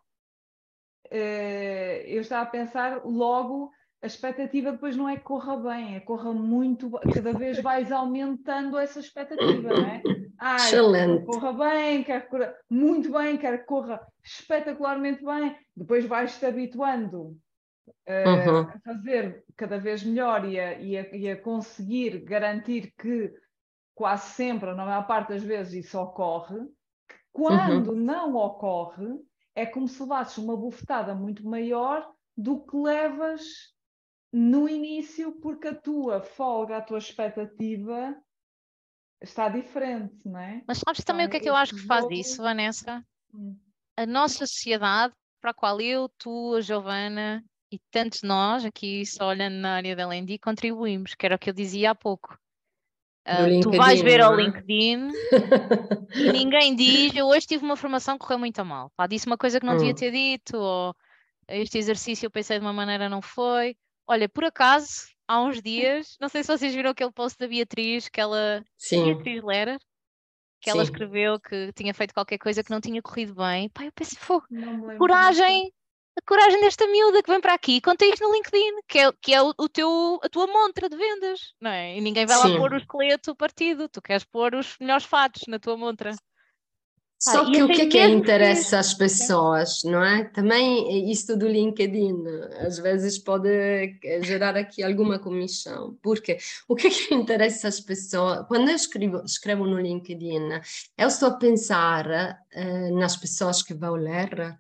eh, 1.10 2.04
eu 2.08 2.22
estava 2.22 2.44
a 2.44 2.52
pensar 2.52 3.06
logo 3.06 3.72
a 4.02 4.08
expectativa 4.08 4.72
depois 4.72 4.98
não 4.98 5.08
é 5.08 5.16
que 5.16 5.24
corra 5.24 5.58
bem, 5.58 5.96
é 5.96 6.00
que 6.00 6.06
corra 6.08 6.34
muito, 6.34 6.90
cada 7.14 7.34
vez 7.34 7.62
vais 7.62 7.92
aumentando 7.92 8.78
essa 8.78 9.00
expectativa, 9.00 9.70
não 9.70 9.88
é? 9.88 10.02
Ah, 10.40 10.56
Excelente. 10.56 11.24
corra 11.26 11.54
bem, 11.54 12.04
quer 12.04 12.24
que 12.24 12.30
corra 12.30 12.56
muito 12.68 13.12
bem, 13.12 13.38
quer 13.38 13.60
que 13.60 13.66
corra 13.66 14.02
espetacularmente 14.24 15.24
bem, 15.24 15.56
depois 15.76 16.04
vais-te 16.06 16.44
habituando 16.44 17.38
uh, 18.08 18.50
uhum. 18.50 18.60
a 18.62 18.80
fazer 18.84 19.44
cada 19.56 19.78
vez 19.78 20.04
melhor 20.04 20.46
e 20.46 20.60
a, 20.60 20.80
e, 20.80 20.98
a, 20.98 21.16
e 21.16 21.30
a, 21.30 21.38
conseguir 21.38 22.22
garantir 22.22 22.92
que 22.98 23.32
quase 24.02 24.32
sempre, 24.32 24.74
na 24.74 24.84
maior 24.84 25.06
parte 25.06 25.30
das 25.30 25.44
vezes, 25.44 25.86
isso 25.86 26.00
ocorre, 26.00 26.60
que 27.08 27.16
quando 27.32 27.92
uhum. 27.92 28.00
não 28.00 28.36
ocorre, 28.36 29.06
é 29.54 29.64
como 29.64 29.88
se 29.88 30.02
levasses 30.02 30.40
uma 30.40 30.58
bufetada 30.58 31.14
muito 31.14 31.48
maior 31.48 32.12
do 32.36 32.66
que 32.66 32.76
levas 32.76 33.44
no 34.34 34.68
início, 34.68 35.34
porque 35.34 35.68
a 35.68 35.76
tua 35.76 36.20
folga, 36.20 36.78
a 36.78 36.82
tua 36.82 36.98
expectativa 36.98 38.20
está 39.22 39.50
diferente, 39.50 40.18
não 40.26 40.40
é? 40.40 40.64
Mas 40.66 40.80
sabes 40.80 41.04
também 41.04 41.28
o 41.28 41.30
que 41.30 41.38
é 41.38 41.40
que 41.40 41.50
eu 41.50 41.56
acho 41.56 41.76
que 41.76 41.86
faz 41.86 42.08
isso, 42.10 42.42
Vanessa? 42.42 43.06
Hum. 43.32 43.56
A 43.96 44.08
nossa 44.08 44.48
sociedade, 44.48 45.14
para 45.40 45.52
a 45.52 45.54
qual 45.54 45.80
eu, 45.80 46.10
tu, 46.18 46.56
a 46.56 46.62
Giovana 46.62 47.46
e 47.72 47.78
tantos 47.92 48.24
nós, 48.24 48.66
aqui 48.66 49.06
só 49.06 49.28
olhando 49.28 49.58
na 49.58 49.76
área 49.76 49.96
da 49.96 50.02
L&D, 50.12 50.40
contribuímos, 50.40 51.14
que 51.14 51.24
era 51.24 51.36
o 51.36 51.40
que 51.40 51.52
eu 51.52 51.54
dizia 51.54 51.92
há 51.92 51.96
pouco. 51.96 52.41
Uh, 53.28 53.62
tu 53.62 53.72
vais 53.72 54.02
ver 54.02 54.20
ao 54.20 54.34
é? 54.34 54.44
LinkedIn 54.44 55.10
e 56.16 56.32
ninguém 56.32 56.76
diz, 56.76 57.16
eu 57.16 57.28
hoje 57.28 57.46
tive 57.46 57.64
uma 57.64 57.76
formação 57.76 58.18
que 58.18 58.26
correu 58.26 58.40
muito 58.40 58.66
mal. 58.66 58.92
Pá, 58.96 59.06
disse 59.06 59.28
uma 59.28 59.38
coisa 59.38 59.60
que 59.60 59.66
não 59.66 59.74
hum. 59.74 59.78
devia 59.78 59.94
ter 59.94 60.12
dito, 60.12 60.58
ou 60.58 60.96
este 61.48 61.78
exercício 61.78 62.26
eu 62.26 62.32
pensei 62.32 62.58
de 62.58 62.66
uma 62.66 62.74
maneira 62.74 63.08
não 63.08 63.22
foi. 63.22 63.76
Olha, 64.08 64.28
por 64.28 64.44
acaso, 64.44 65.08
há 65.28 65.42
uns 65.42 65.62
dias, 65.62 66.18
não 66.20 66.30
sei 66.30 66.44
se 66.44 66.52
vocês 66.52 66.74
viram 66.74 66.90
aquele 66.90 67.12
post 67.12 67.38
da 67.38 67.48
Beatriz, 67.48 68.10
que 68.10 68.20
ela. 68.20 68.64
Sim. 68.78 69.06
Beatriz 69.06 69.44
Lera, 69.44 69.78
que 70.60 70.70
Sim. 70.70 70.78
ela 70.78 70.84
escreveu 70.84 71.40
que 71.40 71.72
tinha 71.74 71.94
feito 71.94 72.14
qualquer 72.14 72.38
coisa 72.38 72.64
que 72.64 72.72
não 72.72 72.82
tinha 72.82 73.02
corrido 73.02 73.36
bem. 73.36 73.70
Pai, 73.70 73.88
eu 73.88 73.92
pensei, 73.92 74.18
fogo, 74.20 74.48
coragem, 74.98 75.72
a 76.18 76.22
coragem 76.28 76.60
desta 76.62 76.88
miúda 76.88 77.24
que 77.24 77.32
vem 77.32 77.42
para 77.42 77.54
aqui, 77.54 77.80
conta 77.80 78.06
isto 78.06 78.24
no 78.24 78.34
LinkedIn, 78.34 78.82
que 78.88 79.00
é, 79.00 79.12
que 79.22 79.34
é 79.34 79.42
o, 79.42 79.54
o, 79.58 79.70
teu, 79.70 80.20
a 80.22 80.30
tua 80.30 80.48
montra 80.48 80.90
de 80.90 80.98
vendas, 80.98 81.40
não 81.60 81.72
é? 81.72 81.98
E 81.98 82.02
ninguém 82.02 82.26
vai 82.26 82.38
Sim. 82.38 82.54
lá 82.54 82.60
pôr 82.60 82.74
o 82.74 82.78
esqueleto 82.78 83.36
partido, 83.36 83.88
tu 83.88 84.02
queres 84.02 84.24
pôr 84.26 84.56
os 84.56 84.78
melhores 84.80 85.06
fatos 85.06 85.44
na 85.48 85.60
tua 85.60 85.78
montra. 85.78 86.16
Só 87.24 87.46
que 87.52 87.62
o 87.62 87.68
que 87.68 87.82
é 87.84 87.86
que 87.86 88.04
interessa 88.04 88.80
às 88.80 88.96
pessoas, 88.96 89.84
não 89.84 90.04
é? 90.04 90.24
Também 90.24 91.12
isto 91.12 91.38
do 91.38 91.48
LinkedIn, 91.48 92.16
às 92.66 92.80
vezes 92.80 93.20
pode 93.20 93.48
gerar 94.24 94.58
aqui 94.58 94.82
alguma 94.82 95.20
comissão, 95.20 95.96
porque 96.02 96.40
o 96.68 96.76
que 96.76 96.88
é 96.88 96.90
que 96.90 97.14
interessa 97.14 97.68
às 97.68 97.80
pessoas? 97.80 98.48
Quando 98.48 98.70
eu 98.70 98.76
escrevo, 98.76 99.24
escrevo 99.24 99.68
no 99.68 99.80
LinkedIn, 99.80 100.50
eu 100.98 101.08
estou 101.08 101.30
a 101.30 101.38
pensar 101.38 102.10
eh, 102.52 102.90
nas 102.90 103.16
pessoas 103.16 103.62
que 103.62 103.76
vão 103.76 103.94
ler, 103.94 104.58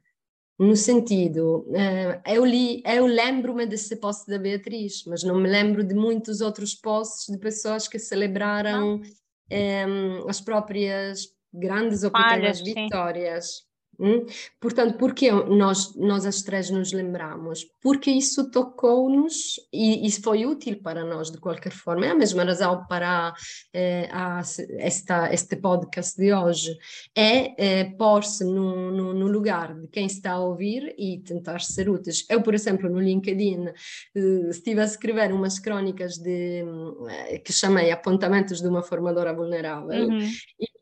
no 0.59 0.75
sentido, 0.75 1.65
eh, 1.73 2.21
eu, 2.27 2.45
li, 2.45 2.83
eu 2.85 3.05
lembro-me 3.05 3.65
desse 3.65 3.95
post 3.95 4.29
da 4.29 4.37
Beatriz, 4.37 5.03
mas 5.07 5.23
não 5.23 5.39
me 5.39 5.49
lembro 5.49 5.83
de 5.83 5.95
muitos 5.95 6.39
outros 6.41 6.75
posts 6.75 7.33
de 7.33 7.39
pessoas 7.39 7.87
que 7.87 7.97
celebraram 7.97 9.01
eh, 9.49 9.85
as 10.27 10.39
próprias 10.39 11.27
grandes 11.53 12.03
ou 12.03 12.11
pequenas 12.11 12.61
vitórias. 12.61 13.70
Hum? 14.01 14.25
Portanto, 14.59 14.97
porque 14.97 15.31
nós, 15.31 15.95
nós 15.95 16.25
as 16.25 16.41
três 16.41 16.71
nos 16.71 16.91
lembramos? 16.91 17.63
Porque 17.79 18.09
isso 18.09 18.49
tocou-nos 18.49 19.59
e 19.71 20.07
isso 20.07 20.23
foi 20.23 20.43
útil 20.43 20.81
para 20.81 21.05
nós 21.05 21.29
de 21.29 21.37
qualquer 21.37 21.71
forma. 21.71 22.07
É 22.07 22.09
a 22.09 22.15
mesma 22.15 22.43
razão 22.43 22.83
para 22.87 23.31
eh, 23.71 24.09
a, 24.11 24.41
esta, 24.79 25.31
este 25.31 25.55
podcast 25.55 26.19
de 26.19 26.33
hoje. 26.33 26.75
É 27.15 27.53
eh, 27.63 27.83
pôr-se 27.95 28.43
no, 28.43 28.91
no, 28.91 29.13
no, 29.13 29.27
lugar 29.27 29.75
de 29.75 29.87
quem 29.89 30.07
está 30.07 30.31
a 30.31 30.39
ouvir 30.39 30.95
e 30.97 31.19
tentar 31.19 31.61
ser 31.61 31.87
úteis. 31.87 32.25
Eu, 32.27 32.41
por 32.41 32.55
exemplo, 32.55 32.89
no 32.89 32.99
LinkedIn 32.99 33.67
eh, 34.15 34.49
estive 34.49 34.81
a 34.81 34.85
escrever 34.85 35.31
umas 35.31 35.59
crónicas 35.59 36.17
de, 36.17 36.65
eh, 37.07 37.37
que 37.37 37.53
chamei 37.53 37.91
Apontamentos 37.91 38.61
de 38.61 38.67
uma 38.67 38.81
Formadora 38.81 39.31
Vulnerável 39.31 40.07
uhum. 40.07 40.27
e 40.59 40.80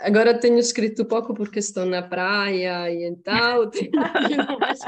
Agora 0.00 0.38
tenho 0.38 0.58
escrito 0.58 1.04
pouco 1.04 1.34
porque 1.34 1.58
estou 1.58 1.84
na 1.86 2.02
praia 2.02 2.90
e 2.90 3.04
então 3.04 3.68
tenho, 3.70 3.90
coisas 4.58 4.84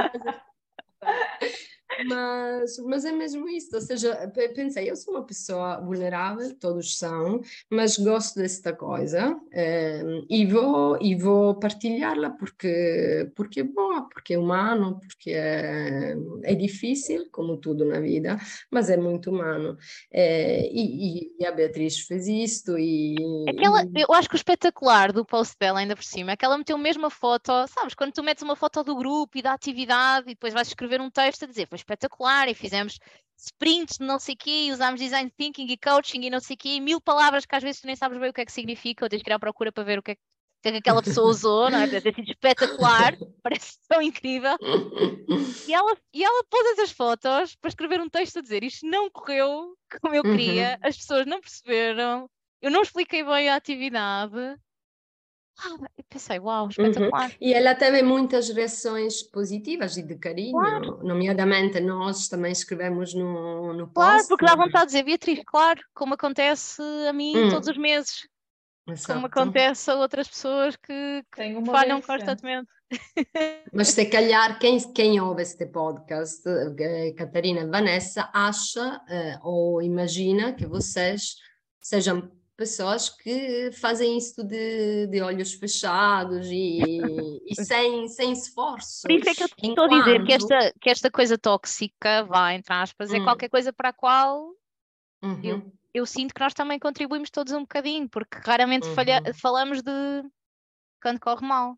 mas, 2.07 2.79
mas 2.79 3.05
é 3.05 3.13
mesmo 3.13 3.49
isso, 3.49 3.75
ou 3.75 3.81
seja, 3.81 4.31
pensei, 4.55 4.91
eu 4.91 4.97
sou 4.97 5.15
uma 5.15 5.25
pessoa 5.25 5.81
vulnerável, 5.81 6.55
todos 6.57 6.99
são, 6.99 7.41
mas 7.71 7.97
gosto 7.97 8.39
desta 8.39 8.73
coisa 8.73 9.39
eh, 9.53 10.03
e 10.29 10.47
vou, 10.47 10.99
e 11.01 11.15
vou 11.15 11.55
partilhá-la 11.55 12.31
porque, 12.31 13.31
porque 13.35 13.61
é 13.61 13.65
boa, 13.65 14.09
porque 14.09 14.35
é 14.35 14.39
humano, 14.39 14.99
porque 15.01 15.31
é, 15.31 16.17
é 16.43 16.55
difícil, 16.55 17.29
como 17.31 17.57
tudo 17.57 17.85
na 17.85 18.01
vida, 18.01 18.39
mas 18.71 18.91
é 18.91 18.97
muito 18.97 19.31
humano. 19.31 19.77
Eh, 20.13 20.69
e, 20.73 21.31
e, 21.39 21.47
a 21.47 21.53
Beatriz 21.53 22.01
fez 22.01 22.27
isto 22.27 22.79
e... 22.79 23.15
Aquela, 23.49 23.85
eu 23.95 24.13
acho 24.15 24.29
que 24.29 24.35
o 24.35 24.37
espetacular 24.37 25.13
do 25.13 25.25
post 25.25 25.55
dela, 25.59 25.81
ainda 25.81 25.95
por 25.95 26.05
cima, 26.05 26.33
é 26.33 26.37
que 26.37 26.45
ela 26.45 26.59
meteu 26.59 26.79
mesmo 26.79 27.07
a 27.07 27.11
foto, 27.11 27.53
sabes, 27.69 27.95
quando 27.95 28.13
tu 28.13 28.23
metes 28.23 28.43
uma 28.43 28.57
foto 28.57 28.83
do 28.83 28.97
grupo 28.97 29.39
e 29.39 29.43
da 29.43 29.53
atividade 29.53 30.27
e 30.27 30.35
depois 30.35 30.53
vais 30.53 30.69
escrever 30.69 31.01
um 31.01 31.11
texto 31.11 31.45
a 31.45 31.47
dizer, 31.47 31.69
foi 31.69 31.79
espetacular 31.85 32.49
e 32.49 32.55
fizemos 32.55 32.99
sprints 33.37 33.99
de 33.99 34.07
não 34.07 34.19
sei 34.19 34.35
o 34.35 34.39
quê, 34.39 34.67
e 34.67 34.73
usámos 34.73 35.01
design 35.01 35.31
thinking 35.37 35.67
e 35.71 35.77
coaching 35.77 36.23
e 36.23 36.31
não 36.31 36.41
sei 36.41 36.55
o 36.55 36.59
quê, 36.59 36.81
mil 36.81 37.01
palavras 37.01 37.45
que 37.45 37.55
às 37.55 37.63
vezes 37.63 37.81
tu 37.81 37.87
nem 37.87 37.97
sabes 37.97 38.19
bem 38.19 38.31
o 38.31 38.33
que 38.33 38.41
é 38.41 38.45
que 38.45 38.53
significa, 38.53 39.05
ou 39.05 39.09
tens 39.09 39.23
que 39.23 39.31
ir 39.31 39.33
à 39.33 39.39
procura 39.39 39.71
para 39.71 39.85
ver 39.85 39.99
o 39.99 40.03
que 40.03 40.13
é 40.13 40.15
que, 40.15 40.21
que, 40.63 40.69
é 40.69 40.73
que 40.73 40.79
aquela 40.79 41.03
pessoa 41.03 41.29
usou, 41.29 41.71
não 41.71 41.79
é? 41.79 41.87
Deve 41.87 42.11
ter 42.11 42.15
sido 42.15 42.31
espetacular, 42.31 43.17
parece 43.43 43.79
tão 43.87 44.01
incrível. 44.01 44.57
E 45.69 45.75
ela, 45.75 45.97
e 46.13 46.25
ela 46.25 46.45
pôs 46.45 46.67
essas 46.73 46.91
fotos 46.91 47.55
para 47.57 47.69
escrever 47.69 48.01
um 48.01 48.09
texto 48.09 48.39
a 48.39 48.43
dizer 48.43 48.65
isto 48.65 48.87
não 48.87 49.11
correu 49.11 49.77
como 50.01 50.15
eu 50.15 50.23
queria, 50.23 50.79
uhum. 50.83 50.89
as 50.89 50.97
pessoas 50.97 51.27
não 51.27 51.41
perceberam, 51.41 52.31
eu 52.63 52.71
não 52.71 52.83
expliquei 52.83 53.23
bem 53.23 53.49
a 53.49 53.57
atividade, 53.57 54.57
ah, 55.59 55.77
eu 55.97 56.05
pensei, 56.09 56.39
uau, 56.39 56.69
espetacular. 56.69 57.31
Uhum. 57.31 57.37
E 57.41 57.55
ela 57.55 57.75
teve 57.75 58.03
muitas 58.03 58.49
reações 58.51 59.23
positivas 59.23 59.97
e 59.97 60.03
de 60.03 60.17
carinho, 60.17 60.53
claro. 60.53 60.99
nomeadamente 61.03 61.81
nós 61.81 62.29
também 62.29 62.53
escrevemos 62.53 63.15
no, 63.15 63.73
no 63.73 63.87
post. 63.87 63.95
Claro, 63.95 64.29
porque 64.29 64.45
dá 64.45 64.57
vontade 64.57 64.87
de 64.87 64.93
dizer, 64.93 65.05
Beatriz, 65.05 65.41
claro, 65.47 65.81
como 65.95 66.15
acontece 66.15 66.83
a 67.09 67.13
mim 67.13 67.37
hum. 67.37 67.49
todos 67.51 67.69
os 67.69 67.77
meses. 67.77 68.29
Exato. 68.87 69.15
Como 69.15 69.27
acontece 69.27 69.91
a 69.91 69.95
outras 69.95 70.29
pessoas 70.29 70.77
que, 70.77 71.25
que 71.33 71.65
falham 71.65 72.03
constantemente. 72.03 72.69
Mas 73.73 73.89
se 73.89 74.05
calhar 74.07 74.59
quem, 74.61 74.79
quem 74.93 75.21
ouve 75.21 75.43
este 75.43 75.67
podcast, 75.67 76.43
eh, 76.47 77.13
Catarina 77.17 77.61
e 77.61 77.67
Vanessa, 77.67 78.29
acha 78.33 78.97
uh, 78.97 79.49
ou 79.49 79.83
imagina 79.83 80.53
que 80.53 80.67
vocês 80.67 81.37
sejam 81.81 82.31
pessoas 82.57 83.09
que 83.09 83.71
fazem 83.73 84.17
isso 84.17 84.43
de, 84.45 85.07
de 85.09 85.21
olhos 85.21 85.55
fechados 85.55 86.47
e, 86.47 86.81
e 87.47 87.55
sem, 87.65 88.09
sem 88.09 88.33
esforço. 88.33 89.03
Por 89.03 89.13
isso 89.13 89.31
é 89.31 89.35
que 89.35 89.43
eu 89.43 89.47
estou 89.47 89.71
Enquanto... 89.71 89.95
a 89.95 89.99
dizer 89.99 90.25
que 90.25 90.33
esta, 90.33 90.73
que 90.81 90.91
esta 90.91 91.11
coisa 91.11 91.39
tóxica, 91.39 92.25
vá, 92.25 92.53
entre 92.53 92.73
aspas, 92.73 93.13
é 93.13 93.19
hum. 93.19 93.25
qualquer 93.25 93.49
coisa 93.49 93.73
para 93.73 93.91
a 93.91 93.93
qual 93.93 94.51
uhum. 95.23 95.41
eu, 95.43 95.73
eu 95.93 96.07
sinto 96.07 96.35
que 96.35 96.41
nós 96.41 96.55
também 96.55 96.79
contribuímos 96.79 97.31
todos 97.31 97.53
um 97.53 97.61
bocadinho, 97.61 98.09
porque 98.09 98.39
raramente 98.45 98.89
uhum. 98.89 98.95
falha, 98.95 99.23
falamos 99.35 99.83
de 99.83 100.23
quando 101.03 101.21
corre 101.21 101.47
mal. 101.47 101.77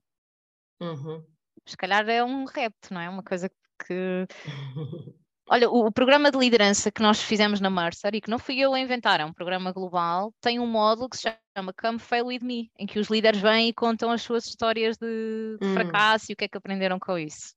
Uhum. 0.81 1.24
Se 1.66 1.77
calhar 1.77 2.09
é 2.09 2.22
um 2.22 2.45
repto, 2.45 2.93
não 2.93 3.01
é? 3.01 3.09
Uma 3.09 3.22
coisa 3.22 3.51
que 3.87 4.27
Olha, 5.49 5.71
o, 5.71 5.87
o, 5.87 5.93
programa 5.93 6.31
de 6.31 6.39
liderança 6.39 6.91
que 6.91 7.01
nós 7.01 7.23
fizemos 7.23 7.61
na 7.61 7.71
Mercer 7.71 8.15
e 8.15 8.21
que 8.21 8.29
não 8.29 8.39
fui 8.39 8.59
eu 8.59 8.75
a 8.75 8.81
inventar, 8.81 9.21
é 9.21 9.25
um 9.25 9.33
programa 9.33 9.73
global, 9.73 10.33
tem 10.41 10.59
um 10.59 10.67
módulo 10.67 11.09
que 11.09 11.17
se 11.17 11.33
chama 11.57 11.73
Come 11.73 12.01
Fail 12.01 12.27
With 12.27 12.41
Me, 12.43 12.71
em 12.77 12.85
que 12.85 12.99
os 12.99 13.09
líderes 13.09 13.41
vêm 13.41 13.69
e 13.69 13.73
contam 13.73 14.11
as 14.11 14.23
suas 14.23 14.45
histórias 14.47 14.97
de, 14.97 15.57
de 15.61 15.67
hum. 15.67 15.75
fracasso 15.75 16.27
e 16.31 16.35
o 16.35 16.37
que 16.37 16.45
é 16.45 16.49
que 16.49 16.59
aprenderam 16.59 16.99
com 16.99 17.17
isso. 17.17 17.55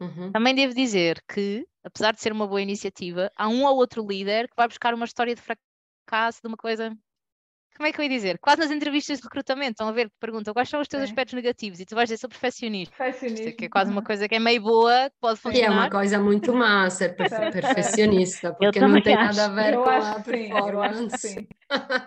Uhum. 0.00 0.32
Também 0.32 0.52
devo 0.52 0.74
dizer 0.74 1.22
que, 1.32 1.64
apesar 1.84 2.12
de 2.12 2.20
ser 2.20 2.32
uma 2.32 2.46
boa 2.46 2.60
iniciativa, 2.60 3.30
há 3.36 3.48
um 3.48 3.64
ou 3.64 3.76
outro 3.76 4.04
líder 4.04 4.48
que 4.48 4.56
vai 4.56 4.66
buscar 4.66 4.92
uma 4.92 5.04
história 5.04 5.32
de 5.32 5.40
fracasso, 5.40 6.40
de 6.42 6.48
uma 6.48 6.56
coisa 6.56 6.92
como 7.76 7.86
é 7.86 7.92
que 7.92 8.00
eu 8.00 8.02
ia 8.04 8.08
dizer? 8.08 8.38
Quase 8.38 8.60
nas 8.60 8.70
entrevistas 8.70 9.18
de 9.18 9.24
recrutamento, 9.24 9.72
estão 9.72 9.88
a 9.88 9.92
ver, 9.92 10.10
perguntam 10.20 10.52
quais 10.52 10.68
são 10.68 10.80
os 10.80 10.88
teus 10.88 11.02
é. 11.02 11.04
aspectos 11.04 11.34
negativos 11.34 11.80
e 11.80 11.86
tu 11.86 11.94
vais 11.94 12.08
dizer 12.08 12.18
sou 12.18 12.28
perfeccionista. 12.28 12.94
Perfeccionista. 12.96 13.52
Que 13.52 13.64
é 13.64 13.68
quase 13.68 13.90
uma 13.90 14.02
coisa 14.02 14.28
que 14.28 14.34
é 14.34 14.38
meio 14.38 14.62
boa, 14.62 15.10
que 15.10 15.16
pode 15.20 15.40
funcionar. 15.40 15.68
E 15.68 15.70
é 15.70 15.70
uma 15.70 15.90
coisa 15.90 16.18
muito 16.18 16.52
má 16.54 16.88
ser 16.90 17.14
perfeccionista, 17.16 18.52
porque 18.54 18.80
não 18.80 19.00
tem 19.00 19.14
acho. 19.14 19.36
nada 19.36 19.52
a 19.52 19.62
ver 19.62 19.74
eu 19.74 19.82
com 19.82 19.90
a 19.90 20.20
performance. 20.20 21.48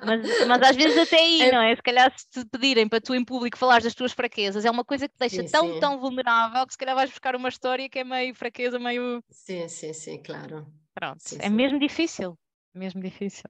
Mas, 0.05 0.47
mas, 0.47 0.61
às 0.61 0.75
vezes 0.75 0.97
até 0.97 1.17
aí, 1.17 1.41
é... 1.41 1.51
não 1.51 1.61
é? 1.61 1.75
Se 1.75 1.81
calhar 1.81 2.13
se 2.15 2.29
te 2.29 2.45
pedirem 2.49 2.87
para 2.87 3.01
tu 3.01 3.15
em 3.15 3.25
público 3.25 3.57
falares 3.57 3.83
das 3.83 3.95
tuas 3.95 4.11
fraquezas, 4.11 4.63
é 4.63 4.71
uma 4.71 4.85
coisa 4.85 5.07
que 5.07 5.15
te 5.15 5.19
deixa 5.19 5.41
sim, 5.41 5.51
tão, 5.51 5.73
sim. 5.73 5.79
tão 5.79 5.99
vulnerável 5.99 6.65
que 6.67 6.73
se 6.73 6.77
calhar 6.77 6.95
vais 6.95 7.09
buscar 7.09 7.35
uma 7.35 7.49
história 7.49 7.89
que 7.89 7.99
é 7.99 8.03
meio 8.03 8.35
fraqueza, 8.35 8.77
meio... 8.77 9.23
Sim, 9.29 9.67
sim, 9.67 9.93
sim, 9.93 10.21
claro. 10.21 10.67
Pronto, 10.93 11.17
sim, 11.19 11.37
é 11.41 11.49
mesmo 11.49 11.79
difícil, 11.79 12.37
mesmo 12.73 13.01
difícil. 13.01 13.49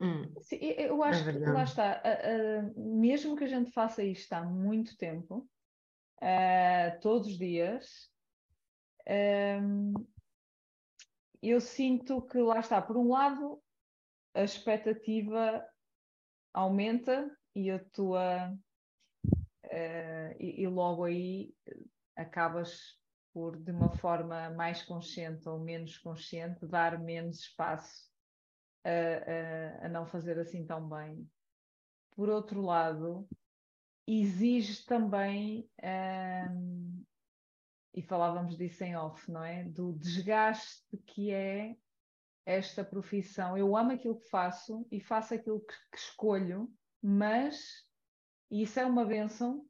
Hum, 0.00 0.32
Sim, 0.40 0.56
eu 0.56 1.02
acho 1.02 1.28
é 1.28 1.32
que 1.32 1.38
lá 1.40 1.64
está, 1.64 2.02
uh, 2.04 2.68
uh, 2.68 2.98
mesmo 2.98 3.34
que 3.36 3.44
a 3.44 3.48
gente 3.48 3.72
faça 3.72 4.02
isto 4.02 4.32
há 4.32 4.44
muito 4.44 4.96
tempo, 4.96 5.48
uh, 6.22 7.00
todos 7.00 7.26
os 7.26 7.36
dias, 7.36 8.08
um, 9.60 9.94
eu 11.42 11.60
sinto 11.60 12.22
que 12.22 12.38
lá 12.38 12.60
está, 12.60 12.80
por 12.80 12.96
um 12.96 13.08
lado, 13.08 13.60
a 14.34 14.42
expectativa 14.42 15.66
aumenta 16.54 17.36
e 17.54 17.70
a 17.70 17.84
tua 17.92 18.56
e, 20.38 20.62
e 20.62 20.66
logo 20.68 21.04
aí 21.04 21.54
acabas 22.16 22.98
por, 23.32 23.56
de 23.56 23.70
uma 23.72 23.96
forma 23.96 24.50
mais 24.50 24.82
consciente 24.82 25.48
ou 25.48 25.58
menos 25.58 25.98
consciente, 25.98 26.66
dar 26.66 26.98
menos 26.98 27.40
espaço 27.40 28.08
a, 28.90 29.86
a, 29.86 29.88
não 29.88 30.06
fazer 30.06 30.38
assim 30.38 30.64
tão 30.66 30.88
bem. 30.88 31.28
Por 32.12 32.28
outro 32.28 32.60
lado, 32.62 33.28
exige 34.06 34.84
também, 34.84 35.68
um, 36.50 37.04
e 37.94 38.02
falávamos 38.02 38.56
disso 38.56 38.84
em 38.84 38.96
off, 38.96 39.30
não 39.30 39.44
é? 39.44 39.64
Do 39.64 39.92
desgaste 39.92 40.96
que 41.06 41.32
é 41.32 41.76
esta 42.46 42.84
profissão. 42.84 43.56
Eu 43.56 43.76
amo 43.76 43.92
aquilo 43.92 44.18
que 44.18 44.28
faço 44.28 44.86
e 44.90 45.00
faço 45.00 45.34
aquilo 45.34 45.60
que, 45.60 45.74
que 45.92 45.98
escolho, 45.98 46.72
mas 47.02 47.86
e 48.50 48.62
isso 48.62 48.80
é 48.80 48.86
uma 48.86 49.04
benção, 49.04 49.64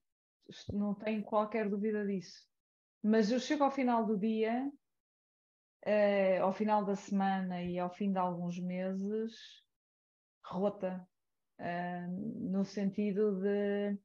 não 0.73 0.95
tenho 0.95 1.23
qualquer 1.23 1.69
dúvida 1.69 2.07
disso. 2.07 2.47
Mas 3.03 3.31
eu 3.31 3.41
chego 3.41 3.65
ao 3.65 3.71
final 3.71 4.07
do 4.07 4.17
dia 4.17 4.71
uh, 5.87 6.43
ao 6.43 6.53
final 6.53 6.85
da 6.85 6.95
semana 6.95 7.63
e 7.63 7.79
ao 7.79 7.91
fim 7.91 8.13
de 8.13 8.19
alguns 8.19 8.59
meses, 8.59 9.35
rota, 10.45 11.07
uh, 11.61 12.51
no 12.51 12.65
sentido 12.65 13.41
de. 13.41 13.99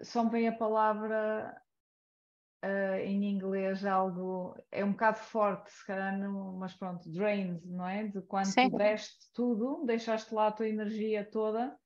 Só 0.00 0.22
me 0.22 0.30
vem 0.30 0.48
a 0.48 0.56
palavra 0.56 1.60
uh, 2.64 2.98
em 3.00 3.24
inglês 3.24 3.84
algo. 3.84 4.56
É 4.70 4.84
um 4.84 4.92
bocado 4.92 5.18
forte, 5.18 5.72
se 5.72 5.84
calhar, 5.86 6.16
não, 6.16 6.56
mas 6.56 6.74
pronto, 6.74 7.10
drained, 7.10 7.60
não 7.66 7.86
é? 7.86 8.06
De 8.06 8.22
quando 8.22 8.46
Sim. 8.46 8.70
tu 8.70 8.76
deste 8.76 9.32
tudo, 9.32 9.84
deixaste 9.84 10.32
lá 10.32 10.48
a 10.48 10.52
tua 10.52 10.68
energia 10.68 11.28
toda 11.28 11.76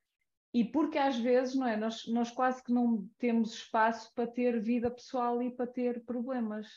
e 0.53 0.63
porque 0.63 0.99
às 0.99 1.17
vezes, 1.17 1.55
não 1.55 1.67
é? 1.67 1.75
Nós, 1.75 2.05
nós 2.07 2.29
quase 2.29 2.63
que 2.63 2.71
não 2.71 3.09
temos 3.17 3.53
espaço 3.53 4.13
para 4.13 4.27
ter 4.27 4.61
vida 4.61 4.91
pessoal 4.91 5.41
e 5.41 5.49
para 5.49 5.65
ter 5.65 6.05
problemas 6.05 6.67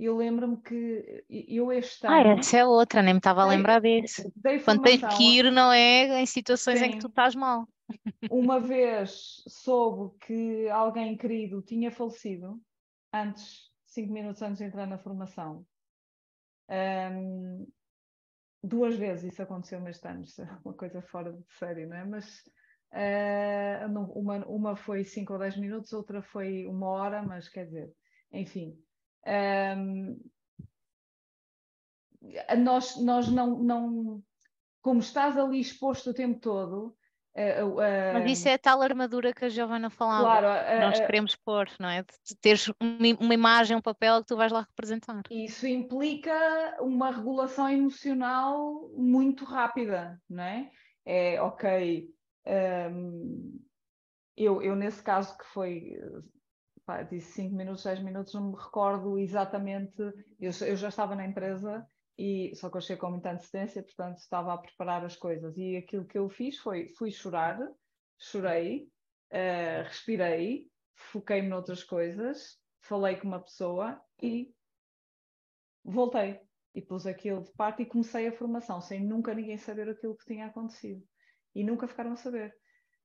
eu 0.00 0.16
lembro-me 0.16 0.56
que 0.56 1.24
eu 1.28 1.70
este 1.70 2.06
ano. 2.06 2.16
Ah, 2.16 2.38
essa 2.38 2.56
é 2.56 2.64
outra, 2.64 3.02
nem 3.02 3.14
me 3.14 3.18
estava 3.18 3.42
a 3.42 3.46
lembrar 3.46 3.80
disso. 3.80 4.32
Quando 4.64 4.82
tens 4.82 5.02
que 5.16 5.38
ir, 5.38 5.52
não 5.52 5.70
é? 5.70 6.22
Em 6.22 6.26
situações 6.26 6.78
Sim. 6.78 6.86
em 6.86 6.90
que 6.92 6.98
tu 6.98 7.08
estás 7.08 7.34
mal. 7.34 7.68
Uma 8.30 8.58
vez 8.58 9.42
soube 9.46 10.16
que 10.20 10.68
alguém 10.70 11.16
querido 11.16 11.60
tinha 11.60 11.90
falecido, 11.90 12.58
antes, 13.12 13.70
cinco 13.84 14.12
minutos 14.12 14.40
antes 14.40 14.58
de 14.58 14.64
entrar 14.64 14.86
na 14.86 14.96
formação. 14.96 15.66
Um, 16.70 17.66
duas 18.62 18.94
vezes 18.96 19.32
isso 19.32 19.42
aconteceu 19.42 19.86
este 19.88 20.06
ano, 20.06 20.24
é 20.38 20.58
uma 20.64 20.74
coisa 20.74 21.02
fora 21.02 21.32
de 21.32 21.44
série, 21.58 21.84
não 21.84 21.96
é? 21.96 22.04
Mas 22.04 22.42
uh, 22.92 24.18
uma, 24.18 24.46
uma 24.46 24.76
foi 24.76 25.04
cinco 25.04 25.32
ou 25.34 25.38
dez 25.38 25.56
minutos, 25.56 25.92
outra 25.92 26.22
foi 26.22 26.64
uma 26.66 26.86
hora, 26.86 27.22
mas 27.22 27.48
quer 27.48 27.66
dizer, 27.66 27.92
enfim. 28.32 28.78
Um, 29.26 30.18
nós, 32.58 32.96
nós 32.96 33.28
não, 33.28 33.58
não, 33.58 34.22
como 34.82 35.00
estás 35.00 35.36
ali 35.36 35.60
exposto 35.60 36.10
o 36.10 36.14
tempo 36.14 36.38
todo. 36.40 36.96
Uh, 37.32 37.74
uh, 37.74 38.12
Mas 38.14 38.32
isso 38.32 38.48
é 38.48 38.54
a 38.54 38.58
tal 38.58 38.82
armadura 38.82 39.32
que 39.32 39.44
a 39.44 39.48
Giovana 39.48 39.88
falava. 39.88 40.24
Claro, 40.24 40.46
uh, 40.46 40.80
nós 40.80 40.98
queremos 40.98 41.36
pôr, 41.36 41.68
não 41.78 41.88
é? 41.88 42.02
De 42.02 42.36
teres 42.40 42.70
uma 42.80 43.34
imagem, 43.34 43.76
um 43.76 43.80
papel 43.80 44.20
que 44.20 44.26
tu 44.26 44.36
vais 44.36 44.50
lá 44.50 44.62
representar. 44.62 45.22
Isso 45.30 45.66
implica 45.66 46.32
uma 46.80 47.10
regulação 47.10 47.68
emocional 47.68 48.90
muito 48.96 49.44
rápida, 49.44 50.20
não 50.28 50.42
é? 50.42 50.70
É 51.06 51.40
ok. 51.40 52.10
Um, 52.46 53.60
eu, 54.36 54.60
eu, 54.60 54.74
nesse 54.74 55.02
caso 55.02 55.36
que 55.38 55.44
foi 55.46 55.96
pá, 56.84 57.02
disse 57.02 57.32
5 57.32 57.54
minutos, 57.54 57.84
10 57.84 58.02
minutos, 58.02 58.34
não 58.34 58.50
me 58.50 58.56
recordo 58.56 59.18
exatamente. 59.18 60.00
Eu, 60.40 60.50
eu 60.66 60.76
já 60.76 60.88
estava 60.88 61.14
na 61.14 61.26
empresa 61.26 61.86
e 62.18 62.54
só 62.54 62.68
que 62.68 62.76
eu 62.76 62.80
cheguei 62.80 62.96
com 62.98 63.10
muita 63.10 63.32
antecedência, 63.32 63.82
portanto 63.82 64.18
estava 64.18 64.52
a 64.52 64.58
preparar 64.58 65.04
as 65.04 65.16
coisas. 65.16 65.56
E 65.56 65.76
aquilo 65.76 66.04
que 66.04 66.18
eu 66.18 66.28
fiz 66.28 66.58
foi 66.58 66.88
fui 66.88 67.10
chorar, 67.10 67.58
chorei, 68.18 68.90
uh, 69.32 69.84
respirei, 69.84 70.70
foquei-me 70.94 71.48
noutras 71.48 71.82
coisas, 71.82 72.58
falei 72.82 73.16
com 73.16 73.28
uma 73.28 73.42
pessoa 73.42 74.00
e 74.22 74.52
voltei. 75.84 76.40
E 76.74 76.80
pus 76.80 77.06
aquilo 77.06 77.42
de 77.42 77.50
parte 77.52 77.82
e 77.82 77.86
comecei 77.86 78.28
a 78.28 78.32
formação, 78.32 78.80
sem 78.80 79.04
nunca 79.04 79.34
ninguém 79.34 79.56
saber 79.56 79.88
aquilo 79.88 80.16
que 80.16 80.26
tinha 80.26 80.46
acontecido. 80.46 81.02
E 81.54 81.64
nunca 81.64 81.88
ficaram 81.88 82.12
a 82.12 82.16
saber. 82.16 82.54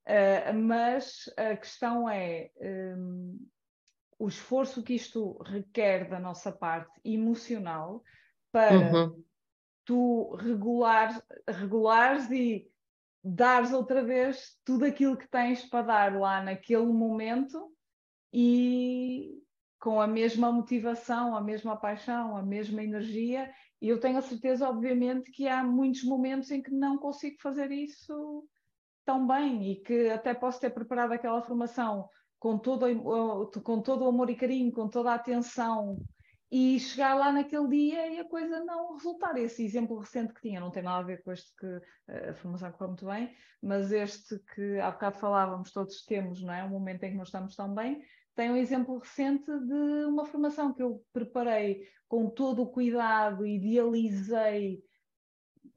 Uh, 0.05 0.53
mas 0.53 1.23
a 1.35 1.55
questão 1.55 2.07
é, 2.07 2.51
um, 2.61 3.39
o 4.17 4.27
esforço 4.27 4.83
que 4.83 4.93
isto 4.93 5.37
requer 5.43 6.09
da 6.09 6.19
nossa 6.19 6.51
parte 6.51 6.99
emocional 7.03 8.03
para 8.51 8.77
uhum. 8.77 9.23
tu 9.83 10.35
regular, 10.35 11.21
regulares 11.47 12.29
e 12.31 12.69
dares 13.23 13.73
outra 13.73 14.03
vez 14.03 14.57
tudo 14.63 14.85
aquilo 14.85 15.17
que 15.17 15.27
tens 15.27 15.65
para 15.65 15.81
dar 15.81 16.19
lá 16.19 16.41
naquele 16.41 16.85
momento 16.85 17.71
e 18.31 19.41
com 19.79 20.01
a 20.01 20.07
mesma 20.07 20.51
motivação, 20.51 21.35
a 21.35 21.41
mesma 21.41 21.75
paixão, 21.75 22.35
a 22.35 22.41
mesma 22.41 22.83
energia. 22.83 23.51
E 23.81 23.89
eu 23.89 23.99
tenho 23.99 24.17
a 24.17 24.21
certeza, 24.21 24.67
obviamente, 24.67 25.31
que 25.31 25.47
há 25.47 25.63
muitos 25.63 26.03
momentos 26.03 26.49
em 26.49 26.61
que 26.61 26.71
não 26.71 26.97
consigo 26.97 27.37
fazer 27.41 27.71
isso 27.71 28.47
tão 29.05 29.27
bem 29.27 29.71
e 29.71 29.75
que 29.75 30.09
até 30.09 30.33
posso 30.33 30.59
ter 30.59 30.71
preparado 30.71 31.11
aquela 31.11 31.41
formação 31.41 32.09
com 32.45 32.59
todo, 32.59 32.85
com 33.63 33.81
todo 33.81 34.05
o 34.05 34.07
amor 34.07 34.29
e 34.29 34.35
carinho, 34.35 34.71
com 34.71 34.87
toda 34.87 35.09
a 35.09 35.15
atenção, 35.15 35.97
e 36.51 36.79
chegar 36.79 37.15
lá 37.15 37.31
naquele 37.31 37.67
dia 37.67 38.07
e 38.07 38.19
a 38.19 38.29
coisa 38.29 38.63
não 38.63 38.93
resultar. 38.93 39.35
Esse 39.35 39.65
exemplo 39.65 39.97
recente 39.97 40.31
que 40.31 40.41
tinha, 40.41 40.59
não 40.59 40.69
tem 40.69 40.83
nada 40.83 40.99
a 40.99 41.07
ver 41.07 41.23
com 41.23 41.31
este 41.31 41.51
que 41.55 41.81
a 42.29 42.35
formação 42.35 42.71
correu 42.71 42.89
muito 42.89 43.05
bem, 43.07 43.35
mas 43.63 43.91
este 43.91 44.37
que 44.53 44.79
há 44.79 44.91
bocado 44.91 45.17
falávamos, 45.17 45.71
todos 45.71 46.05
temos, 46.05 46.43
não 46.43 46.53
é? 46.53 46.63
Um 46.63 46.69
momento 46.69 47.03
em 47.05 47.13
que 47.13 47.17
nós 47.17 47.29
estamos 47.29 47.55
tão 47.55 47.73
bem, 47.73 48.03
tem 48.35 48.51
um 48.51 48.57
exemplo 48.57 48.99
recente 48.99 49.47
de 49.47 50.05
uma 50.05 50.27
formação 50.27 50.71
que 50.71 50.83
eu 50.83 51.03
preparei 51.11 51.81
com 52.07 52.29
todo 52.29 52.61
o 52.61 52.67
cuidado, 52.67 53.43
idealizei 53.43 54.83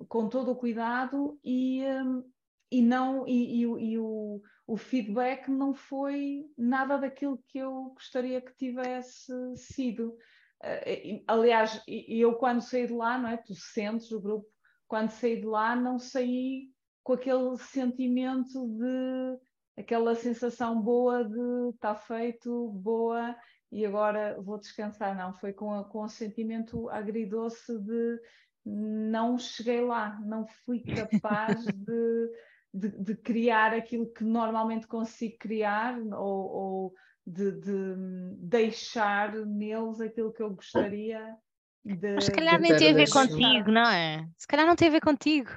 com 0.06 0.28
todo 0.28 0.50
o 0.50 0.56
cuidado 0.56 1.40
e, 1.42 1.82
um, 1.82 2.22
e 2.70 2.82
não 2.82 3.26
e, 3.26 3.62
e, 3.62 3.92
e 3.92 3.98
o, 3.98 4.42
o 4.66 4.76
feedback 4.76 5.48
não 5.50 5.74
foi 5.74 6.44
nada 6.56 6.98
daquilo 6.98 7.42
que 7.48 7.58
eu 7.58 7.92
gostaria 7.94 8.40
que 8.40 8.54
tivesse 8.56 9.32
sido. 9.56 10.16
Uh, 10.62 11.24
aliás, 11.26 11.82
eu 11.86 12.34
quando 12.34 12.60
saí 12.60 12.86
de 12.86 12.92
lá, 12.92 13.18
não 13.18 13.30
é? 13.30 13.36
Tu 13.36 13.54
sentes 13.54 14.10
o 14.12 14.20
grupo, 14.20 14.46
quando 14.86 15.10
saí 15.10 15.40
de 15.40 15.46
lá, 15.46 15.74
não 15.74 15.98
saí 15.98 16.70
com 17.02 17.14
aquele 17.14 17.56
sentimento 17.58 18.68
de 18.68 19.38
aquela 19.78 20.14
sensação 20.14 20.82
boa 20.82 21.24
de 21.24 21.70
está 21.74 21.94
feito, 21.94 22.68
boa, 22.70 23.34
e 23.70 23.86
agora 23.86 24.40
vou 24.40 24.58
descansar. 24.58 25.16
Não, 25.16 25.32
foi 25.32 25.52
com, 25.52 25.72
a, 25.72 25.84
com 25.84 26.02
o 26.02 26.08
sentimento 26.08 26.90
agridoce 26.90 27.78
de 27.78 28.20
não 28.64 29.38
cheguei 29.38 29.80
lá, 29.80 30.20
não 30.20 30.46
fui 30.46 30.80
capaz 30.80 31.64
de, 31.64 32.30
de, 32.72 32.88
de, 32.90 33.14
criar 33.16 33.72
aquilo 33.72 34.12
que 34.12 34.24
normalmente 34.24 34.86
consigo 34.86 35.36
criar 35.38 35.98
ou, 35.98 36.50
ou 36.50 36.94
de, 37.26 37.52
de, 37.52 37.94
deixar 38.38 39.34
neles 39.46 40.00
aquilo 40.00 40.32
que 40.32 40.42
eu 40.42 40.50
gostaria 40.50 41.36
de. 41.84 42.14
Mas 42.14 42.24
se 42.24 42.32
calhar 42.32 42.60
nem 42.60 42.76
tem 42.76 42.90
a 42.90 42.94
ver 42.94 43.10
contigo, 43.10 43.70
não 43.70 43.88
é? 43.88 44.26
Se 44.36 44.46
calhar 44.46 44.66
não 44.66 44.76
tem 44.76 44.88
a 44.88 44.92
ver 44.92 45.00
contigo. 45.00 45.50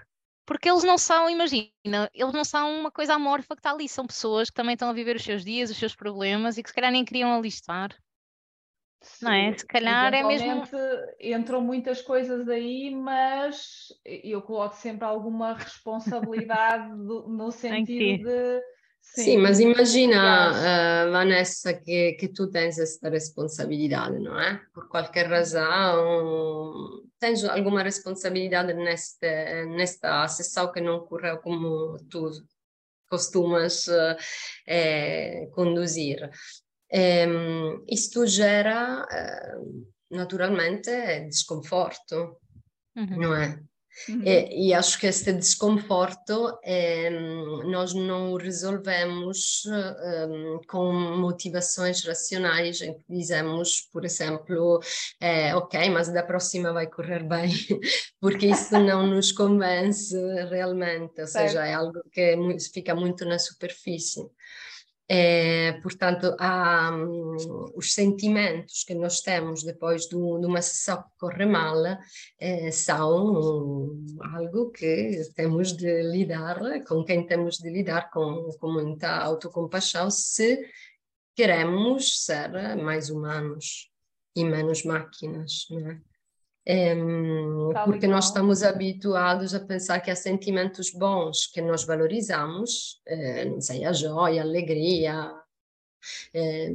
Porque 0.45 0.70
eles 0.70 0.84
não 0.84 0.97
são, 0.97 1.30
imagina, 1.30 2.09
eles 2.14 2.34
não 2.34 2.43
são 2.43 2.80
uma 2.80 2.91
coisa 2.91 3.14
amorfa 3.14 3.55
que 3.55 3.59
está 3.59 3.72
ali, 3.72 3.88
são 3.88 4.05
pessoas 4.05 4.49
que 4.49 4.55
também 4.55 4.74
estão 4.74 4.89
a 4.89 4.93
viver 4.93 5.16
os 5.16 5.24
seus 5.24 5.45
dias, 5.45 5.70
os 5.70 5.78
seus 5.78 5.95
problemas 5.95 6.57
e 6.57 6.64
que 6.64 6.70
se 6.70 6.76
calhar 6.76 6.91
nem 6.91 7.05
queriam 7.05 7.34
alistar. 7.34 7.95
Sim, 9.02 9.26
não 9.26 9.32
é? 9.32 9.58
Se 9.58 9.66
calhar 9.66 10.14
é 10.14 10.24
mesmo. 10.24 10.64
Entram 11.20 11.62
muitas 11.62 12.02
coisas 12.02 12.47
aí, 12.47 12.93
mas 12.93 13.88
eu 14.06 14.41
coloco 14.41 14.76
sempre 14.76 15.06
alguma 15.06 15.54
responsabilidade 15.54 16.89
do, 17.04 17.28
no 17.28 17.52
sentido 17.52 18.24
de. 18.24 18.62
Sim, 19.04 19.24
Sim 19.24 19.38
mas 19.39 19.60
imagina, 19.60 20.52
uh, 20.52 21.12
Vanessa, 21.12 21.74
que, 21.74 22.14
que 22.14 22.28
tu 22.28 22.47
tens 22.52 22.78
esta 22.78 23.10
responsabilidade, 23.10 24.20
não 24.20 24.39
é? 24.39 24.62
Por 24.72 24.88
qualquer 24.88 25.26
razão, 25.28 27.02
tens 27.20 27.43
alguma 27.43 27.82
responsabilidade 27.82 28.76
neste, 28.76 29.66
nesta 29.76 30.28
sessão 30.28 30.72
que 30.72 30.80
não 30.80 30.99
correu 30.99 31.39
como 31.39 31.97
tu 32.12 32.30
costumas 33.10 33.88
uh, 33.88 34.16
eh, 34.68 35.49
conduzir. 35.52 36.30
Ehm, 36.92 37.84
isto 37.88 38.26
gera 38.28 39.06
uh, 39.06 39.96
naturalmente 40.10 40.92
desconforto, 41.30 42.38
uhum. 42.96 43.18
não 43.18 43.36
é? 43.36 43.60
Uhum. 44.08 44.24
E, 44.24 44.70
e, 44.70 44.74
acho 44.74 44.98
que 44.98 45.08
este 45.08 45.34
desconforto 45.34 46.58
eh, 46.64 47.10
nós 47.66 47.94
não 47.94 48.36
resolvemos 48.36 49.64
eh, 49.66 50.28
com 50.68 50.94
motivações 50.94 52.04
racionais, 52.06 52.80
dizemos, 53.10 53.82
por 53.92 54.06
exemplo, 54.06 54.80
eh, 55.20 55.54
ok, 55.54 55.89
mas 55.89 56.12
da 56.12 56.24
próxima 56.24 56.72
vai 56.72 56.88
correr 56.88 57.24
bem, 57.24 57.52
porque 58.20 58.48
isso 58.48 58.80
não 58.80 59.06
nos 59.06 59.34
convence 59.34 60.16
realmente, 60.50 61.20
ou 61.20 61.28
seja, 61.28 61.66
é 61.66 61.74
algo 61.74 62.02
que 62.14 62.38
fica 62.74 62.96
muito 62.96 63.26
na 63.26 63.38
superfície. 63.38 64.22
É, 65.14 65.74
portanto, 65.82 66.34
há, 66.39 66.89
um, 66.89 67.36
os 67.76 67.93
sentimentos 67.93 68.86
que 68.86 68.95
nós 68.95 69.20
temos 69.20 69.62
depois 69.62 70.07
de, 70.07 70.16
uma 70.16 70.62
sessão 70.62 71.03
que 71.03 71.09
corre 71.20 71.45
mal 71.45 71.76
é, 72.39 72.72
são 72.72 73.91
algo 74.34 74.72
que 74.72 75.22
temos 75.36 75.76
de 75.76 76.01
lidar, 76.03 76.62
com 76.88 77.03
quem 77.03 77.28
temos 77.28 77.57
de 77.57 77.70
lidar 77.70 78.09
com, 78.09 78.51
com 78.57 78.72
muita 78.72 79.18
autocompaixão 79.18 80.09
se 80.09 80.66
queremos 81.36 82.24
ser 82.24 82.78
mais 82.78 83.09
humanos 83.09 83.91
e 84.34 84.45
menos 84.45 84.86
máquinas. 84.86 85.68
Né? 85.72 85.99
É, 85.99 86.11
porque 87.86 88.07
nós 88.07 88.26
estamos 88.26 88.62
habituados 88.64 89.55
a 89.55 89.59
pensar 89.59 89.99
que 89.99 90.12
há 90.12 90.16
sentimentos 90.16 90.91
bons 90.91 91.47
que 91.47 91.62
nós 91.62 91.84
valorizamos, 91.84 93.01
é, 93.05 93.45
não 93.45 93.59
sei, 93.59 93.84
a 93.84 93.91
joia, 93.91 94.41
a 94.41 94.45
alegria, 94.45 95.32
é, 96.34 96.72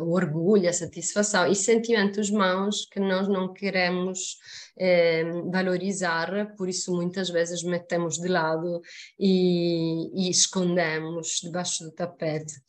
o 0.00 0.12
orgulho, 0.12 0.68
a 0.68 0.72
satisfação, 0.72 1.46
e 1.46 1.54
sentimentos 1.54 2.30
maus 2.30 2.86
que 2.86 3.00
nós 3.00 3.28
não 3.28 3.52
queremos 3.52 4.38
é, 4.78 5.24
valorizar, 5.50 6.54
por 6.56 6.68
isso 6.68 6.94
muitas 6.94 7.30
vezes 7.30 7.62
metemos 7.62 8.18
de 8.18 8.28
lado 8.28 8.80
e, 9.18 10.26
e 10.26 10.30
escondemos 10.30 11.40
debaixo 11.42 11.84
do 11.84 11.92
tapete. 11.92 12.60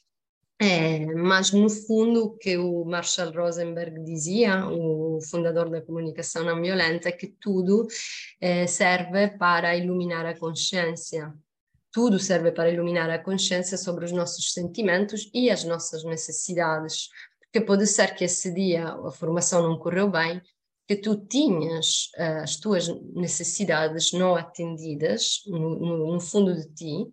É, 0.65 1.05
mas 1.13 1.51
no 1.51 1.69
fundo 1.69 2.23
o 2.23 2.37
que 2.37 2.57
o 2.57 2.85
Marshall 2.85 3.33
Rosenberg 3.33 4.01
dizia, 4.05 4.65
o 4.65 5.19
fundador 5.29 5.69
da 5.69 5.81
comunicação 5.81 6.45
não 6.45 6.61
violenta, 6.61 7.09
é 7.09 7.11
que 7.11 7.27
tudo 7.27 7.85
é, 8.39 8.65
serve 8.65 9.27
para 9.37 9.75
iluminar 9.75 10.25
a 10.25 10.39
consciência. 10.39 11.33
Tudo 11.91 12.17
serve 12.17 12.49
para 12.53 12.71
iluminar 12.71 13.09
a 13.09 13.19
consciência 13.19 13.77
sobre 13.77 14.05
os 14.05 14.13
nossos 14.13 14.53
sentimentos 14.53 15.29
e 15.33 15.49
as 15.49 15.65
nossas 15.65 16.05
necessidades. 16.05 17.09
Porque 17.41 17.59
pode 17.59 17.85
ser 17.85 18.15
que 18.15 18.23
esse 18.23 18.49
dia 18.53 18.87
a 18.87 19.11
formação 19.11 19.61
não 19.61 19.77
correu 19.77 20.09
bem, 20.09 20.41
que 20.87 20.95
tu 20.95 21.17
tinhas 21.17 22.09
uh, 22.17 22.43
as 22.43 22.55
tuas 22.55 22.87
necessidades 23.13 24.13
não 24.13 24.33
atendidas 24.33 25.41
no, 25.45 25.77
no, 25.77 26.13
no 26.13 26.19
fundo 26.21 26.55
de 26.55 26.73
ti 26.73 27.11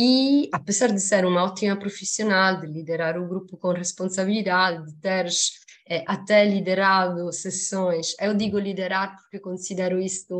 e, 0.00 0.48
apesar 0.52 0.92
de 0.92 1.00
ser 1.00 1.26
uma 1.26 1.42
ótima 1.42 1.76
profissional, 1.76 2.60
de 2.60 2.68
liderar 2.68 3.18
o 3.18 3.26
grupo 3.26 3.56
com 3.56 3.72
responsabilidade, 3.72 4.86
de 4.86 4.94
teres 5.00 5.58
é, 5.90 6.04
até 6.06 6.44
liderado 6.44 7.32
sessões. 7.32 8.14
Eu 8.20 8.34
digo 8.34 8.58
liderar 8.58 9.16
porque 9.16 9.38
considero 9.38 9.98
isto 9.98 10.34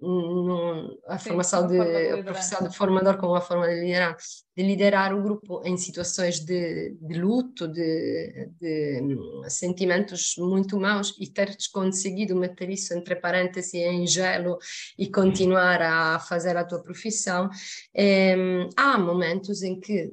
um, 0.00 0.06
um, 0.06 0.98
a 1.08 1.18
Sim, 1.18 1.28
formação 1.30 1.66
de, 1.66 2.16
de 2.16 2.22
profissão 2.22 2.68
de 2.68 2.76
formador 2.76 3.16
como 3.18 3.32
uma 3.32 3.40
forma 3.40 3.66
de 3.66 3.80
liderar, 3.80 4.16
de 4.56 4.62
liderar 4.62 5.12
o 5.12 5.22
grupo 5.22 5.60
em 5.64 5.76
situações 5.76 6.38
de, 6.38 6.96
de 7.00 7.20
luto, 7.20 7.66
de, 7.66 8.48
de, 8.60 9.18
sentimentos 9.48 10.34
muito 10.38 10.78
maus 10.78 11.16
e 11.18 11.26
teres 11.26 11.66
conseguido 11.66 12.36
meter 12.36 12.70
isso 12.70 12.94
entre 12.94 13.16
parênteses 13.16 13.74
em 13.74 14.06
gelo 14.06 14.56
e 14.96 15.10
continuar 15.10 15.82
a 15.82 16.20
fazer 16.20 16.56
a 16.56 16.64
tua 16.64 16.80
profissão. 16.80 17.50
É, 17.92 18.36
há 18.76 18.96
momentos 18.98 19.62
em 19.62 19.80
que 19.80 20.12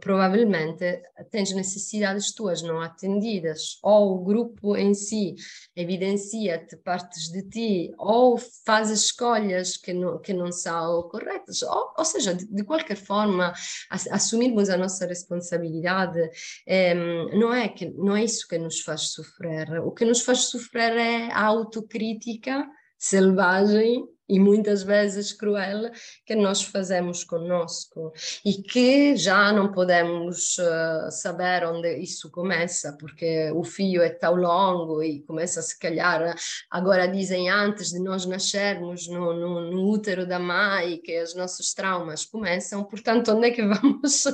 provavelmente 0.00 1.02
tens 1.30 1.52
necessidades 1.52 2.32
tuas 2.32 2.62
não 2.62 2.80
atendidas, 2.80 3.78
ou 3.82 4.14
o 4.14 4.24
grupo 4.24 4.76
em 4.76 4.94
si 4.94 5.34
evidencia-te 5.74 6.76
partes 6.78 7.28
de 7.28 7.42
ti, 7.42 7.94
ou 7.98 8.38
faz 8.64 8.90
escolhas 8.90 9.76
que 9.76 9.92
não, 9.92 10.18
que 10.18 10.32
não 10.32 10.50
são 10.50 11.02
corretas, 11.08 11.62
ou, 11.62 11.94
ou 11.98 12.04
seja, 12.04 12.34
de, 12.34 12.46
de 12.46 12.64
qualquer 12.64 12.96
forma, 12.96 13.52
assumirmos 13.90 14.70
a 14.70 14.76
nossa 14.76 15.06
responsabilidade 15.06 16.30
é, 16.66 16.94
não, 16.94 17.52
é 17.52 17.68
que, 17.68 17.86
não 17.90 18.16
é 18.16 18.24
isso 18.24 18.48
que 18.48 18.58
nos 18.58 18.80
faz 18.80 19.12
sofrer. 19.12 19.80
O 19.84 19.92
que 19.92 20.04
nos 20.04 20.22
faz 20.22 20.46
sofrer 20.46 20.96
é 20.96 21.32
a 21.32 21.44
autocrítica 21.44 22.66
selvagem 22.98 24.08
e 24.28 24.38
muitas 24.38 24.82
vezes 24.82 25.32
cruel 25.32 25.90
que 26.24 26.34
nós 26.34 26.62
fazemos 26.62 27.24
conosco. 27.24 28.12
E 28.44 28.54
que 28.62 29.16
já 29.16 29.52
não 29.52 29.72
podemos 29.72 30.56
uh, 30.58 31.10
saber 31.10 31.64
onde 31.66 31.96
isso 31.98 32.30
começa 32.30 32.96
porque 32.98 33.50
o 33.52 33.64
fio 33.64 34.02
é 34.02 34.10
tão 34.10 34.34
longo 34.34 35.02
e 35.02 35.22
começa 35.22 35.62
se 35.62 35.78
calhar 35.78 36.34
agora 36.70 37.06
dizem 37.06 37.48
antes 37.48 37.90
de 37.90 38.00
nós 38.00 38.26
nascermos 38.26 39.08
no, 39.08 39.32
no, 39.32 39.70
no 39.70 39.88
útero 39.90 40.26
da 40.26 40.38
mãe 40.38 40.98
que 40.98 41.22
os 41.22 41.34
nossos 41.34 41.72
traumas 41.74 42.24
começam 42.24 42.84
portanto 42.84 43.32
onde 43.32 43.48
é 43.48 43.50
que 43.50 43.62
vamos 43.66 44.24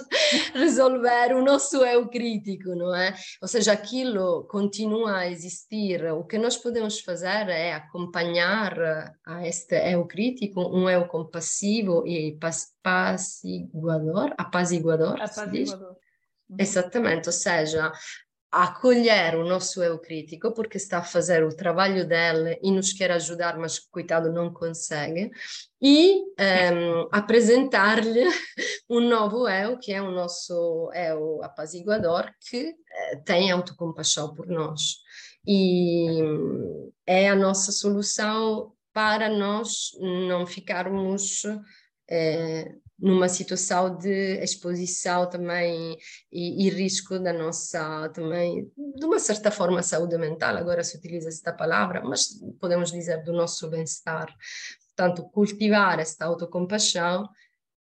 resolver 0.54 1.34
o 1.34 1.44
nosso 1.44 1.76
eu 1.84 2.08
crítico 2.08 2.74
não 2.74 2.94
é? 2.94 3.14
Ou 3.40 3.48
seja 3.48 3.72
aquilo 3.72 4.44
continua 4.44 5.18
a 5.18 5.30
existir. 5.30 6.04
O 6.12 6.24
que 6.24 6.38
nós 6.38 6.56
podemos 6.56 7.00
fazer 7.00 7.48
é 7.48 7.74
acompanhar 7.74 8.74
a 9.24 9.46
este 9.46 9.76
eu 9.90 10.06
crítico, 10.06 10.60
um 10.60 10.88
eu 10.88 11.06
compassivo 11.06 12.06
e 12.06 12.38
apaziguador, 12.82 14.34
apaziguador, 14.36 15.20
apaziguador. 15.20 15.96
Uhum. 16.48 16.56
Exatamente, 16.58 17.28
ou 17.28 17.32
seja, 17.32 17.92
acolher 18.52 19.34
o 19.36 19.44
nosso 19.44 19.82
eu 19.82 19.98
crítico 19.98 20.52
porque 20.52 20.76
está 20.76 20.98
a 20.98 21.02
fazer 21.02 21.42
o 21.42 21.56
trabalho 21.56 22.06
dele 22.06 22.58
e 22.62 22.70
nos 22.70 22.92
quer 22.92 23.10
ajudar, 23.12 23.56
mas 23.56 23.78
coitado 23.78 24.30
não 24.30 24.52
consegue, 24.52 25.30
e 25.80 26.20
um, 26.20 26.34
ehm, 26.38 27.08
apresentar-lhe 27.10 28.24
um 28.90 29.00
novo 29.00 29.48
eu, 29.48 29.78
que 29.78 29.90
é 29.90 30.02
o 30.02 30.10
nosso 30.10 30.90
eu 30.94 31.42
apaziguador, 31.42 32.30
que 32.40 32.70
uh, 32.70 33.24
tem 33.24 33.50
autocompaixão 33.50 34.34
por 34.34 34.46
nós. 34.46 34.98
E 35.46 36.20
é 37.06 37.30
a 37.30 37.34
nossa 37.34 37.72
solução 37.72 38.72
para 38.92 39.28
nós 39.28 39.90
não 40.00 40.46
ficarmos 40.46 41.42
é, 42.08 42.74
numa 42.98 43.28
situação 43.28 43.96
de 43.96 44.38
exposição 44.42 45.28
também 45.28 45.96
e, 46.30 46.66
e, 46.66 46.70
risco 46.70 47.18
da 47.18 47.32
nossa 47.32 48.08
também 48.10 48.70
de 48.76 49.04
uma 49.04 49.18
certa 49.18 49.50
forma 49.50 49.82
saúde 49.82 50.16
mental. 50.18 50.56
Agora 50.56 50.84
se 50.84 50.96
utiliza 50.96 51.28
esta 51.28 51.52
palavra 51.52 52.02
mas 52.04 52.28
podemos 52.60 52.92
dizer 52.92 53.22
do 53.24 53.32
nosso 53.32 53.68
bem-estar. 53.68 54.32
Portanto 54.88 55.28
cultivar 55.30 55.98
esta 55.98 56.26
autocompaixão 56.26 57.28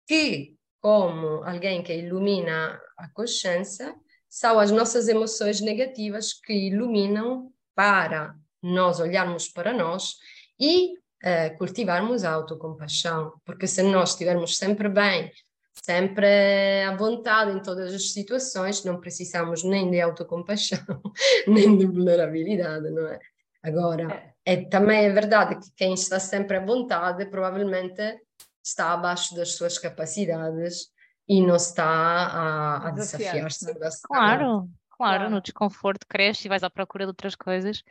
que 0.06 0.56
como 0.80 1.44
alguém 1.44 1.82
que 1.82 1.94
ilumina 1.94 2.80
a 2.98 3.08
consciência 3.08 3.94
são 4.28 4.58
as 4.58 4.70
nossas 4.70 5.06
emoções 5.06 5.60
negativas 5.60 6.32
que 6.32 6.52
iluminam 6.52 7.52
para 7.74 8.34
nós 8.62 8.98
olharmos 8.98 9.48
para 9.48 9.72
nós 9.72 10.16
e 10.58 10.94
uh, 10.94 11.58
cultivarmos 11.58 12.24
a 12.24 12.32
autocompaixão, 12.32 13.32
porque 13.44 13.66
se 13.66 13.82
nós 13.82 14.10
estivermos 14.10 14.56
sempre 14.56 14.88
bem, 14.88 15.30
sempre 15.72 16.82
à 16.82 16.96
vontade 16.96 17.50
em 17.50 17.60
todas 17.60 17.92
as 17.92 18.12
situações, 18.12 18.84
não 18.84 19.00
precisamos 19.00 19.64
nem 19.64 19.90
de 19.90 20.00
autocompaixão, 20.00 20.78
nem 21.46 21.76
de 21.76 21.86
vulnerabilidade, 21.86 22.90
não 22.90 23.08
é? 23.08 23.18
Agora, 23.62 24.34
é. 24.44 24.52
é, 24.52 24.64
também 24.66 25.06
é 25.06 25.10
verdade 25.10 25.58
que 25.58 25.72
quem 25.74 25.94
está 25.94 26.20
sempre 26.20 26.58
à 26.58 26.64
vontade 26.64 27.24
provavelmente 27.26 28.20
está 28.62 28.92
abaixo 28.92 29.34
das 29.34 29.56
suas 29.56 29.78
capacidades 29.78 30.88
e 31.26 31.40
não 31.40 31.56
está 31.56 31.84
a, 31.86 32.88
a 32.88 32.90
desafiar-se. 32.90 33.66
Claro, 34.02 34.68
claro, 34.90 35.30
no 35.30 35.40
desconforto 35.40 36.06
cresce 36.06 36.46
e 36.46 36.48
vais 36.48 36.62
à 36.62 36.68
procura 36.68 37.04
de 37.04 37.10
outras 37.10 37.34
coisas. 37.34 37.82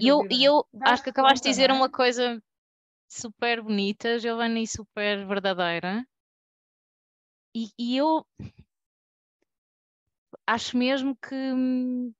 E 0.00 0.08
eu, 0.08 0.26
e 0.30 0.44
eu 0.44 0.66
acho 0.80 1.02
que 1.02 1.10
acabaste 1.10 1.42
de 1.42 1.50
dizer 1.50 1.70
uma 1.70 1.90
coisa 1.90 2.42
super 3.08 3.62
bonita, 3.62 4.18
Giovanna, 4.18 4.60
e 4.60 4.66
super 4.66 5.26
verdadeira. 5.26 6.06
E, 7.54 7.68
e 7.78 7.96
eu 7.96 8.24
acho 10.46 10.76
mesmo 10.76 11.16
que 11.16 11.34
hum, 11.34 12.12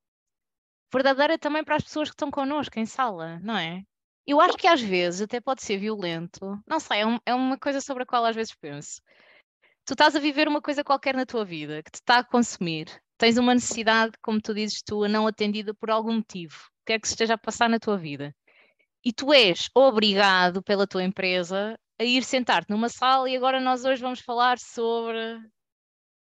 verdadeira 0.92 1.38
também 1.38 1.64
para 1.64 1.76
as 1.76 1.84
pessoas 1.84 2.10
que 2.10 2.14
estão 2.14 2.30
connosco 2.30 2.78
em 2.78 2.86
sala, 2.86 3.38
não 3.40 3.56
é? 3.56 3.82
Eu 4.26 4.40
acho 4.40 4.56
que 4.56 4.66
às 4.66 4.80
vezes 4.80 5.22
até 5.22 5.40
pode 5.40 5.62
ser 5.62 5.78
violento. 5.78 6.62
Não 6.66 6.78
sei, 6.78 7.00
é, 7.00 7.06
um, 7.06 7.18
é 7.26 7.34
uma 7.34 7.58
coisa 7.58 7.80
sobre 7.80 8.04
a 8.04 8.06
qual 8.06 8.24
às 8.24 8.36
vezes 8.36 8.54
penso. 8.54 9.00
Tu 9.84 9.94
estás 9.94 10.14
a 10.14 10.20
viver 10.20 10.46
uma 10.46 10.62
coisa 10.62 10.84
qualquer 10.84 11.14
na 11.16 11.26
tua 11.26 11.44
vida 11.44 11.82
que 11.82 11.90
te 11.90 11.96
está 11.96 12.18
a 12.18 12.24
consumir. 12.24 12.86
Tens 13.18 13.36
uma 13.36 13.54
necessidade, 13.54 14.12
como 14.22 14.40
tu 14.40 14.54
dizes 14.54 14.82
tu, 14.82 15.08
não 15.08 15.26
atendida 15.26 15.74
por 15.74 15.90
algum 15.90 16.14
motivo, 16.14 16.71
quer 16.84 17.00
que 17.00 17.08
se 17.08 17.14
esteja 17.14 17.34
a 17.34 17.38
passar 17.38 17.68
na 17.68 17.78
tua 17.78 17.96
vida. 17.96 18.34
E 19.04 19.12
tu 19.12 19.32
és 19.32 19.68
obrigado 19.74 20.62
pela 20.62 20.86
tua 20.86 21.02
empresa 21.02 21.78
a 21.98 22.04
ir 22.04 22.24
sentar-te 22.24 22.70
numa 22.70 22.88
sala 22.88 23.28
e 23.28 23.36
agora 23.36 23.60
nós 23.60 23.84
hoje 23.84 24.00
vamos 24.00 24.20
falar 24.20 24.58
sobre 24.58 25.40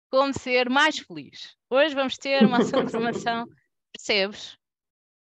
como 0.10 0.34
ser 0.34 0.70
mais 0.70 1.00
feliz. 1.00 1.56
Hoje 1.70 1.96
vamos 1.96 2.18
ter 2.18 2.46
uma 2.46 2.58
ação 2.60 2.84
de 2.84 2.92
formação, 2.92 3.46
percebes? 3.92 4.58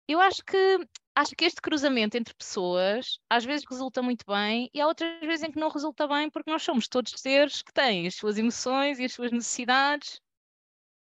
Eu 0.09 0.21
acho 0.21 0.45
que 0.45 0.79
acho 1.15 1.37
que 1.37 1.45
este 1.45 1.61
cruzamento 1.61 2.17
entre 2.17 2.35
pessoas 2.35 3.19
às 3.29 3.45
vezes 3.45 3.67
resulta 3.69 4.03
muito 4.03 4.25
bem 4.27 4.71
e 4.73 4.81
há 4.81 4.87
outras 4.87 5.21
vezes 5.21 5.43
em 5.43 5.51
que 5.51 5.59
não 5.61 5.69
resulta 5.69 6.07
bem 6.09 6.31
porque 6.31 6.51
nós 6.51 6.63
somos 6.63 6.89
todos 6.89 7.13
seres 7.17 7.63
que 7.63 7.73
têm 7.73 8.07
as 8.07 8.15
suas 8.15 8.39
emoções 8.39 8.99
e 8.99 9.05
as 9.05 9.13
suas 9.13 9.31
necessidades 9.31 10.21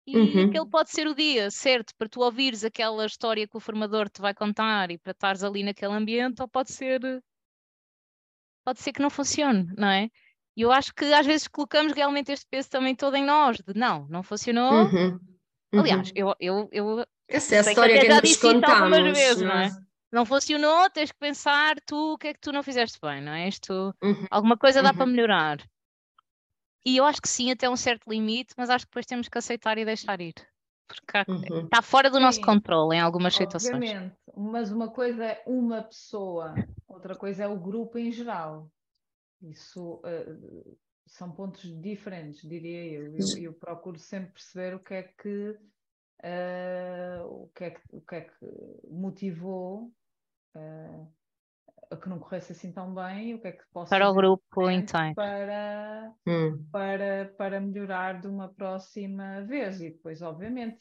e 0.08 0.18
uhum. 0.18 0.48
aquele 0.48 0.66
pode 0.70 0.90
ser 0.90 1.06
o 1.06 1.14
dia 1.14 1.52
certo 1.52 1.94
para 1.98 2.08
tu 2.08 2.22
ouvires 2.22 2.64
aquela 2.64 3.06
história 3.06 3.46
que 3.46 3.58
o 3.58 3.60
formador 3.60 4.10
te 4.10 4.22
vai 4.22 4.34
contar 4.34 4.90
e 4.90 4.98
para 4.98 5.12
estares 5.12 5.44
ali 5.44 5.64
naquele 5.64 5.94
ambiente 5.94 6.42
ou 6.42 6.48
pode 6.48 6.72
ser 6.72 7.02
pode 8.66 8.80
ser 8.80 8.94
que 8.94 9.02
não 9.02 9.10
funcione, 9.10 9.68
não 9.78 9.90
é? 9.90 10.10
E 10.56 10.62
eu 10.62 10.72
acho 10.72 10.94
que 10.94 11.06
às 11.14 11.26
vezes 11.26 11.48
colocamos 11.48 11.94
realmente 11.94 12.32
este 12.32 12.48
peso 12.50 12.70
também 12.70 12.96
todo 12.96 13.16
em 13.16 13.24
nós, 13.24 13.58
de 13.58 13.78
não, 13.78 14.08
não 14.10 14.24
funcionou. 14.24 14.86
Uhum. 14.86 15.20
Uhum. 15.74 15.80
Aliás, 15.82 16.12
eu, 16.16 16.34
eu, 16.40 16.70
eu 16.72 17.06
essa 17.28 17.56
é 17.56 17.58
a 17.60 17.62
história 17.62 18.00
que, 18.00 18.08
que 18.08 18.14
nos 18.14 18.38
contamos. 18.38 18.98
Vezes, 18.98 19.42
não 19.42 19.52
é? 19.52 19.70
não 20.12 20.26
funcionou, 20.26 20.90
tens 20.90 21.12
que 21.12 21.20
pensar 21.20 21.76
tu 21.86 22.14
o 22.14 22.18
que 22.18 22.30
é 22.30 22.34
que 22.34 22.40
tu 22.40 22.52
não 22.52 22.64
fizeste 22.64 22.98
bem, 23.02 23.22
não 23.22 23.34
é? 23.34 23.48
Isto, 23.48 23.94
uhum. 24.02 24.26
alguma 24.32 24.58
coisa 24.58 24.82
dá 24.82 24.92
uhum. 24.92 24.98
para 24.98 25.06
melhorar. 25.06 25.58
E 26.86 26.98
eu 26.98 27.06
acho 27.06 27.22
que 27.22 27.28
sim, 27.28 27.52
até 27.52 27.70
um 27.70 27.76
certo 27.76 28.10
limite, 28.10 28.54
mas 28.58 28.70
acho 28.70 28.86
que 28.86 28.92
depois 28.92 29.06
temos 29.06 29.28
que 29.28 29.38
aceitar 29.38 29.78
e 29.78 29.86
deixar 29.86 30.22
ir. 30.22 30.36
Porque 30.88 31.32
uhum. 31.32 31.66
está 31.66 31.82
fora 31.82 32.10
do 32.10 32.16
sim, 32.18 32.24
nosso 32.24 32.42
controle 32.42 32.96
em 32.96 33.02
algumas 33.02 33.36
situações. 33.36 33.74
Obviamente, 33.74 34.16
mas 34.36 34.72
uma 34.72 34.90
coisa 34.90 35.26
é 35.26 35.44
uma 35.46 35.84
pessoa, 35.84 36.56
outra 36.88 37.16
coisa 37.16 37.44
é 37.44 37.48
o 37.48 37.60
grupo 37.60 37.98
em 37.98 38.10
geral. 38.10 38.72
Isso 39.42 39.96
uh, 39.96 40.78
são 41.06 41.32
pontos 41.32 41.64
diferentes, 41.82 42.48
diria 42.48 42.86
eu. 42.86 43.16
eu. 43.16 43.38
Eu 43.38 43.54
procuro 43.54 44.00
sempre 44.00 44.32
perceber 44.32 44.76
o 44.76 44.80
que 44.80 44.94
é 44.94 45.04
que 45.04 45.58
uh, 46.24 47.26
o, 47.26 47.50
que 47.54 47.64
é 47.66 47.72
que, 47.72 47.82
o 47.92 48.02
que 48.02 48.16
é 48.16 48.22
que 48.22 48.46
motivou 48.90 49.92
uh, 50.56 51.04
a 51.04 51.27
que 51.96 52.10
não 52.10 52.20
corresse 52.20 52.52
assim 52.52 52.72
tão 52.72 52.94
bem, 52.94 53.36
o 53.36 53.40
que 53.40 53.48
é 53.48 53.52
que 53.54 53.64
posso 53.72 53.90
para 53.90 54.10
o 54.10 54.14
grupo 54.14 54.70
então 54.70 55.14
para, 55.14 56.12
hum. 56.28 56.66
para, 56.72 57.34
para 57.38 57.62
melhorar 57.62 58.20
de 58.20 58.28
uma 58.28 58.50
próxima 58.50 59.42
vez 59.44 59.80
e 59.80 59.92
depois 59.92 60.22
obviamente 60.22 60.80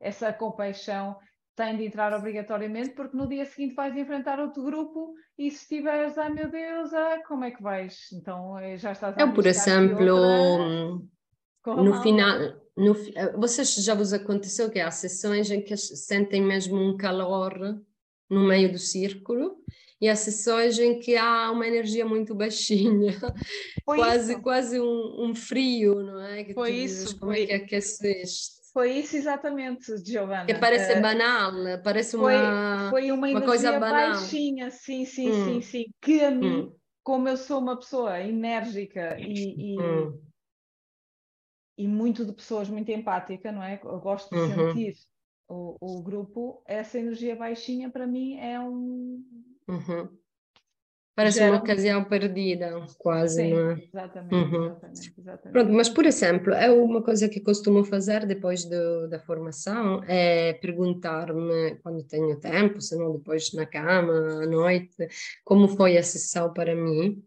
essa 0.00 0.32
compaixão 0.32 1.16
tem 1.54 1.76
de 1.76 1.84
entrar 1.84 2.12
obrigatoriamente 2.12 2.90
porque 2.90 3.16
no 3.16 3.28
dia 3.28 3.44
seguinte 3.44 3.74
vais 3.74 3.96
enfrentar 3.96 4.40
outro 4.40 4.64
grupo 4.64 5.14
e 5.38 5.50
se 5.50 5.62
estiveres, 5.62 6.16
ai 6.18 6.32
meu 6.32 6.50
Deus, 6.50 6.92
ah, 6.92 7.22
como 7.26 7.44
é 7.44 7.50
que 7.50 7.62
vais? 7.62 8.08
Então 8.12 8.58
eh, 8.58 8.76
já 8.76 8.92
estás 8.92 9.16
a 9.16 9.20
Eu, 9.20 9.32
por 9.32 9.46
exemplo, 9.46 10.14
outra... 11.64 11.82
no 11.82 12.02
final, 12.02 12.38
no, 12.76 12.96
eh, 13.14 13.32
vocês 13.36 13.74
já 13.74 13.94
vos 13.94 14.12
aconteceu 14.12 14.70
que 14.70 14.80
há 14.80 14.90
sessões 14.90 15.50
em 15.50 15.62
que 15.62 15.76
sentem 15.76 16.42
mesmo 16.42 16.76
um 16.76 16.96
calor 16.96 17.54
no 18.30 18.48
meio 18.48 18.72
do 18.72 18.78
círculo 18.78 19.56
e 20.02 20.08
há 20.08 20.16
sessões 20.16 20.78
em 20.78 20.98
que 20.98 21.16
há 21.16 21.50
uma 21.50 21.66
energia 21.66 22.04
muito 22.04 22.34
baixinha, 22.34 23.12
foi 23.86 23.98
quase, 23.98 24.32
isso. 24.32 24.42
quase 24.42 24.80
um, 24.80 25.30
um, 25.30 25.34
frio, 25.34 26.02
não 26.02 26.20
é? 26.20 26.44
Que 26.44 26.52
foi 26.52 26.72
isso. 26.72 27.04
Dizes, 27.04 27.12
como 27.14 27.32
é 27.32 27.36
foi... 27.36 27.44
é 27.44 27.46
que 27.46 27.52
aqueceste? 27.54 28.62
Foi 28.72 28.90
isso 28.90 29.16
exatamente, 29.16 29.96
Giovanna. 30.04 30.46
Que 30.46 30.54
parece 30.54 30.98
uh, 30.98 31.02
banal, 31.02 31.52
parece 31.84 32.16
foi, 32.16 32.34
uma, 32.34 32.90
foi 32.90 33.12
uma, 33.12 33.28
uma 33.28 33.42
coisa 33.42 33.78
banal. 33.78 34.12
baixinha, 34.12 34.70
sim, 34.70 35.04
sim, 35.04 35.30
hum. 35.30 35.44
sim, 35.44 35.60
sim. 35.60 35.84
Que 36.00 36.24
a 36.24 36.30
mim, 36.30 36.62
hum. 36.62 36.76
como 37.02 37.28
eu 37.28 37.36
sou 37.36 37.60
uma 37.60 37.78
pessoa 37.78 38.18
enérgica 38.20 39.16
e, 39.20 39.74
e 39.74 39.80
hum 39.80 40.18
e 41.76 41.88
muito 41.88 42.24
de 42.24 42.32
pessoas 42.32 42.68
muito 42.68 42.90
empática, 42.90 43.50
não 43.50 43.62
é? 43.62 43.80
Eu 43.82 44.00
gosto 44.00 44.30
de 44.30 44.40
uhum. 44.40 44.72
sentir 44.72 44.94
o, 45.48 45.76
o 45.80 46.02
grupo, 46.02 46.62
essa 46.66 46.98
energia 46.98 47.36
baixinha 47.36 47.90
para 47.90 48.06
mim 48.06 48.38
é 48.38 48.58
um. 48.60 49.22
Uhum. 49.68 50.08
Parece 51.14 51.38
Gera... 51.38 51.52
uma 51.52 51.58
ocasião 51.60 52.04
perdida, 52.04 52.86
quase, 52.98 53.42
Sim, 53.42 53.50
não 53.50 53.70
é? 53.70 53.82
Exatamente, 53.84 54.34
uhum. 54.34 54.64
exatamente, 54.64 55.14
exatamente. 55.18 55.52
Pronto, 55.52 55.72
mas, 55.72 55.88
por 55.90 56.06
exemplo, 56.06 56.54
é 56.54 56.70
uma 56.70 57.02
coisa 57.02 57.28
que 57.28 57.40
costumo 57.40 57.84
fazer 57.84 58.24
depois 58.26 58.64
do, 58.64 59.08
da 59.08 59.20
formação, 59.20 60.02
é 60.04 60.54
perguntar-me, 60.54 61.76
quando 61.82 62.02
tenho 62.04 62.40
tempo, 62.40 62.80
se 62.80 62.96
não 62.96 63.12
depois 63.12 63.52
na 63.52 63.66
cama, 63.66 64.42
à 64.42 64.46
noite, 64.46 65.06
como 65.44 65.68
foi 65.68 65.98
a 65.98 66.02
sessão 66.02 66.50
para 66.50 66.74
mim, 66.74 67.22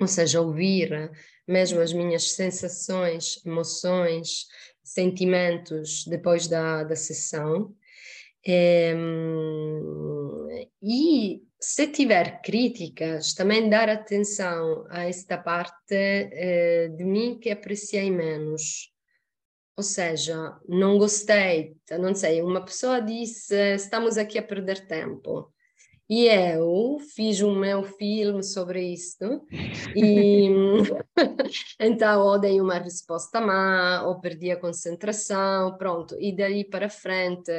ou 0.00 0.06
seja, 0.06 0.40
ouvir 0.40 1.10
mesmo 1.50 1.80
as 1.80 1.92
minhas 1.92 2.30
sensações, 2.30 3.44
emoções, 3.44 4.46
sentimentos 4.84 6.04
depois 6.06 6.46
da, 6.46 6.84
da 6.84 6.94
sessão. 6.94 7.74
É, 8.46 8.94
e 10.82 11.42
se 11.60 11.88
tiver 11.88 12.40
críticas, 12.40 13.34
também 13.34 13.68
dar 13.68 13.88
atenção 13.88 14.86
a 14.88 15.04
esta 15.04 15.36
parte 15.36 15.94
é, 15.94 16.88
de 16.88 17.04
mim 17.04 17.38
que 17.38 17.50
apreciei 17.50 18.10
menos. 18.10 18.90
Ou 19.76 19.82
seja, 19.82 20.58
não 20.68 20.98
gostei, 20.98 21.76
não 21.98 22.14
sei, 22.14 22.42
uma 22.42 22.64
pessoa 22.64 23.00
disse 23.00 23.54
estamos 23.74 24.18
aqui 24.18 24.38
a 24.38 24.42
perder 24.42 24.86
tempo. 24.86 25.52
E 26.10 26.26
eu 26.26 26.98
fiz 27.14 27.40
o 27.40 27.54
meu 27.54 27.84
filme 27.84 28.42
sobre 28.42 28.82
isto 28.92 29.46
e 29.94 30.48
então 31.78 32.26
ou 32.26 32.36
dei 32.36 32.60
uma 32.60 32.78
resposta 32.78 33.40
má 33.40 34.02
ou 34.04 34.20
perdi 34.20 34.50
a 34.50 34.58
concentração, 34.58 35.76
pronto, 35.78 36.16
e 36.18 36.34
daí 36.34 36.64
para 36.64 36.88
frente 36.88 37.52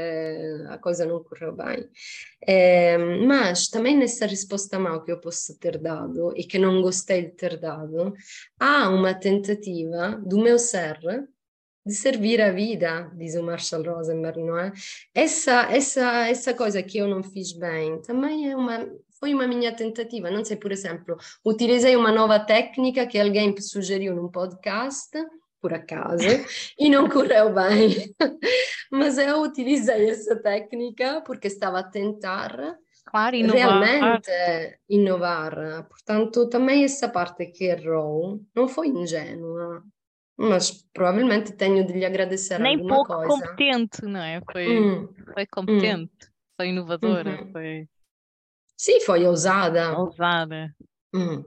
a 0.68 0.78
coisa 0.78 1.06
não 1.06 1.24
correu 1.24 1.56
bem. 1.56 1.88
É, 2.45 2.97
mas 3.26 3.70
também 3.70 3.97
nessa 3.97 4.26
resposta 4.26 4.78
má 4.78 5.02
que 5.02 5.14
eu 5.14 5.22
posso 5.22 5.58
ter 5.58 5.78
dado 5.78 6.34
e 6.36 6.43
que 6.43 6.60
não 6.60 6.82
gostei 6.82 7.28
de 7.28 7.32
ter 7.32 7.58
dado, 7.58 8.14
há 8.60 8.89
uma 8.89 9.14
tentativa 9.14 10.22
do 10.26 10.38
meu 10.38 10.60
ser 10.60 10.99
de 11.86 11.94
servir 11.94 12.42
a 12.42 12.52
vida, 12.52 13.12
diz 13.16 13.36
o 13.36 13.44
Marshall 13.44 13.84
Rosenberg, 13.84 14.44
não 14.44 14.58
é? 14.58 14.72
Essa, 15.14 15.64
essa, 15.72 16.28
essa 16.28 16.54
coisa 16.54 16.82
que 16.84 17.00
eu 17.00 17.08
não 17.08 17.24
fiz 17.24 17.54
bem 17.54 18.02
também 18.02 18.52
é 18.52 18.56
uma, 18.56 18.88
foi 19.20 19.34
uma 19.34 19.48
minha 19.48 19.76
tentativa. 19.76 20.30
Não 20.30 20.46
sei, 20.46 20.58
por 20.58 20.72
exemplo, 20.72 21.18
utilizei 21.46 21.96
uma 21.96 22.12
nova 22.12 22.40
técnica 22.40 23.08
que 23.08 23.20
alguém 23.20 23.56
sugeriu 23.60 24.16
num 24.16 24.30
podcast, 24.30 25.10
por 25.60 25.74
acaso, 25.74 26.28
e 26.78 26.90
não 26.90 27.10
correu 27.10 27.54
bem. 27.54 28.14
Mas 28.92 29.18
eu 29.18 29.42
utilizei 29.42 30.10
essa 30.10 30.36
técnica 30.36 31.22
porque 31.26 31.48
estava 31.48 31.80
a 31.80 31.84
tentar 31.84 32.78
claro, 33.06 33.36
inovar. 33.36 33.58
realmente 33.58 34.80
inovar. 34.88 35.88
Portanto, 35.88 36.48
também 36.48 36.84
essa 36.84 37.10
parte 37.10 37.46
que 37.48 37.66
errou 37.66 38.40
não 38.56 38.68
foi 38.68 38.88
ingênua 38.88 39.84
mas 40.42 40.84
provavelmente 40.94 41.54
tenho 41.54 41.86
de 41.86 41.94
lhe 41.94 42.06
agradecer 42.06 42.60
Nem 42.60 42.74
alguma 42.76 42.96
pouco 42.96 43.14
coisa. 43.16 43.28
competente, 43.28 44.02
não 44.06 44.22
é? 44.22 44.42
Foi, 44.52 44.68
Hum, 44.80 45.08
foi 45.34 45.46
competente, 45.48 46.28
foi 46.58 46.70
inovadora, 46.70 47.42
Uhum. 47.42 47.52
foi 47.52 47.88
Sim, 48.78 49.00
foi 49.02 49.26
ousada. 49.26 49.96
ousada. 49.98 50.76
Hum. 51.14 51.44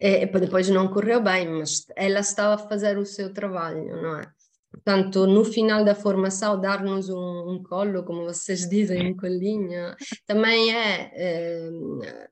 E, 0.00 0.22
e 0.22 0.26
poi 0.26 0.40
depois 0.40 0.68
não 0.70 0.88
correu 0.88 1.22
bem, 1.22 1.46
mas 1.48 1.84
ela 1.94 2.20
estava 2.20 2.54
a 2.54 2.68
fazer 2.68 2.96
o 2.96 3.04
seu 3.04 3.32
trabalho, 3.34 3.84
não 4.00 4.18
é? 4.18 4.32
Portanto, 4.72 5.26
no 5.26 5.44
final 5.44 5.84
da 5.84 5.94
formação, 5.94 6.58
dar-nos 6.58 7.10
um, 7.10 7.50
um 7.50 7.62
colo, 7.62 8.04
como 8.04 8.24
vocês 8.24 8.60
dizem, 8.70 9.12
um 9.12 9.16
colinho, 9.16 9.94
também 10.26 10.74
é, 10.74 11.10
eh, 11.14 12.28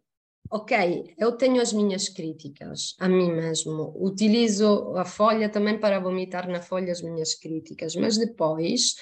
ok, 0.50 1.14
eu 1.18 1.32
tenho 1.32 1.60
as 1.60 1.72
minhas 1.72 2.08
críticas 2.08 2.94
a 2.98 3.08
mim 3.08 3.32
mesmo, 3.32 3.94
utilizo 3.96 4.94
a 4.96 5.04
folha 5.04 5.48
também 5.48 5.78
para 5.78 6.00
vomitar 6.00 6.48
na 6.48 6.62
folha 6.62 6.92
as 6.92 7.02
minhas 7.02 7.34
críticas, 7.34 7.94
mas 7.94 8.16
depois 8.16 8.94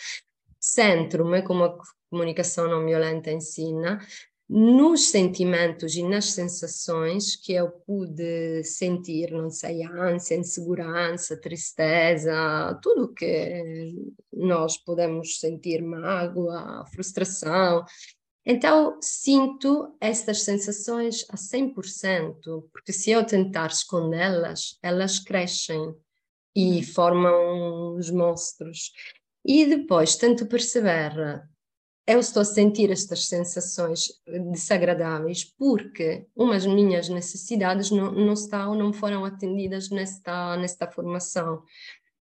centro-me, 0.60 1.42
como 1.42 1.64
a 1.64 1.78
comunicação 2.10 2.68
não 2.68 2.84
violenta 2.84 3.30
ensina, 3.30 4.00
nos 4.48 5.08
sentimentos 5.08 5.96
e 5.96 6.04
nas 6.04 6.26
sensações 6.26 7.34
que 7.34 7.52
eu 7.52 7.68
pude 7.84 8.62
sentir, 8.62 9.32
não 9.32 9.50
sei, 9.50 9.82
ânsia, 9.84 10.36
insegurança, 10.36 11.40
tristeza, 11.40 12.78
tudo 12.80 13.12
que 13.12 13.92
nós 14.32 14.76
podemos 14.78 15.40
sentir, 15.40 15.82
mágoa, 15.82 16.84
frustração. 16.92 17.84
Então, 18.46 18.96
sinto 19.02 19.96
estas 20.00 20.42
sensações 20.42 21.26
a 21.28 21.36
100%, 21.36 22.68
porque 22.72 22.92
se 22.92 23.10
eu 23.10 23.26
tentar 23.26 23.70
escondê-las, 23.70 24.78
elas 24.80 25.18
crescem 25.18 25.94
e 26.54 26.82
formam 26.84 27.96
os 27.96 28.08
monstros. 28.10 28.92
E 29.44 29.66
depois 29.66 30.16
tento 30.16 30.46
perceber 30.46 31.44
eu 32.06 32.20
estou 32.20 32.42
a 32.42 32.44
sentir 32.44 32.90
estas 32.92 33.26
sensações 33.26 34.12
desagradáveis 34.52 35.44
porque 35.44 36.24
umas 36.36 36.64
minhas 36.64 37.08
necessidades 37.08 37.90
não, 37.90 38.12
não 38.12 38.32
estão, 38.32 38.76
não 38.76 38.92
foram 38.92 39.24
atendidas 39.24 39.90
nesta, 39.90 40.56
nesta 40.56 40.88
formação. 40.88 41.64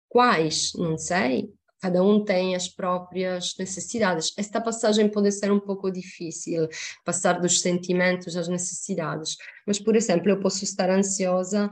Quais? 0.09 0.73
Não 0.75 0.97
sei. 0.97 1.53
Cada 1.83 2.01
um 2.01 2.24
tem 2.24 2.55
as 2.55 2.68
próprias 2.68 3.57
necessidades. 3.59 4.33
Esta 4.39 4.61
passagem 4.61 5.09
pode 5.09 5.33
ser 5.33 5.51
um 5.51 5.59
pouco 5.59 5.91
difícil, 5.91 6.68
passar 7.05 7.41
dos 7.41 7.61
sentimentos 7.61 8.37
às 8.37 8.47
necessidades. 8.47 9.37
Mas, 9.66 9.80
por 9.80 9.97
exemplo, 9.97 10.30
eu 10.30 10.39
posso 10.39 10.62
estar 10.62 10.89
ansiosa 10.89 11.68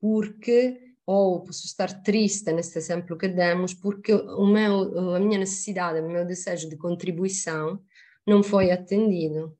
porque 0.00 0.80
ou 1.06 1.44
posso 1.44 1.64
estar 1.64 2.02
triste 2.02 2.52
neste 2.52 2.76
exemplo 2.78 3.16
que 3.16 3.28
demos 3.28 3.72
porque 3.72 4.12
o 4.12 4.46
meu, 4.46 5.14
a 5.14 5.20
minha 5.20 5.38
necessidade, 5.38 6.00
o 6.00 6.08
meu 6.08 6.26
desejo 6.26 6.68
de 6.68 6.76
contribuição 6.76 7.80
não 8.26 8.42
foi 8.42 8.72
atendido, 8.72 9.56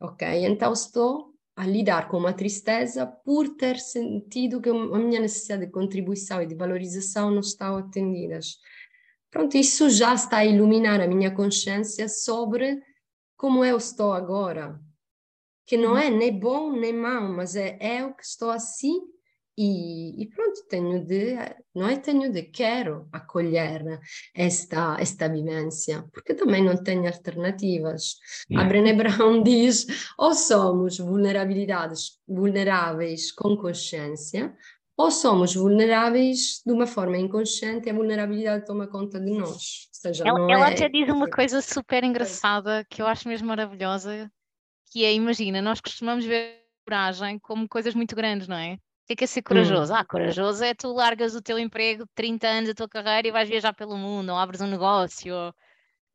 ok? 0.00 0.44
Então 0.44 0.72
estou 0.72 1.36
a 1.56 1.64
lidar 1.64 2.08
com 2.08 2.18
uma 2.18 2.32
tristeza 2.32 3.06
por 3.06 3.56
ter 3.56 3.78
sentido 3.78 4.60
que 4.60 4.68
a 4.68 4.98
minha 4.98 5.20
necessidade 5.20 5.66
de 5.66 5.72
contribuição 5.72 6.42
e 6.42 6.46
de 6.46 6.54
valorização 6.54 7.30
não 7.30 7.40
estão 7.40 7.76
atendidas. 7.76 8.58
Pronto, 9.36 9.54
isso 9.54 9.90
já 9.90 10.14
está 10.14 10.38
a 10.38 10.46
iluminar 10.46 10.98
a 10.98 11.06
minha 11.06 11.30
consciência 11.30 12.08
sobre 12.08 12.82
como 13.36 13.62
eu 13.62 13.76
estou 13.76 14.14
agora, 14.14 14.80
que 15.66 15.76
não 15.76 15.94
é 15.94 16.08
nem 16.08 16.40
bom 16.40 16.72
nem 16.72 16.94
mau, 16.94 17.30
mas 17.34 17.54
é 17.54 17.76
eu 18.00 18.14
que 18.14 18.24
estou 18.24 18.48
assim 18.48 18.98
e, 19.58 20.22
e, 20.22 20.26
pronto, 20.28 20.66
tenho 20.68 21.04
de, 21.04 21.34
não 21.74 21.88
é? 21.88 21.96
Tenho 21.96 22.30
de, 22.30 22.42
quero 22.44 23.08
acolher 23.10 24.00
esta, 24.34 24.98
esta 25.00 25.28
vivência, 25.28 26.04
porque 26.12 26.34
também 26.34 26.62
não 26.62 26.82
tenho 26.82 27.06
alternativas. 27.06 28.16
A 28.54 28.64
Brené 28.64 28.92
Brown 28.92 29.40
diz, 29.44 29.86
ou 30.18 30.34
somos 30.34 30.98
vulnerabilidades, 30.98 32.18
vulneráveis 32.28 33.32
com 33.32 33.56
consciência, 33.56 34.54
ou 34.96 35.10
somos 35.10 35.54
vulneráveis 35.54 36.62
de 36.64 36.72
uma 36.72 36.86
forma 36.86 37.18
inconsciente 37.18 37.86
e 37.86 37.90
a 37.90 37.94
vulnerabilidade 37.94 38.64
toma 38.64 38.86
conta 38.86 39.20
de 39.20 39.30
nós. 39.30 39.88
Seja, 39.92 40.24
ela, 40.26 40.50
ela 40.50 40.70
é... 40.70 40.72
até 40.72 40.88
diz 40.88 41.08
uma 41.08 41.28
coisa 41.28 41.60
super 41.60 42.02
engraçada 42.02 42.84
que 42.88 43.02
eu 43.02 43.06
acho 43.06 43.28
mesmo 43.28 43.48
maravilhosa, 43.48 44.30
que 44.90 45.04
é, 45.04 45.12
imagina, 45.12 45.60
nós 45.60 45.80
costumamos 45.80 46.24
ver 46.24 46.64
coragem 46.86 47.38
como 47.40 47.68
coisas 47.68 47.94
muito 47.94 48.14
grandes, 48.14 48.46
não 48.46 48.56
é? 48.56 48.74
O 48.74 49.06
que 49.06 49.12
é, 49.12 49.16
que 49.16 49.24
é 49.24 49.26
ser 49.26 49.42
corajoso? 49.42 49.92
Hum. 49.92 49.96
Ah, 49.96 50.04
corajoso 50.04 50.64
é 50.64 50.74
tu 50.74 50.92
largas 50.92 51.34
o 51.34 51.42
teu 51.42 51.58
emprego 51.58 52.04
de 52.04 52.10
30 52.14 52.46
anos, 52.46 52.70
a 52.70 52.74
tua 52.74 52.88
carreira 52.88 53.28
e 53.28 53.32
vais 53.32 53.48
viajar 53.48 53.72
pelo 53.72 53.96
mundo, 53.96 54.30
ou 54.30 54.36
abres 54.36 54.60
um 54.60 54.66
negócio. 54.66 55.34
Ou... 55.34 55.54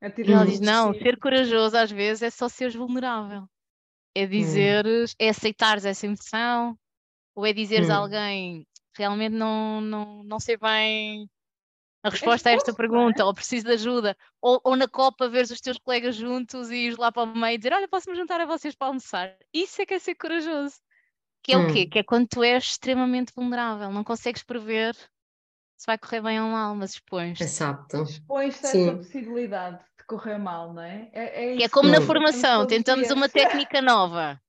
E 0.01 0.31
ela 0.31 0.45
diz, 0.45 0.59
não, 0.59 0.93
ser 0.93 1.19
corajoso 1.19 1.77
às 1.77 1.91
vezes 1.91 2.23
é 2.23 2.29
só 2.29 2.49
seres 2.49 2.75
vulnerável. 2.75 3.45
É 4.15 4.25
dizeres, 4.25 5.15
é 5.19 5.29
aceitares 5.29 5.85
essa 5.85 6.05
emoção, 6.05 6.77
ou 7.35 7.45
é 7.45 7.53
dizeres 7.53 7.89
a 7.89 7.99
Hum. 7.99 8.03
alguém, 8.03 8.67
realmente 8.95 9.33
não, 9.33 9.81
não, 9.81 10.23
não 10.23 10.39
sei 10.39 10.57
bem 10.57 11.29
a 12.03 12.09
resposta 12.09 12.49
a 12.49 12.53
esta 12.53 12.73
pergunta, 12.73 13.23
ou 13.23 13.33
preciso 13.33 13.65
de 13.67 13.73
ajuda, 13.73 14.17
ou, 14.41 14.59
ou 14.63 14.75
na 14.75 14.87
Copa 14.87 15.29
veres 15.29 15.51
os 15.51 15.61
teus 15.61 15.77
colegas 15.77 16.15
juntos 16.15 16.71
e 16.71 16.87
ires 16.87 16.97
lá 16.97 17.11
para 17.11 17.23
o 17.23 17.37
meio 17.37 17.55
e 17.55 17.57
dizer, 17.57 17.73
olha, 17.73 17.87
posso-me 17.87 18.15
juntar 18.15 18.41
a 18.41 18.45
vocês 18.45 18.73
para 18.75 18.87
almoçar. 18.87 19.35
Isso 19.53 19.81
é 19.81 19.85
que 19.85 19.93
é 19.93 19.99
ser 19.99 20.15
corajoso. 20.15 20.75
Que 21.43 21.53
é 21.53 21.57
o 21.57 21.67
quê? 21.67 21.83
Hum. 21.83 21.89
Que 21.89 21.99
é 21.99 22.03
quando 22.03 22.27
tu 22.27 22.43
és 22.43 22.63
extremamente 22.63 23.33
vulnerável, 23.35 23.91
não 23.91 24.03
consegues 24.03 24.43
prever 24.43 24.95
se 25.77 25.87
vai 25.87 25.97
correr 25.97 26.21
bem 26.21 26.39
ou 26.39 26.49
mal, 26.49 26.75
mas 26.75 26.91
expões. 26.93 27.41
Exato. 27.41 28.03
Expões-te 28.03 28.65
a 28.67 28.69
essa 28.69 28.95
possibilidade 28.95 29.79
de 29.97 30.05
correr 30.05 30.37
mal, 30.37 30.73
não 30.73 30.83
é? 30.83 31.09
É, 31.11 31.53
é 31.53 31.57
Que 31.57 31.63
é 31.63 31.69
como 31.69 31.89
na 31.89 31.97
Hum. 31.97 32.01
que 32.01 32.07
formação, 32.07 32.67
tentamos 32.67 33.09
uma 33.09 33.27
técnica 33.27 33.81
nova. 33.81 34.39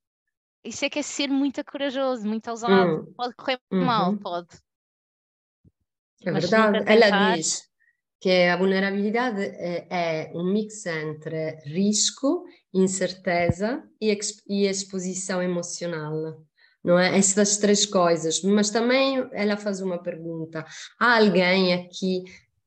Isso 0.65 0.85
é 0.85 0.91
que 0.91 1.01
é 1.01 1.03
ser 1.03 1.29
muito 1.29 1.65
corajoso, 1.65 2.27
muito 2.27 2.49
ousado. 2.51 3.03
Hum. 3.09 3.13
Pode 3.17 3.35
correr 3.35 3.59
mal, 3.73 4.11
Uhum. 4.13 4.19
pode. 4.19 4.49
É 6.25 6.31
Mas 6.31 6.45
verdade. 6.45 6.79
nunca 6.79 6.93
Ela 6.93 7.05
tentar- 7.07 7.37
diz 7.37 7.63
que 8.21 8.31
a 8.45 8.57
vulnerabilidade 8.57 9.43
é, 9.43 9.87
é 9.91 10.33
um 10.37 10.45
mix 10.45 10.87
entre 10.87 11.57
risco, 11.65 12.45
incerteza 12.73 13.83
e, 14.01 14.17
e 14.49 14.67
exposição 14.67 15.43
emocional. 15.43 16.41
Não 16.85 16.99
é? 16.99 17.17
Essas 17.19 17.57
três 17.59 17.85
coisas. 17.85 18.43
Mas 18.43 18.71
também 18.71 19.29
ela 19.33 19.57
faz 19.57 19.81
uma 19.81 20.01
pergunta: 20.01 20.65
há 20.99 21.19
alguém 21.19 21.75
aqui 21.75 22.23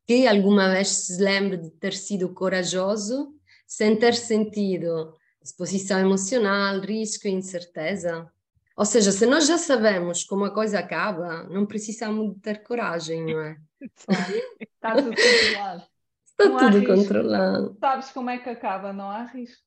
que 0.05 0.27
alguma 0.27 0.69
vez 0.69 0.89
se 0.89 1.21
lembre 1.21 1.57
de 1.57 1.69
ter 1.71 1.93
sido 1.93 2.33
corajoso 2.33 3.33
sem 3.65 3.95
ter 3.97 4.13
sentido 4.13 5.13
exposição 5.45 5.99
emocional, 5.99 6.79
risco 6.79 7.27
e 7.27 7.31
incerteza? 7.31 8.29
Ou 8.75 8.83
seja, 8.85 9.11
se 9.11 9.25
nós 9.25 9.47
já 9.47 9.57
sabemos 9.57 10.23
como 10.25 10.43
a 10.43 10.53
coisa 10.53 10.79
acaba, 10.79 11.43
não 11.43 11.65
precisamos 11.65 12.33
de 12.33 12.39
ter 12.41 12.63
coragem, 12.63 13.23
não 13.25 13.39
é? 13.39 13.57
Está 14.59 14.95
tudo 14.95 15.11
controlado. 15.15 15.83
Está 16.25 16.45
Não 16.49 16.71
tudo 16.71 16.85
controlado. 16.87 17.77
Sabes 17.79 18.11
como 18.11 18.29
é 18.29 18.37
que 18.39 18.49
acaba, 18.49 18.91
não 18.91 19.09
há 19.09 19.23
risco. 19.23 19.63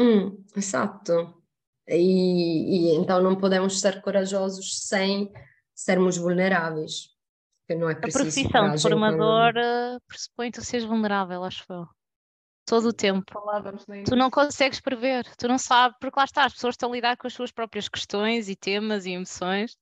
Hum, 0.00 0.44
exato. 0.54 1.42
E, 1.88 2.90
e 2.92 2.94
então 2.96 3.20
não 3.22 3.34
podemos 3.36 3.80
ser 3.80 4.00
corajosos 4.02 4.82
sem 4.86 5.32
sermos 5.74 6.16
vulneráveis. 6.16 7.16
Porque 7.66 7.80
não 7.80 7.88
é 7.90 7.94
A 7.94 7.96
preciso 7.96 8.22
profissão 8.24 8.64
de 8.66 8.70
quando- 8.70 8.82
formador 8.82 9.56
eh, 9.56 9.98
pressupõe 10.06 10.50
tu 10.52 10.62
seres 10.62 10.84
vulnerável, 10.86 11.42
acho 11.42 11.64
eu. 11.68 11.86
Todo 12.66 12.88
o 12.88 12.92
tempo. 12.92 13.32
No 13.34 14.04
Tu 14.04 14.16
não 14.16 14.30
consegues 14.30 14.80
prever, 14.80 15.24
tu 15.36 15.48
não 15.48 15.56
sabes, 15.56 15.96
porque 16.00 16.18
lá 16.18 16.24
está, 16.24 16.44
as 16.44 16.52
pessoas 16.52 16.74
estão 16.74 16.90
a 16.90 16.94
lidar 16.94 17.16
com 17.16 17.26
as 17.26 17.32
suas 17.32 17.50
próprias 17.52 17.88
questões 17.88 18.48
e 18.48 18.56
temas 18.56 19.06
e 19.06 19.12
emoções. 19.12 19.76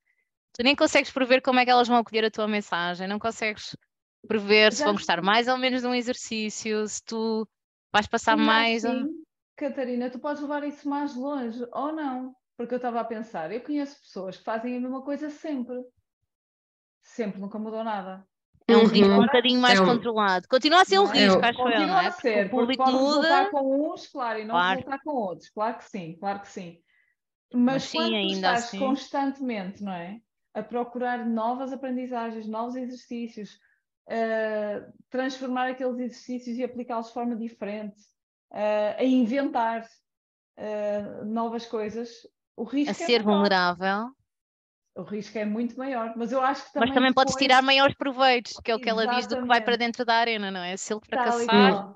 Tu 0.52 0.62
nem 0.62 0.76
consegues 0.76 1.10
prever 1.10 1.42
como 1.42 1.58
é 1.58 1.64
que 1.64 1.70
elas 1.70 1.88
vão 1.88 1.96
acolher 1.96 2.24
a 2.24 2.30
tua 2.30 2.46
mensagem, 2.46 3.08
não 3.08 3.18
consegues 3.18 3.76
prever 4.28 4.72
se 4.72 4.78
Já 4.80 4.84
vão 4.86 4.94
gostar 4.94 5.20
mais 5.22 5.48
ou 5.48 5.56
menos 5.58 5.80
de 5.80 5.86
um 5.86 5.94
exercício, 5.94 6.86
se 6.86 7.02
tu 7.04 7.48
vais 7.92 8.06
passar 8.06 8.36
mais. 8.36 8.84
ou- 8.84 8.90
assim, 8.90 9.24
Catarina, 9.56 10.10
tu 10.10 10.18
podes 10.18 10.42
levar 10.42 10.64
isso 10.64 10.88
mais 10.88 11.14
longe, 11.14 11.64
ou 11.72 11.92
não? 11.92 12.34
Porque 12.56 12.74
eu 12.74 12.76
estava 12.76 13.00
a 13.00 13.04
pensar, 13.04 13.50
eu 13.50 13.60
conheço 13.62 14.00
pessoas 14.00 14.36
que 14.36 14.44
fazem 14.44 14.76
a 14.76 14.80
mesma 14.80 15.02
coisa 15.02 15.28
sempre. 15.28 15.74
Sempre, 17.02 17.40
nunca 17.40 17.58
mudou 17.58 17.82
nada. 17.82 18.26
É 18.66 18.76
um 18.76 18.86
risco 18.86 19.12
um 19.12 19.16
Uhum. 19.16 19.22
bocadinho 19.26 19.60
mais 19.60 19.78
É 19.78 19.82
um- 19.82 19.86
controlado. 19.86 20.48
Continua 20.48 20.80
a 20.80 20.84
ser 20.86 20.98
um 20.98 21.06
é? 21.08 21.12
risco, 21.12 21.38
É 21.38 21.38
um- 21.38 21.44
acho 21.44 21.58
eu, 21.60 21.64
não 21.64 21.74
Continua 21.74 22.02
é? 22.02 22.06
a 22.06 22.10
Porque 22.12 22.28
ser, 22.28 22.46
o 22.46 22.50
porque 22.50 22.50
público 22.50 22.84
pode 22.84 22.96
muda. 22.96 23.16
resultar 23.28 23.50
com 23.50 23.92
uns, 23.92 24.06
claro, 24.06 24.38
e 24.38 24.44
não 24.44 24.54
Claro. 24.54 24.70
resultar 24.78 24.98
com 25.04 25.10
outros. 25.10 25.50
Claro 25.50 25.76
que 25.78 25.84
sim, 25.84 26.16
claro 26.18 26.40
que 26.40 26.48
sim. 26.48 26.80
Mas 27.52 27.62
Mas, 27.74 27.82
sim, 27.84 27.98
quando 27.98 28.14
estás 28.32 28.64
assim. 28.64 28.78
constantemente, 28.78 29.82
não 29.84 29.92
é? 29.92 30.20
A 30.54 30.62
procurar 30.62 31.26
novas 31.26 31.72
aprendizagens, 31.72 32.46
novos 32.48 32.74
exercícios, 32.74 33.58
a 34.08 34.86
transformar 35.10 35.68
aqueles 35.70 35.98
exercícios 35.98 36.56
e 36.56 36.64
aplicá-los 36.64 37.08
de 37.08 37.12
forma 37.12 37.36
diferente, 37.36 38.00
a- 38.50 38.96
a 38.98 39.04
inventar 39.04 39.86
ah, 40.56 41.24
novas 41.24 41.66
coisas, 41.66 42.08
o 42.56 42.62
risco 42.62 42.90
A 42.90 42.92
é 42.92 43.06
ser 43.06 43.18
menor. 43.18 43.34
vulnerável, 43.34 44.10
o 44.96 45.02
risco 45.02 45.36
é 45.36 45.44
muito 45.44 45.76
maior, 45.76 46.14
mas 46.16 46.30
eu 46.30 46.40
acho 46.40 46.66
que 46.66 46.72
também. 46.72 46.88
Mas 46.88 46.94
também 46.94 47.10
depois... 47.10 47.24
podes 47.26 47.36
tirar 47.36 47.62
maiores 47.62 47.96
proveitos, 47.96 48.54
que 48.62 48.70
é 48.70 48.74
o 48.74 48.78
que 48.78 48.88
ela 48.88 49.06
diz 49.06 49.26
do 49.26 49.36
que 49.36 49.46
vai 49.46 49.60
para 49.60 49.76
dentro 49.76 50.04
da 50.04 50.14
arena, 50.14 50.50
não 50.50 50.60
é? 50.60 50.76
Se 50.76 50.92
ele 50.92 51.00
fracassar, 51.04 51.94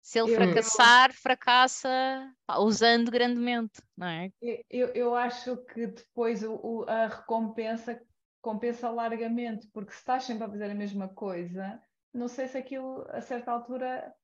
se 0.00 0.18
ele 0.18 0.32
eu, 0.32 0.34
fracassar, 0.36 1.12
fracassa 1.12 2.32
usando 2.60 3.10
grandemente, 3.10 3.82
não 3.96 4.06
é? 4.06 4.30
Eu, 4.70 4.88
eu 4.88 5.14
acho 5.14 5.56
que 5.58 5.86
depois 5.86 6.42
o, 6.42 6.84
a 6.88 7.08
recompensa 7.08 8.00
compensa 8.40 8.88
largamente, 8.88 9.66
porque 9.68 9.92
se 9.92 9.98
estás 9.98 10.24
sempre 10.24 10.44
a 10.44 10.48
fazer 10.48 10.70
a 10.70 10.74
mesma 10.74 11.08
coisa, 11.08 11.78
não 12.14 12.28
sei 12.28 12.48
se 12.48 12.56
aquilo 12.56 13.06
a 13.10 13.20
certa 13.20 13.50
altura 13.50 14.14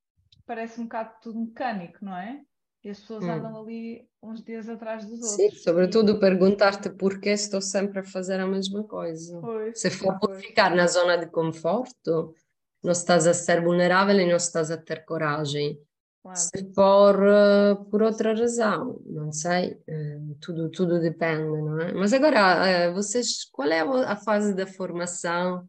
parece 0.45 0.79
um 0.81 0.85
bocado 0.85 1.13
tudo 1.21 1.39
mecânico, 1.39 2.03
não 2.03 2.17
é? 2.17 2.41
E 2.85 2.89
as 2.91 2.99
pessoas 2.99 3.23
hum. 3.23 3.31
andam 3.31 3.59
ali 3.63 4.07
uns 4.21 4.43
dias 4.43 4.69
atrás 4.69 5.03
dos 5.05 5.13
outros. 5.13 5.31
Sim, 5.31 5.49
sobretudo 5.49 6.11
e... 6.11 6.19
perguntar-te 6.19 6.87
porquê 6.91 7.31
estou 7.31 7.59
sempre 7.59 8.01
a 8.01 8.03
fazer 8.03 8.39
a 8.39 8.45
mesma 8.45 8.83
coisa. 8.83 9.39
Pois, 9.41 9.81
Se 9.81 9.89
for 9.89 10.19
por 10.19 10.35
ficar 10.35 10.75
na 10.75 10.85
zona 10.85 11.17
de 11.17 11.25
conforto, 11.25 12.35
não 12.83 12.91
estás 12.91 13.25
a 13.25 13.33
ser 13.33 13.63
vulnerável 13.63 14.19
e 14.19 14.29
não 14.29 14.35
estás 14.35 14.69
a 14.69 14.77
ter 14.77 15.03
coragem. 15.03 15.81
Claro. 16.21 16.37
Se 16.37 16.73
for 16.75 17.15
uh, 17.23 17.85
por 17.85 18.03
outra 18.03 18.35
razão, 18.35 19.01
não 19.07 19.31
sei, 19.31 19.79
uh, 19.89 20.35
tudo, 20.39 20.69
tudo 20.69 20.99
depende, 20.99 21.41
não 21.41 21.81
é? 21.81 21.91
Mas 21.91 22.13
agora, 22.13 22.91
uh, 22.91 22.93
vocês, 22.93 23.45
qual 23.51 23.69
é 23.69 23.79
a 23.79 24.15
fase 24.15 24.53
da 24.53 24.67
formação 24.67 25.67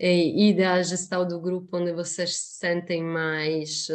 e, 0.00 0.48
e 0.48 0.56
da 0.56 0.82
gestão 0.82 1.28
do 1.28 1.38
grupo 1.38 1.76
onde 1.76 1.92
vocês 1.92 2.34
se 2.34 2.58
sentem 2.58 3.02
mais 3.02 3.88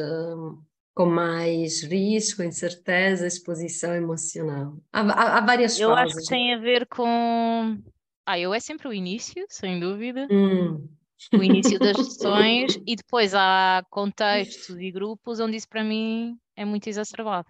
com 0.93 1.05
mais 1.05 1.83
risco, 1.83 2.43
incerteza, 2.43 3.25
exposição 3.25 3.93
emocional. 3.95 4.77
Há, 4.91 5.01
há, 5.01 5.37
há 5.37 5.41
várias 5.41 5.79
eu 5.79 5.89
fases. 5.89 6.13
Eu 6.13 6.19
acho 6.19 6.27
que 6.27 6.33
tem 6.33 6.53
a 6.53 6.57
ver 6.57 6.87
com. 6.87 7.81
Ah, 8.25 8.39
eu 8.39 8.53
é 8.53 8.59
sempre 8.59 8.87
o 8.87 8.93
início, 8.93 9.45
sem 9.49 9.79
dúvida. 9.79 10.27
Hum. 10.31 10.87
O 11.33 11.43
início 11.43 11.77
das 11.79 11.95
sessões 11.97 12.79
e 12.85 12.95
depois 12.95 13.33
há 13.33 13.83
contextos 13.89 14.75
e 14.77 14.91
grupos 14.91 15.39
onde 15.39 15.57
isso 15.57 15.69
para 15.69 15.83
mim 15.83 16.37
é 16.55 16.65
muito 16.65 16.87
exacerbado. 16.87 17.47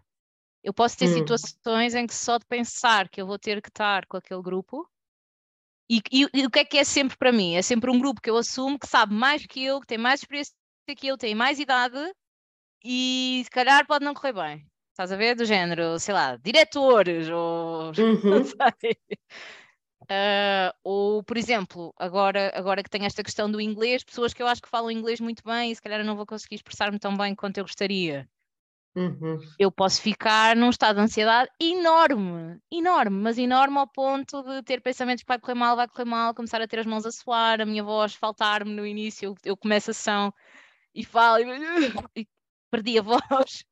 Eu 0.64 0.74
posso 0.74 0.98
ter 0.98 1.06
hum. 1.06 1.14
situações 1.14 1.96
em 1.96 2.06
que 2.06 2.14
só 2.14 2.38
de 2.38 2.46
pensar 2.46 3.10
que 3.10 3.22
eu 3.22 3.26
vou 3.26 3.40
ter 3.40 3.62
que 3.62 3.70
estar 3.70 4.06
com 4.06 4.18
aquele 4.18 4.42
grupo 4.42 4.88
e, 5.90 6.02
e, 6.10 6.28
e, 6.34 6.46
o 6.46 6.50
que 6.50 6.60
é 6.60 6.64
que 6.64 6.78
é 6.78 6.86
sempre 6.86 7.18
para 7.18 7.34
mim? 7.34 7.56
É 7.56 7.62
sempre 7.62 7.92
um 7.92 8.00
grupo 8.00 8.22
que 8.22 8.30
eu 8.30 8.38
assumo 8.38 8.80
que 8.80 8.88
sabe 8.88 9.14
mais 9.14 9.46
que 9.46 9.62
eu, 9.62 9.82
que 9.82 9.88
tem 9.88 9.98
mais 9.98 10.22
experiência 10.22 10.54
que 10.96 11.08
eu, 11.08 11.18
tem 11.18 11.36
mais 11.36 11.60
idade 11.60 11.98
e 12.84 13.42
se 13.44 13.50
calhar 13.50 13.86
pode 13.86 14.06
não 14.06 14.14
correr 14.14 14.34
bem. 14.34 14.66
Estás 14.92 15.12
a 15.12 15.16
ver? 15.16 15.36
Do 15.36 15.46
género, 15.46 15.98
sei 16.00 16.14
lá, 16.14 16.36
diretores 16.38 17.30
ou 17.30 17.92
uhum. 17.98 18.30
não 18.30 18.44
sei. 18.44 18.98
Uh, 20.04 20.74
ou, 20.84 21.24
por 21.24 21.38
exemplo, 21.38 21.94
agora, 21.98 22.52
agora 22.54 22.84
que 22.84 22.90
tenho 22.90 23.06
esta 23.06 23.24
questão 23.24 23.50
do 23.50 23.62
inglês, 23.62 24.04
pessoas 24.04 24.34
que 24.34 24.44
eu 24.44 24.48
acho 24.48 24.62
que 24.62 24.70
falam 24.70 24.92
inglês 24.92 25.20
muito 25.22 25.44
bem 25.44 25.72
e 25.72 25.76
se 25.76 25.82
calhar 25.82 26.02
eu 26.02 26.06
não 26.06 26.18
vou 26.18 26.26
conseguir 26.26 26.56
expressar-me 26.56 27.00
tão 27.00 27.16
bem 27.16 27.34
quanto 27.34 27.58
eu 27.58 27.64
gostaria. 27.64 28.28
Uhum. 28.94 29.40
Eu 29.58 29.72
posso 29.72 30.02
ficar 30.02 30.54
num 30.56 30.70
estado 30.70 30.98
de 30.98 31.04
ansiedade 31.04 31.50
enorme, 31.62 32.60
enorme, 32.70 33.18
mas 33.22 33.38
enorme 33.38 33.78
ao 33.78 33.88
ponto 33.88 34.44
de 34.44 34.62
ter 34.64 34.82
pensamentos 34.82 35.24
que 35.24 35.28
vai 35.28 35.40
correr 35.40 35.54
mal, 35.56 35.78
vai 35.78 35.88
correr 35.88 36.04
mal, 36.04 36.36
começar 36.36 36.62
a 36.62 36.68
ter 36.68 36.80
as 36.80 36.86
mãos 36.86 37.06
a 37.06 37.12
suar, 37.12 37.62
a 37.62 37.66
minha 37.66 37.84
voz 37.84 38.14
faltar-me 38.14 38.74
no 38.74 38.86
início, 38.86 39.28
eu, 39.28 39.36
eu 39.46 39.56
começo 39.56 39.92
a 39.92 39.94
sessão 39.94 40.34
e 40.94 41.06
falo 41.06 41.40
e, 41.40 41.46
e 42.22 42.28
perdi 42.72 42.98
a 42.98 43.02
voz. 43.02 43.22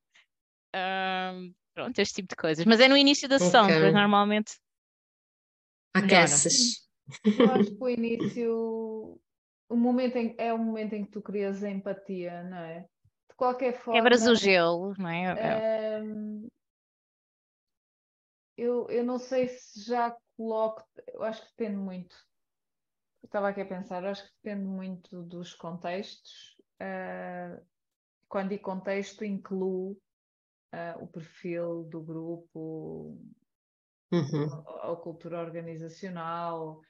Um, 0.72 1.52
pronto, 1.74 1.98
este 1.98 2.22
tipo 2.22 2.28
de 2.28 2.36
coisas. 2.36 2.64
Mas 2.64 2.78
é 2.78 2.86
no 2.86 2.96
início 2.96 3.28
da 3.28 3.40
sessão, 3.40 3.64
okay. 3.64 3.74
depois 3.74 3.92
normalmente. 3.92 4.52
Aqueces. 5.92 6.88
Eu 7.24 7.50
acho 7.50 7.76
que 7.76 7.82
o 7.82 7.88
início 7.88 9.20
o 9.70 9.76
momento 9.76 10.16
em, 10.16 10.34
é 10.36 10.52
o 10.52 10.58
momento 10.58 10.94
em 10.94 11.04
que 11.04 11.12
tu 11.12 11.22
crias 11.22 11.62
a 11.62 11.70
empatia, 11.70 12.42
não 12.42 12.58
é? 12.58 12.80
De 13.28 13.36
qualquer 13.36 13.72
forma. 13.72 14.00
Quebras 14.00 14.26
o 14.26 14.34
gelo, 14.34 14.94
não 14.98 15.08
é? 15.08 16.02
Um, 16.02 16.48
eu, 18.56 18.90
eu 18.90 19.04
não 19.04 19.18
sei 19.18 19.48
se 19.48 19.84
já 19.84 20.14
coloco, 20.36 20.84
eu 21.14 21.22
acho 21.22 21.40
que 21.42 21.50
depende 21.56 21.76
muito. 21.76 22.16
Eu 23.22 23.26
estava 23.26 23.48
aqui 23.48 23.60
a 23.60 23.66
pensar, 23.66 24.02
eu 24.02 24.10
acho 24.10 24.24
que 24.24 24.32
depende 24.42 24.64
muito 24.64 25.22
dos 25.22 25.54
contextos. 25.54 26.56
Uh, 26.82 27.64
quando 28.30 28.52
em 28.52 28.58
contexto 28.58 29.24
inclui 29.24 29.92
uh, 30.72 31.02
o 31.02 31.06
perfil 31.08 31.82
do 31.90 32.00
grupo, 32.00 33.18
uhum. 34.12 34.64
a, 34.68 34.92
a, 34.92 34.96
cultura 34.96 35.40
organizacional. 35.40 36.80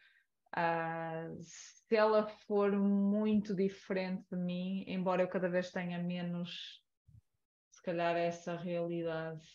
Uh, 0.55 1.43
se 1.43 1.97
ela 1.97 2.29
for 2.47 2.71
muito 2.73 3.55
diferente 3.55 4.23
de 4.31 4.37
mim, 4.37 4.85
embora 4.87 5.23
eu 5.23 5.29
cada 5.29 5.49
vez 5.49 5.71
tenha 5.73 5.99
menos, 5.99 6.85
se 7.73 7.83
calhar, 7.83 8.17
essa 8.17 8.55
realidade, 8.57 9.47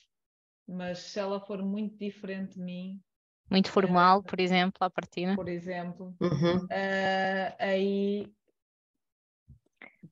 mas 0.68 1.00
se 1.00 1.20
ela 1.20 1.40
for 1.40 1.62
muito 1.62 1.98
diferente 2.00 2.56
de 2.56 2.64
mim, 2.64 3.00
muito 3.48 3.70
formal, 3.70 4.24
por 4.24 4.40
exemplo, 4.40 4.78
à 4.80 4.90
partida. 4.90 5.36
Por 5.36 5.48
exemplo, 5.48 6.16
uhum. 6.20 6.58
uh, 6.66 7.56
aí 7.60 8.34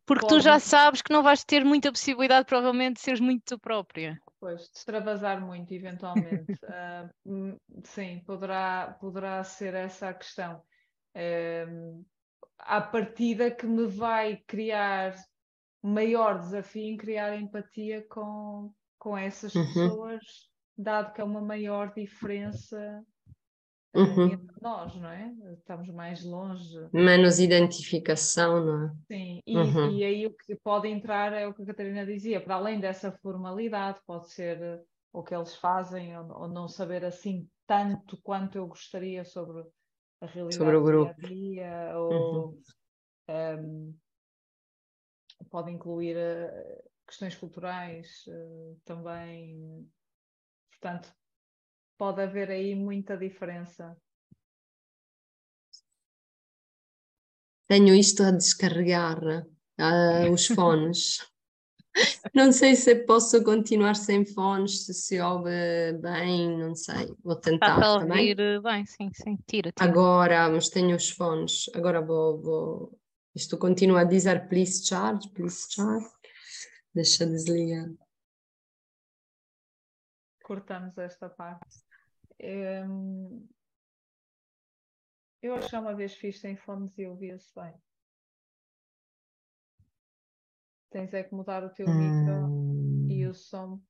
porque 0.06 0.28
tu 0.28 0.40
já 0.40 0.60
sabes 0.60 1.02
que 1.02 1.14
não 1.14 1.24
vais 1.24 1.44
ter 1.44 1.64
muita 1.64 1.92
possibilidade, 1.92 2.46
provavelmente, 2.46 2.96
de 2.96 3.02
seres 3.02 3.20
muito 3.20 3.44
tu 3.46 3.60
própria. 3.60 4.20
Pois, 4.40 4.70
de 4.70 4.78
extravasar 4.78 5.40
muito, 5.40 5.74
eventualmente. 5.74 6.54
uh, 6.66 7.60
sim, 7.86 8.22
poderá, 8.26 8.98
poderá 9.00 9.44
ser 9.44 9.74
essa 9.74 10.10
a 10.10 10.14
questão. 10.14 10.62
Uh, 11.16 12.06
à 12.60 12.82
partida 12.82 13.52
que 13.52 13.66
me 13.66 13.88
vai 13.88 14.38
criar 14.48 15.16
maior 15.82 16.40
desafio 16.40 16.94
em 16.94 16.98
criar 16.98 17.38
empatia 17.38 18.06
com, 18.10 18.74
com 18.98 19.18
essas 19.18 19.54
uhum. 19.54 19.66
pessoas, 19.66 20.22
dado 20.78 21.14
que 21.14 21.22
é 21.22 21.24
uma 21.24 21.42
maior 21.42 21.94
diferença 21.94 23.04
uhum. 23.94 24.28
entre 24.28 24.62
nós, 24.62 24.96
não 24.96 25.10
é? 25.10 25.34
Estamos 25.54 25.88
mais 25.90 26.24
longe. 26.24 26.88
Menos 26.92 27.40
identificação, 27.40 28.66
não 28.66 28.86
é? 28.86 28.94
Sim, 29.08 29.42
e, 29.46 29.58
uhum. 29.58 29.92
e 29.92 30.04
aí 30.04 30.26
o 30.26 30.34
que 30.34 30.56
pode 30.56 30.88
entrar 30.88 31.34
é 31.34 31.48
o 31.48 31.54
que 31.54 31.64
a 31.64 31.66
Catarina 31.66 32.06
dizia, 32.06 32.42
para 32.42 32.56
além 32.56 32.80
dessa 32.80 33.12
formalidade, 33.12 34.00
pode 34.06 34.32
ser 34.32 34.62
eh, 34.62 34.82
o 35.12 35.24
que 35.24 35.36
eles 35.36 35.56
fazem 35.56 36.18
ou, 36.18 36.42
ou 36.42 36.48
não 36.48 36.68
saber 36.68 37.06
assim 37.06 37.48
tanto 37.68 38.18
quanto 38.22 38.58
eu 38.58 38.68
gostaria 38.68 39.24
sobre 39.24 39.64
a 40.22 40.26
realidade 40.26 40.58
sobre 40.58 40.76
o 40.76 40.84
grupo. 40.84 41.14
dia 41.22 41.26
a 41.26 41.30
dia, 41.30 42.00
ou 42.00 42.14
uhum. 42.14 42.62
um, 43.30 43.96
pode 45.50 45.72
incluir 45.72 46.16
uh, 46.18 46.90
questões 47.06 47.36
culturais 47.36 48.26
uh, 48.28 48.80
também. 48.86 49.88
Portanto, 50.72 51.14
pode 51.98 52.22
haver 52.22 52.50
aí 52.50 52.76
muita 52.76 53.18
diferença. 53.18 53.96
Tenho 57.68 57.96
isto 57.96 58.24
a 58.24 58.32
descarregar, 58.32 59.20
uh, 59.24 60.32
os 60.32 60.48
fones. 60.48 61.20
não 62.34 62.52
sei 62.52 62.76
se 62.76 62.96
posso 63.06 63.44
continuar 63.44 63.96
sem 63.96 64.26
fones, 64.26 64.86
se 64.86 64.94
se 64.94 65.22
ouve 65.22 65.94
bem, 66.02 66.58
não 66.58 66.76
sei. 66.76 67.16
Vou 67.24 67.36
tentar 67.36 67.76
Está 67.76 67.88
a 67.88 67.94
ouvir 67.96 68.62
bem, 68.62 68.86
sim, 68.86 69.10
sim, 69.14 69.38
tira, 69.48 69.72
tira. 69.72 69.90
Agora, 69.90 70.50
mas 70.50 70.70
tenho 70.70 70.96
os 70.96 71.10
fones. 71.10 71.70
Agora 71.74 72.02
vou, 72.02 72.42
vou... 72.42 73.00
Isto 73.36 73.58
continua 73.58 74.02
a 74.02 74.06
dizer 74.06 74.48
please 74.48 74.86
charge, 74.86 75.30
please 75.30 75.66
charge. 75.70 76.06
Deixa 76.94 77.26
desligar. 77.26 77.90
Cortamos 80.54 80.96
esta 81.00 81.28
parte. 81.28 81.66
Um, 82.40 83.50
eu 85.42 85.56
acho 85.56 85.68
que 85.68 85.76
uma 85.76 85.96
vez 85.96 86.14
fiz 86.14 86.40
sem 86.40 86.56
fones 86.56 86.96
e 86.96 87.08
ouvia-se 87.08 87.52
bem. 87.56 87.74
Tens 90.92 91.12
é 91.12 91.24
que 91.24 91.34
mudar 91.34 91.64
o 91.64 91.72
teu 91.72 91.88
hum. 91.90 91.98
micro 91.98 93.10
e 93.10 93.26
o 93.26 93.34
som. 93.34 93.82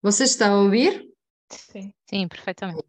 Você 0.00 0.24
está 0.24 0.48
a 0.48 0.62
ouvir? 0.62 1.14
Sim. 1.50 1.92
Sim, 2.08 2.26
perfeitamente. 2.26 2.88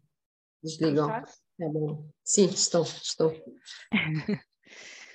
Desligou. 0.62 1.08
Tá 1.08 1.24
bom. 1.58 2.10
Sim, 2.24 2.46
estou, 2.46 2.84
estou. 2.84 3.32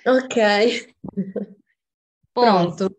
ok. 0.06 0.94
Pronto. 2.34 2.96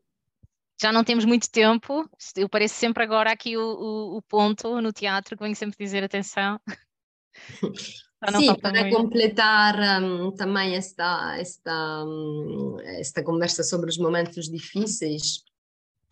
Já 0.82 0.92
não 0.92 1.04
temos 1.04 1.24
muito 1.24 1.50
tempo, 1.50 2.10
eu 2.36 2.50
pareço 2.50 2.76
sempre 2.76 3.04
agora 3.04 3.32
aqui 3.32 3.56
o, 3.56 3.62
o, 3.62 4.18
o 4.18 4.22
ponto 4.22 4.82
no 4.82 4.92
teatro 4.92 5.38
que 5.38 5.44
venho 5.44 5.56
sempre 5.56 5.78
dizer 5.78 6.04
atenção. 6.04 6.60
Sim, 8.38 8.56
para 8.56 8.90
completar 8.90 10.02
um, 10.02 10.32
também 10.32 10.76
esta, 10.76 11.38
esta, 11.38 12.06
um, 12.06 12.78
esta 12.82 13.22
conversa 13.22 13.64
sobre 13.64 13.90
os 13.90 13.98
momentos 13.98 14.50
difíceis, 14.50 15.44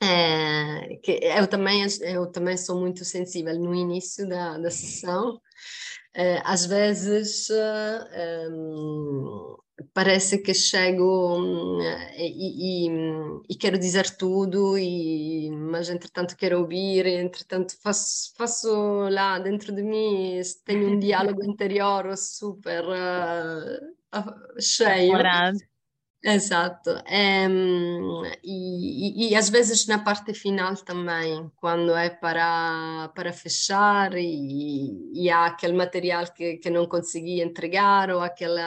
É, 0.04 0.98
que 1.04 1.20
eu 1.22 1.48
também 1.48 1.86
eu 2.02 2.26
também 2.32 2.58
sou 2.58 2.80
muito 2.80 3.06
sensível 3.06 3.58
no 3.60 3.74
início 3.74 4.28
da, 4.28 4.58
da 4.58 4.72
sessão 4.72 5.40
é, 6.14 6.42
às 6.44 6.66
vezes 6.66 7.50
é, 7.50 8.48
parece 9.94 10.40
que 10.40 10.53
chego 10.53 11.38
hum, 11.40 11.80
e, 12.16 12.88
e, 12.88 12.90
e, 13.49 13.56
quero 13.56 13.78
dizer 13.78 14.10
tudo 14.18 14.78
e 14.78 15.49
mas 15.52 15.90
entretanto 15.90 16.36
quero 16.36 16.60
ouvir 16.60 17.06
entretanto 17.06 17.76
faço, 17.82 18.34
faço 18.38 18.70
lá 19.10 19.40
dentro 19.40 19.74
de 19.74 19.84
mim 19.84 20.40
tenho 20.66 20.91
um 20.91 20.99
diálogo 20.99 21.44
interior 21.45 22.16
super 22.18 22.84
uh, 22.86 24.62
cheio 24.62 25.18
Exato. 26.23 26.91
Um, 26.91 28.23
e, 28.43 29.27
e, 29.27 29.31
e, 29.31 29.35
às 29.35 29.49
vezes 29.49 29.88
na 29.88 29.98
parte 29.98 30.35
final 30.35 30.76
também, 30.76 31.52
quando 31.56 31.95
é 31.95 32.11
para, 32.11 33.10
para 33.15 33.34
fechar 33.34 34.14
e, 34.15 35.11
e 35.14 35.30
há 35.31 35.48
aquele 35.48 35.73
material 35.73 36.31
que, 36.31 36.57
que 36.57 36.69
não 36.69 36.85
consegui 36.85 37.41
entregar 37.41 38.11
ou 38.11 38.22
aquele 38.22 38.61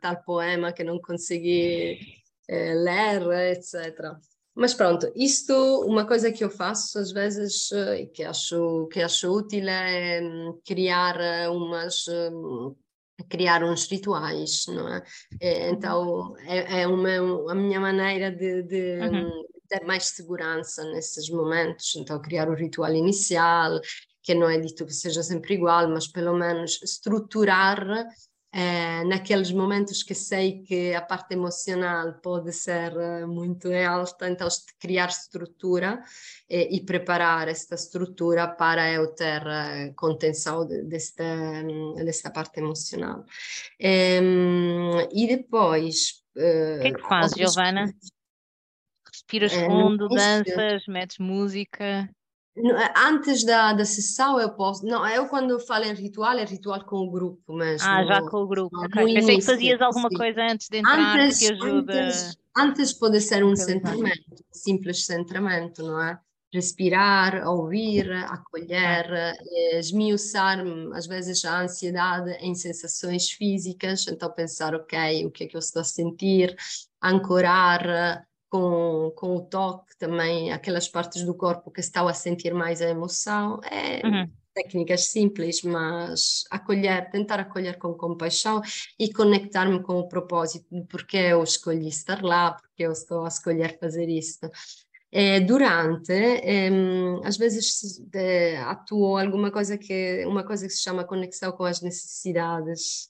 tal 0.00 0.22
poema 0.22 0.72
que 0.72 0.84
não 0.84 1.00
consegui 1.00 1.98
eh, 2.48 2.74
ler, 2.74 3.56
etc. 3.56 4.16
Mas 4.54 4.72
pronto, 4.74 5.10
isto, 5.16 5.52
uma 5.86 6.06
coisa 6.06 6.30
que 6.30 6.44
eu 6.44 6.50
faço 6.50 6.98
às 6.98 7.10
vezes 7.10 7.72
e 7.72 8.06
que 8.06 8.22
acho, 8.22 8.86
que 8.92 9.00
acho 9.02 9.32
útil 9.32 9.68
é 9.68 10.20
hum, 10.22 10.60
criar 10.64 11.20
eh, 11.20 11.48
umas 11.48 12.06
criar 13.28 13.62
uns 13.64 13.88
rituais, 13.90 14.64
não 14.68 14.88
é? 14.88 15.02
é 15.40 15.68
uhum. 15.68 15.74
então 15.74 16.36
é, 16.46 16.82
é 16.82 16.86
uma, 16.86 17.52
a 17.52 17.54
minha 17.54 17.80
maneira 17.80 18.30
de, 18.30 18.62
de 18.62 18.98
uhum. 19.00 19.44
ter 19.68 19.84
mais 19.84 20.04
segurança 20.06 20.84
nesses 20.92 21.28
momentos, 21.30 21.94
então 21.96 22.20
criar 22.20 22.48
o 22.48 22.54
ritual 22.54 22.92
inicial, 22.92 23.80
que 24.22 24.34
não 24.34 24.48
é 24.48 24.58
dito 24.58 24.84
que 24.84 24.92
seja 24.92 25.22
sempre 25.22 25.54
igual, 25.54 25.88
mas 25.88 26.06
pelo 26.06 26.36
menos 26.36 26.80
estruturar 26.82 27.86
é, 28.52 29.04
naqueles 29.04 29.52
momentos 29.52 30.02
que 30.02 30.14
sei 30.14 30.62
que 30.62 30.92
a 30.92 31.00
parte 31.00 31.34
emocional 31.34 32.14
pode 32.14 32.52
ser 32.52 32.92
eh, 32.96 33.24
muito 33.24 33.68
alta, 33.72 34.28
então 34.28 34.48
criar 34.76 35.08
estrutura 35.08 36.02
e, 36.48 36.76
e 36.76 36.84
preparar 36.84 37.46
esta 37.46 37.76
estrutura 37.76 38.48
para 38.48 38.90
eu 38.90 39.14
ter 39.14 39.46
eh, 39.46 39.92
contenção 39.94 40.66
desta, 40.66 41.24
desta 42.04 42.30
parte 42.30 42.58
emocional. 42.58 43.24
E, 43.78 43.86
ehm, 43.86 45.08
e 45.12 45.28
depois... 45.28 46.24
O 46.34 46.80
que 46.80 46.88
é 46.88 46.92
que 46.92 47.02
faz, 47.02 47.32
Giovana? 47.32 47.94
Respiras 49.06 49.52
fundo, 49.52 50.08
danças, 50.08 50.86
metes 50.88 51.18
música? 51.18 52.10
Eh, 52.62 52.92
antes 52.96 53.44
da, 53.44 53.72
da 53.72 53.84
sessão 53.84 54.38
eu 54.38 54.50
posso. 54.50 54.84
Não, 54.84 55.06
eu 55.08 55.26
quando 55.26 55.58
falo 55.60 55.84
em 55.84 55.94
ritual, 55.94 56.34
é 56.34 56.44
ritual 56.44 56.84
com 56.84 56.96
o 56.96 57.10
grupo 57.10 57.52
mesmo. 57.54 57.88
Ah, 57.88 58.04
já 58.04 58.20
com 58.22 58.38
o 58.38 58.46
grupo. 58.46 58.76
Okay. 58.86 59.14
Pensei 59.14 59.36
que 59.36 59.44
fazias 59.44 59.80
alguma 59.80 60.08
sim. 60.08 60.16
coisa 60.16 60.42
antes 60.42 60.68
de 60.68 60.78
entrar 60.78 61.18
antes, 61.18 61.38
que 61.38 61.52
ajuda. 61.52 61.92
Antes, 61.92 62.38
antes 62.56 62.92
pode 62.92 63.20
ser 63.20 63.44
um 63.44 63.56
centramento, 63.56 64.44
simples 64.52 65.06
centramento, 65.06 65.82
não 65.82 66.00
é? 66.02 66.18
Respirar, 66.52 67.46
ouvir, 67.46 68.10
acolher, 68.10 69.06
eh, 69.12 69.78
esmiuçar 69.78 70.58
às 70.94 71.06
vezes 71.06 71.44
a 71.44 71.62
ansiedade 71.62 72.32
em 72.40 72.54
sensações 72.56 73.30
físicas, 73.30 74.06
então 74.08 74.28
pensar, 74.32 74.74
ok, 74.74 75.26
o 75.26 75.30
que 75.30 75.44
é 75.44 75.46
que 75.46 75.56
eu 75.56 75.60
estou 75.60 75.80
a 75.80 75.84
sentir, 75.84 76.56
ancorar 77.00 78.26
com, 78.50 79.12
com 79.14 79.36
o 79.36 79.40
toque 79.40 79.96
também, 79.96 80.52
aquelas 80.52 80.88
partes 80.88 81.24
do 81.24 81.34
corpo 81.34 81.70
que 81.70 81.80
estão 81.80 82.08
a 82.08 82.12
sentir 82.12 82.52
mais 82.52 82.82
a 82.82 82.88
emoção. 82.88 83.60
É, 83.70 84.06
uhum. 84.06 84.30
Técnicas 84.52 85.06
simples, 85.06 85.62
mas 85.62 86.44
acolher, 86.50 87.08
tentar 87.10 87.38
acolher 87.38 87.78
com 87.78 87.94
compaixão 87.94 88.60
e 88.98 89.12
conectar-me 89.12 89.80
com 89.80 89.94
o 89.94 90.08
propósito 90.08 90.66
porque 90.88 91.16
eu 91.16 91.42
escolhi 91.44 91.88
estar 91.88 92.20
lá, 92.20 92.52
porque 92.54 92.82
eu 92.82 92.90
estou 92.90 93.24
a 93.24 93.28
escolher 93.28 93.78
fazer 93.78 94.08
isto. 94.08 94.50
É, 95.12 95.40
durante, 95.40 96.12
é, 96.12 96.68
às 97.24 97.36
vezes 97.36 98.00
é, 98.12 98.58
atuou 98.58 99.16
alguma 99.18 99.50
coisa 99.50 99.78
que 99.78 100.24
uma 100.26 100.44
coisa 100.44 100.66
que 100.66 100.72
se 100.72 100.82
chama 100.82 101.04
conexão 101.04 101.52
com 101.52 101.64
as 101.64 101.80
necessidades 101.80 103.09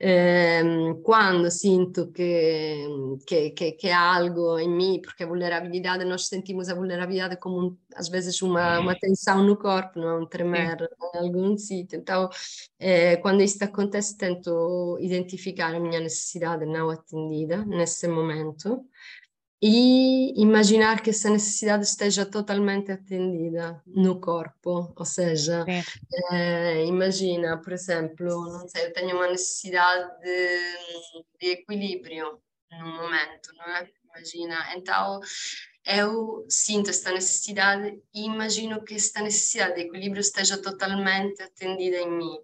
eh, 0.00 0.62
quando 1.02 1.50
sinto 1.50 2.10
que, 2.12 2.86
que, 3.26 3.72
que, 3.72 3.90
há 3.90 4.16
algo 4.16 4.58
em 4.58 4.68
mim, 4.68 5.00
porque 5.02 5.24
a 5.24 5.26
vulnerabilidade, 5.26 6.04
nós 6.04 6.26
sentimos 6.26 6.68
a 6.68 6.74
vulnerabilidade 6.74 7.36
como 7.36 7.60
um, 7.60 7.76
às 7.94 8.08
vezes 8.08 8.40
uma, 8.42 8.80
uma 8.80 8.94
tensão 8.98 9.44
no 9.44 9.56
corpo, 9.56 9.98
não 10.00 10.08
é? 10.08 10.18
um 10.18 10.26
tremer 10.26 10.88
em 11.14 11.18
algum 11.18 11.56
sítio. 11.56 11.98
Então, 11.98 12.28
eh, 12.78 13.16
quando 13.18 13.42
isto 13.42 13.62
acontece, 13.62 14.16
tento 14.16 14.98
identificar 15.00 15.74
a 15.74 15.80
minha 15.80 16.00
necessidade 16.00 16.66
não 16.66 16.90
atendida 16.90 17.64
nesse 17.64 18.08
momento 18.08 18.84
e 19.64 20.32
imaginar 20.42 21.00
que 21.00 21.10
essa 21.10 21.30
necessidade 21.30 21.84
esteja 21.84 22.26
totalmente 22.26 22.90
atendida 22.90 23.80
no 23.86 24.20
corpo, 24.20 24.92
ou 24.96 25.04
seja, 25.04 25.64
eh, 26.32 26.84
imagina, 26.84 27.56
por 27.62 27.72
exemplo, 27.72 28.26
não 28.26 28.68
sei, 28.68 28.86
eu 28.86 28.92
tenho 28.92 29.14
uma 29.14 29.28
necessidade 29.28 30.20
de, 30.20 31.18
de 31.40 31.46
equilíbrio 31.52 32.40
no 32.72 32.86
momento, 32.86 33.52
não 33.56 33.76
é? 33.76 33.88
Imagina, 34.04 34.74
então 34.76 35.20
eu 35.86 36.44
sinto 36.48 36.90
esta 36.90 37.12
necessidade 37.12 38.02
e 38.12 38.24
imagino 38.24 38.82
que 38.82 38.94
esta 38.94 39.22
necessidade 39.22 39.76
de 39.76 39.82
equilíbrio 39.82 40.20
esteja 40.20 40.60
totalmente 40.60 41.40
atendida 41.40 41.98
em 41.98 42.10
mim 42.10 42.36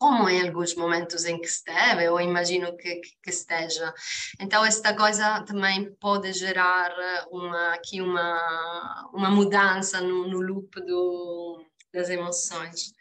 como 0.00 0.30
em 0.30 0.40
alguns 0.40 0.74
momentos 0.74 1.26
em 1.26 1.38
que 1.38 1.46
esteve, 1.46 2.04
eu 2.04 2.18
imagino 2.18 2.74
que, 2.74 3.02
que, 3.22 3.28
esteja. 3.28 3.92
Então, 4.40 4.64
esta 4.64 4.96
coisa 4.96 5.42
também 5.42 5.92
pode 5.96 6.32
gerar 6.32 6.90
uma, 7.30 7.74
aqui 7.74 8.00
uma, 8.00 9.10
uma 9.12 9.30
mudança 9.30 10.00
no, 10.00 10.26
no 10.26 10.40
loop 10.40 10.74
do, 10.86 11.62
das 11.92 12.08
emoções. 12.08 12.94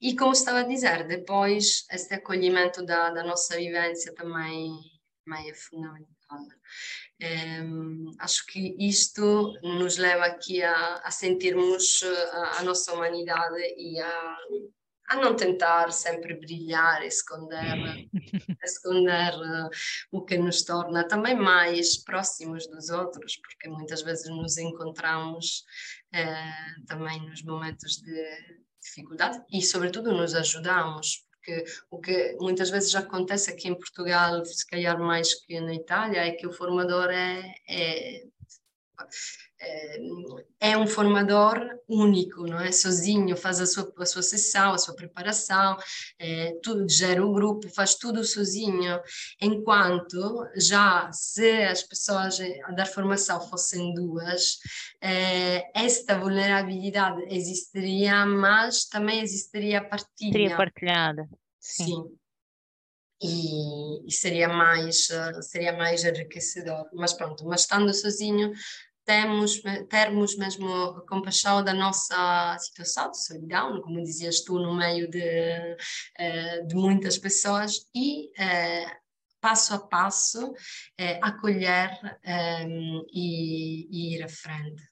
E 0.00 0.14
como 0.14 0.30
estava 0.30 0.60
a 0.60 0.62
dizer, 0.62 1.08
depois, 1.08 1.84
este 1.90 2.14
acolhimento 2.14 2.86
da, 2.86 3.10
da 3.10 3.24
nossa 3.24 3.56
vivência 3.56 4.14
também, 4.14 4.70
também 5.24 5.50
é 5.50 5.54
fundamental. 5.54 6.06
Um, 7.64 8.12
acho 8.20 8.46
que 8.46 8.76
isto 8.78 9.52
nos 9.64 9.96
leva 9.96 10.26
aqui 10.26 10.62
a, 10.62 10.98
a 10.98 11.10
sentirmos 11.10 12.04
a, 12.04 12.60
a 12.60 12.62
nossa 12.62 12.92
humanidade 12.92 13.60
e 13.76 13.98
a 13.98 14.36
a 15.08 15.16
não 15.16 15.36
tentar 15.36 15.92
sempre 15.92 16.34
brilhar, 16.34 17.02
esconder, 17.04 18.08
esconder 18.64 19.34
uh, 19.34 19.70
o 20.10 20.24
que 20.24 20.36
nos 20.36 20.62
torna 20.64 21.06
também 21.06 21.34
mais 21.34 21.96
próximos 21.96 22.66
dos 22.66 22.90
outros, 22.90 23.36
porque 23.36 23.68
muitas 23.68 24.02
vezes 24.02 24.28
nos 24.28 24.58
encontramos 24.58 25.64
uh, 26.14 26.86
também 26.86 27.20
nos 27.28 27.42
momentos 27.42 27.96
de 27.96 28.66
dificuldade 28.82 29.42
e, 29.52 29.62
sobretudo, 29.62 30.12
nos 30.12 30.34
ajudamos. 30.34 31.24
Porque 31.30 31.64
o 31.90 32.00
que 32.00 32.36
muitas 32.40 32.70
vezes 32.70 32.90
já 32.90 32.98
acontece 32.98 33.50
aqui 33.50 33.68
em 33.68 33.78
Portugal, 33.78 34.44
se 34.44 34.66
calhar 34.66 34.98
mais 34.98 35.32
que 35.34 35.60
na 35.60 35.74
Itália, 35.74 36.26
é 36.26 36.32
que 36.32 36.46
o 36.46 36.52
formador 36.52 37.10
é, 37.10 37.54
é 37.68 38.24
é 40.60 40.76
um 40.76 40.86
formador 40.86 41.58
único, 41.88 42.46
não 42.46 42.60
é? 42.60 42.70
Sozinho, 42.72 43.36
faz 43.36 43.60
a 43.60 43.66
sua, 43.66 43.92
a 43.98 44.06
sua 44.06 44.22
sessão, 44.22 44.72
a 44.72 44.78
sua 44.78 44.94
preparação, 44.94 45.76
é, 46.18 46.58
tudo, 46.62 46.88
gera 46.88 47.24
o 47.24 47.32
grupo, 47.32 47.68
faz 47.68 47.94
tudo 47.94 48.24
sozinho. 48.24 49.00
Enquanto 49.40 50.46
já 50.56 51.10
se 51.12 51.62
as 51.64 51.82
pessoas 51.82 52.38
a 52.64 52.72
dar 52.72 52.86
formação 52.86 53.40
fossem 53.48 53.94
duas, 53.94 54.58
é, 55.00 55.70
esta 55.74 56.18
vulnerabilidade 56.18 57.22
existiria, 57.28 58.26
mas 58.26 58.84
também 58.84 59.20
existiria 59.20 59.78
a 59.78 59.84
partilha. 59.84 60.32
Seria 60.32 60.56
partilhada. 60.56 61.28
Sim. 61.60 61.84
Sim. 61.84 62.16
E, 63.22 64.06
e, 64.06 64.12
seria 64.12 64.46
mais 64.46 65.08
seria 65.40 65.72
mais 65.72 66.04
enriquecedor 66.04 66.86
mas 66.92 67.14
pronto 67.14 67.46
mas 67.46 67.62
estando 67.62 67.94
sozinho 67.94 68.52
temos, 69.06 69.62
termos 69.88 70.36
mesmo 70.36 71.00
compaixão 71.06 71.62
da 71.62 71.72
nossa 71.72 72.58
situação 72.58 73.10
de 73.10 73.24
solidão, 73.24 73.80
como 73.80 74.02
dizias 74.02 74.42
tu, 74.42 74.58
no 74.58 74.74
meio 74.74 75.08
de, 75.08 75.76
eh, 76.18 76.62
de 76.66 76.74
muitas 76.74 77.16
pessoas 77.16 77.88
e 77.94 78.30
eh, 78.38 78.98
passo 79.40 79.74
a 79.74 79.78
passo 79.78 80.52
eh, 80.98 81.20
acolher 81.22 81.90
e, 83.12 83.88
e 83.90 84.16
ir 84.16 84.24
à 84.24 84.28
frente. 84.28 84.82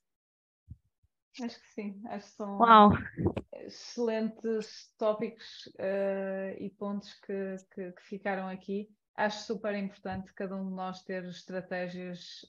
Acho 1.42 1.60
que 1.60 1.68
sim, 1.74 2.00
acho 2.06 2.28
que 2.28 2.36
são 2.36 2.58
Uau. 2.58 2.92
excelentes 3.54 4.92
tópicos 4.96 5.66
uh, 5.80 6.54
e 6.60 6.70
pontos 6.78 7.12
que, 7.14 7.56
que, 7.74 7.90
que, 7.90 8.02
ficaram 8.02 8.46
aqui 8.46 8.88
acho 9.14 9.44
super 9.44 9.74
importante 9.74 10.32
cada 10.34 10.56
um 10.56 10.68
de 10.68 10.74
nós 10.74 11.02
ter 11.02 11.24
estratégias 11.24 12.44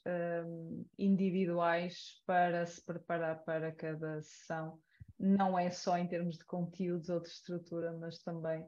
um, 0.46 0.86
individuais 0.98 2.22
para 2.26 2.66
se 2.66 2.84
preparar 2.84 3.44
para 3.44 3.72
cada 3.72 4.22
sessão. 4.22 4.80
Não 5.18 5.58
é 5.58 5.70
só 5.70 5.98
em 5.98 6.08
termos 6.08 6.38
de 6.38 6.46
conteúdos 6.46 7.10
ou 7.10 7.22
de 7.22 7.30
estrutura, 7.30 7.94
mas 7.94 8.20
também 8.20 8.66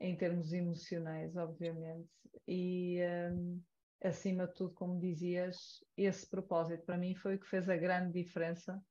em 0.00 0.16
termos 0.16 0.52
emocionais, 0.52 1.36
obviamente. 1.36 2.08
E 2.48 3.00
um, 3.32 3.62
acima 4.02 4.46
de 4.46 4.54
tudo, 4.54 4.74
como 4.74 5.00
dizias, 5.00 5.84
esse 5.96 6.28
propósito 6.28 6.84
para 6.84 6.98
mim 6.98 7.14
foi 7.14 7.36
o 7.36 7.38
que 7.38 7.48
fez 7.48 7.68
a 7.68 7.76
grande 7.76 8.22
diferença. 8.22 8.82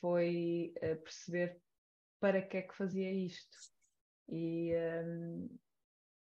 Foi 0.00 0.72
uh, 0.78 0.96
perceber 1.02 1.60
para 2.18 2.40
que 2.40 2.58
é 2.58 2.62
que 2.62 2.76
fazia 2.76 3.12
isto. 3.12 3.56
E, 4.28 4.72
um, 5.04 5.58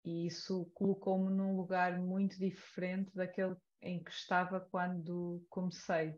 e 0.08 0.26
isso 0.26 0.72
colocou-me 0.74 1.30
num 1.30 1.58
lugar 1.58 2.00
muito 2.00 2.40
diferente 2.40 3.14
daquele 3.14 3.58
em 3.82 4.02
que 4.02 4.10
estava 4.10 4.62
quando 4.62 5.46
comecei. 5.50 6.16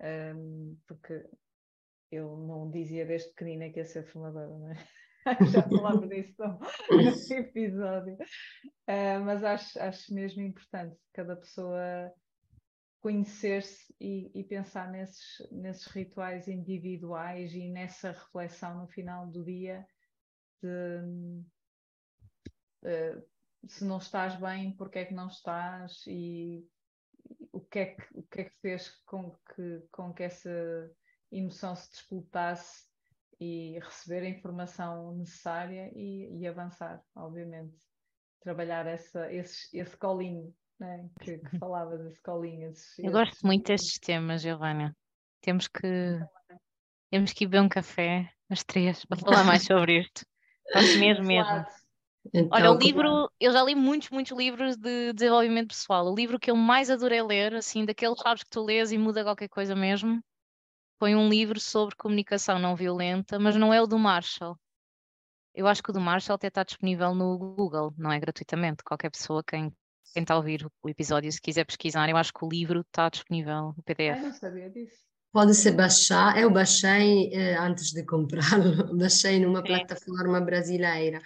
Um, 0.00 0.74
porque 0.88 1.28
eu 2.10 2.38
não 2.38 2.70
dizia 2.70 3.04
desde 3.04 3.28
pequenina 3.28 3.68
que 3.68 3.78
ia 3.78 3.84
ser 3.84 4.06
formadora, 4.06 4.48
não 4.48 4.70
é? 4.70 4.86
Já 5.52 5.68
falava 5.68 6.00
disso 6.08 6.42
no 6.42 7.36
episódio. 7.36 8.14
Uh, 8.88 9.20
mas 9.22 9.44
acho, 9.44 9.78
acho 9.78 10.14
mesmo 10.14 10.40
importante 10.40 10.96
cada 11.12 11.36
pessoa 11.36 12.10
conhecer-se 13.00 13.94
e, 14.00 14.30
e, 14.34 14.44
pensar 14.44 14.90
nesses, 14.90 15.46
nesses 15.52 15.86
rituais 15.88 16.48
individuais 16.48 17.52
e 17.52 17.68
nessa 17.68 18.12
reflexão 18.12 18.78
no 18.78 18.88
final 18.88 19.26
do 19.26 19.44
dia 19.44 19.86
de 20.62 21.42
uh, 22.84 23.22
se 23.68 23.84
não 23.84 23.98
estás 23.98 24.36
bem, 24.36 24.72
porque 24.76 25.00
é 25.00 25.04
que 25.04 25.14
não 25.14 25.28
estás 25.28 26.04
e 26.06 26.66
o 27.52 27.60
que 27.60 27.78
é 27.78 27.86
que, 27.86 28.02
o 28.14 28.22
que, 28.22 28.40
é 28.40 28.44
que 28.44 28.56
fez 28.60 28.88
com 29.04 29.36
que, 29.54 29.82
com 29.90 30.12
que 30.12 30.22
essa 30.22 30.90
emoção 31.30 31.76
se 31.76 31.90
despoletasse 31.90 32.88
e 33.38 33.78
receber 33.78 34.26
a 34.26 34.28
informação 34.28 35.14
necessária 35.16 35.90
e, 35.94 36.38
e 36.38 36.46
avançar, 36.46 37.02
obviamente. 37.14 37.76
Trabalhar 38.40 38.86
essa, 38.86 39.32
esse, 39.32 39.76
esse 39.76 39.96
colinho 39.96 40.54
né? 40.78 41.08
que, 41.20 41.38
que 41.38 41.58
falavas, 41.58 42.00
esse 42.06 42.20
colinho. 42.22 42.70
Esses, 42.70 42.98
Eu 42.98 43.12
gosto 43.12 43.46
muito 43.46 43.66
destes 43.66 43.98
temas, 43.98 44.42
Giovanna. 44.42 44.96
Temos 45.42 45.68
que, 45.68 46.18
temos 47.10 47.32
que 47.32 47.44
ir 47.44 47.46
beber 47.48 47.62
um 47.64 47.68
café, 47.68 48.30
as 48.48 48.64
três, 48.64 49.04
para 49.04 49.18
falar 49.20 49.44
mais 49.44 49.64
sobre 49.64 50.00
isto. 50.00 50.24
Gosto 50.74 50.98
mesmo, 50.98 51.24
mesmo. 51.26 51.66
Então, 52.32 52.48
Olha, 52.50 52.70
o 52.72 52.78
livro, 52.78 53.30
eu 53.40 53.52
já 53.52 53.62
li 53.62 53.74
muitos, 53.74 54.10
muitos 54.10 54.36
livros 54.36 54.76
de 54.76 55.12
desenvolvimento 55.12 55.68
pessoal. 55.68 56.06
O 56.06 56.14
livro 56.14 56.38
que 56.38 56.50
eu 56.50 56.56
mais 56.56 56.90
adorei 56.90 57.22
ler, 57.22 57.54
assim, 57.54 57.84
daqueles 57.84 58.20
sabes 58.20 58.42
que 58.42 58.50
tu 58.50 58.62
lês 58.62 58.92
e 58.92 58.98
muda 58.98 59.24
qualquer 59.24 59.48
coisa 59.48 59.74
mesmo, 59.74 60.22
foi 60.98 61.14
um 61.14 61.28
livro 61.28 61.58
sobre 61.58 61.96
comunicação 61.96 62.58
não 62.58 62.76
violenta, 62.76 63.38
mas 63.38 63.56
não 63.56 63.72
é 63.72 63.80
o 63.80 63.86
do 63.86 63.98
Marshall. 63.98 64.56
Eu 65.54 65.66
acho 65.66 65.82
que 65.82 65.90
o 65.90 65.92
do 65.92 66.00
Marshall 66.00 66.36
até 66.36 66.48
está 66.48 66.62
disponível 66.62 67.14
no 67.14 67.36
Google, 67.38 67.92
não 67.96 68.12
é 68.12 68.20
gratuitamente. 68.20 68.84
Qualquer 68.84 69.10
pessoa, 69.10 69.42
quem, 69.42 69.72
quem 70.12 70.22
está 70.22 70.34
a 70.34 70.36
ouvir 70.36 70.66
o 70.82 70.88
episódio, 70.88 71.32
se 71.32 71.40
quiser 71.40 71.64
pesquisar, 71.64 72.08
eu 72.08 72.16
acho 72.16 72.32
que 72.32 72.44
o 72.44 72.48
livro 72.48 72.80
está 72.80 73.08
disponível 73.08 73.74
no 73.76 73.82
PDF. 73.82 74.18
Eu 74.18 74.22
não 74.24 74.32
sabia 74.32 74.70
disso. 74.70 74.96
Pode-se 75.32 75.70
baixar, 75.70 76.36
eu 76.38 76.50
baixei 76.50 77.32
eh, 77.32 77.56
antes 77.56 77.92
de 77.92 78.04
comprá-lo, 78.04 78.94
baixei 78.98 79.38
numa 79.38 79.62
plataforma 79.62 80.40
brasileira, 80.40 81.20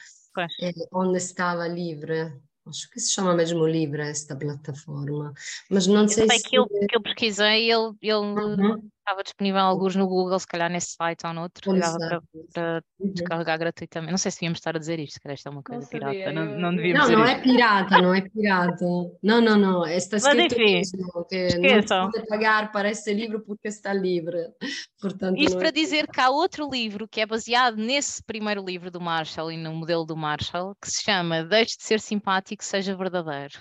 eh, 0.61 0.73
onde 0.93 1.19
estava 1.19 1.67
livre, 1.67 2.33
acho 2.67 2.91
que 2.91 3.01
se 3.01 3.13
chama 3.13 3.35
mesmo 3.35 3.67
livre 3.67 4.03
esta 4.03 4.37
plataforma, 4.37 5.33
mas 5.71 5.87
não 5.87 6.03
eu 6.03 6.09
sei, 6.09 6.29
sei 6.29 6.39
se... 6.39 6.49
que 6.49 6.57
eu, 6.57 6.67
que 6.67 6.97
eu 6.97 7.03
pesquisei, 7.03 7.71
ele, 7.71 7.93
ele 8.01 8.15
uhum 8.15 8.89
estava 9.05 9.23
disponível 9.23 9.61
alguns 9.61 9.95
no 9.95 10.07
Google, 10.09 10.39
se 10.39 10.47
calhar 10.47 10.71
nesse 10.71 10.95
site 10.95 11.27
ou 11.27 11.35
noutro, 11.35 11.79
dava 11.79 11.99
para, 11.99 12.23
para 12.53 12.83
uhum. 12.99 13.13
descarregar 13.13 13.59
gratuitamente. 13.59 14.11
Não 14.11 14.19
sei 14.19 14.31
se 14.31 14.39
devíamos 14.39 14.59
estar 14.59 14.75
a 14.75 14.79
dizer 14.79 14.99
isto, 14.99 15.15
se 15.15 15.21
calhar 15.21 15.35
isto 15.35 15.47
é 15.47 15.51
uma 15.51 15.63
coisa 15.63 15.83
não 15.83 15.89
pirata. 15.89 16.13
Sabia, 16.13 16.33
não, 16.33 16.45
não, 16.45 16.73
não, 16.73 17.09
não 17.11 17.25
é 17.25 17.41
pirata, 17.41 18.03
não 18.03 18.15
é 18.15 18.21
pirata. 18.23 18.85
Não, 19.23 19.41
não, 19.41 19.59
não. 19.59 19.87
Está 19.87 20.17
escrito 20.17 20.57
mesmo 20.57 21.25
que 21.29 21.37
Esqueçam. 21.37 22.05
não 22.05 22.11
pode 22.11 22.27
pagar 22.27 22.73
para 22.73 22.91
esse 22.91 23.13
livro 23.13 23.41
porque 23.41 23.69
está 23.69 23.93
livre. 23.93 24.49
Portanto, 25.01 25.39
isto 25.39 25.59
para 25.59 25.69
é 25.69 25.73
dizer 25.73 26.09
que 26.09 26.21
há 26.21 26.31
outro 26.31 26.69
livro 26.69 27.07
que 27.07 27.21
é 27.21 27.27
baseado 27.27 27.77
nesse 27.77 28.23
primeiro 28.25 28.65
livro 28.65 28.91
do 28.91 29.01
Marshall 29.01 29.53
e 29.53 29.57
no 29.57 29.75
modelo 29.75 30.07
do 30.07 30.17
Marshall, 30.17 30.75
que 30.81 30.91
se 30.91 31.03
chama 31.03 31.45
Deixe 31.45 31.77
de 31.77 31.85
ser 31.85 32.01
simpático, 32.01 32.65
seja 32.65 32.97
verdadeiro. 32.97 33.59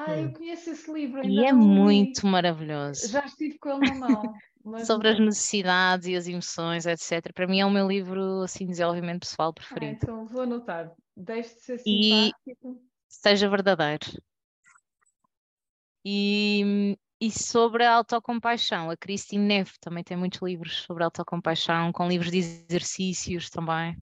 Ah, 0.00 0.16
eu 0.16 0.32
conheço 0.32 0.70
esse 0.70 0.92
livro. 0.92 1.26
E 1.26 1.44
é 1.44 1.52
muito 1.52 2.24
maravilhoso. 2.24 3.08
Já 3.08 3.24
estive 3.24 3.58
com 3.58 3.70
ele 3.70 3.90
na 3.90 4.08
mão. 4.08 4.34
Sobre 4.86 5.08
as 5.08 5.18
necessidades 5.18 6.06
e 6.06 6.14
as 6.14 6.28
emoções, 6.28 6.86
etc. 6.86 7.32
Para 7.32 7.46
mim 7.46 7.60
é 7.60 7.66
o 7.66 7.70
meu 7.70 7.88
livro 7.88 8.42
assim, 8.42 8.64
de 8.64 8.72
desenvolvimento 8.72 9.20
pessoal 9.20 9.48
ah, 9.48 9.52
preferido. 9.52 9.92
Ah, 9.92 9.98
então 10.02 10.26
vou 10.26 10.42
anotar. 10.42 10.92
Deixe 11.16 11.54
de 11.54 11.60
ser 11.60 11.78
simpático. 11.78 12.80
E 12.80 12.80
seja 13.08 13.48
verdadeiro. 13.48 14.06
E, 16.04 16.96
e 17.20 17.30
sobre 17.30 17.84
a 17.84 17.94
autocompaixão, 17.94 18.90
a 18.90 18.96
Christine 18.96 19.44
Neff 19.44 19.80
também 19.80 20.04
tem 20.04 20.16
muitos 20.16 20.40
livros 20.42 20.82
sobre 20.82 21.02
autocompaixão, 21.02 21.90
com 21.92 22.06
livros 22.06 22.30
de 22.30 22.38
exercícios 22.38 23.50
também. 23.50 23.96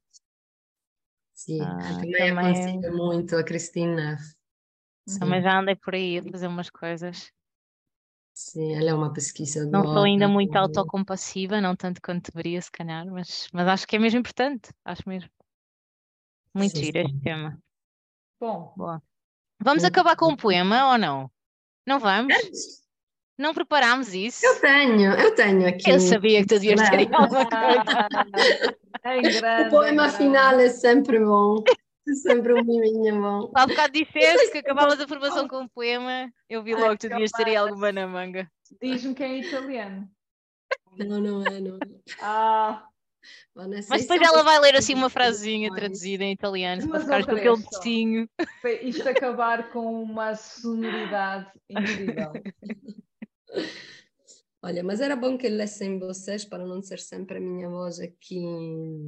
Sim, 1.32 1.60
ah, 1.62 1.78
também, 1.78 2.12
também 2.12 2.31
aconselho 2.32 2.97
muito 2.97 3.36
a 3.36 3.44
Christine 3.44 3.94
Neff. 3.94 4.35
Também 5.19 5.41
já 5.41 5.61
andei 5.61 5.77
por 5.77 5.95
aí 5.95 6.19
a 6.19 6.23
fazer 6.23 6.49
umas 6.49 6.69
coisas. 6.69 7.33
Sim, 8.35 8.74
ela 8.74 8.91
é 8.91 8.95
uma 8.95 9.12
pesquisadora. 9.12 9.70
Não 9.70 9.95
sou 9.95 10.03
ainda 10.03 10.28
muito 10.28 10.55
autocompassiva, 10.57 11.61
não 11.61 11.74
tanto 11.74 12.03
quanto 12.03 12.31
deveria, 12.31 12.61
se 12.61 12.70
calhar, 12.70 13.07
mas, 13.07 13.49
mas 13.53 13.66
acho 13.69 13.87
que 13.87 13.97
é 13.97 13.99
mesmo 13.99 14.19
importante, 14.19 14.70
acho 14.85 15.09
mesmo. 15.09 15.31
Muito 16.53 16.77
sim, 16.77 16.85
giro 16.85 16.99
este 16.99 17.19
tema. 17.20 17.59
Bom. 18.41 18.74
Boa. 18.77 19.03
Vamos 19.62 19.83
sim. 19.83 19.89
acabar 19.89 20.16
com 20.16 20.33
um 20.33 20.37
poema 20.37 20.93
ou 20.93 20.99
não? 20.99 21.31
Não 21.87 21.99
vamos? 21.99 22.35
Não 23.39 23.55
preparámos 23.55 24.12
isso? 24.12 24.45
Eu 24.45 24.61
tenho, 24.61 25.12
eu 25.12 25.35
tenho 25.35 25.69
aqui. 25.69 25.91
Eu 25.91 26.01
sabia 26.01 26.41
que 26.41 26.49
tu 26.49 26.59
devias 26.59 26.81
ter 26.91 27.15
alguma 27.15 27.47
coisa. 27.49 28.09
o 29.66 29.70
poema 29.70 30.09
final 30.11 30.59
é 30.59 30.69
sempre 30.69 31.24
bom. 31.24 31.62
Sempre 32.15 32.55
um 32.55 32.65
miminho 32.65 33.20
bom. 33.20 33.51
Há 33.55 33.66
bocado 33.66 33.93
disseste 33.93 34.53
que 34.53 34.59
acabavas 34.59 35.01
a 35.01 35.09
formação 35.09 35.49
com 35.49 35.62
um 35.62 35.69
poema. 35.69 36.33
Eu 36.49 36.62
vi 36.62 36.74
logo 36.74 36.93
que 36.93 36.99
tu 36.99 37.09
devias 37.09 37.33
ter 37.33 37.57
alguma 37.57 37.91
na 37.91 38.07
manga. 38.07 38.51
Diz-me 38.81 39.15
que 39.15 39.23
é 39.23 39.39
italiano. 39.39 40.09
Não, 40.99 41.20
não 41.20 41.47
é, 41.47 41.61
não 41.61 41.77
é. 41.77 42.01
Ah. 42.20 42.87
Mas 43.55 44.03
depois 44.03 44.23
ela 44.23 44.43
vai 44.43 44.61
ler 44.61 44.77
assim 44.77 44.95
uma 44.95 45.11
frasezinha 45.11 45.73
traduzida 45.74 46.23
em 46.23 46.33
italiano 46.33 46.89
para 46.89 47.01
ficar 47.01 47.24
com 47.24 47.33
aquele 47.33 47.62
textinho. 47.62 48.28
Isto 48.83 49.09
acabar 49.09 49.70
com 49.70 50.03
uma 50.03 50.35
sonoridade 50.35 51.51
incrível. 51.69 52.33
Olha, 54.62 54.83
mas 54.83 55.01
era 55.01 55.15
bom 55.15 55.37
que 55.37 55.49
lessem 55.49 55.99
vocês 55.99 56.45
para 56.45 56.66
não 56.66 56.83
ser 56.83 56.99
sempre 56.99 57.39
a 57.39 57.41
minha 57.41 57.69
voz 57.69 58.01
aqui. 58.01 58.43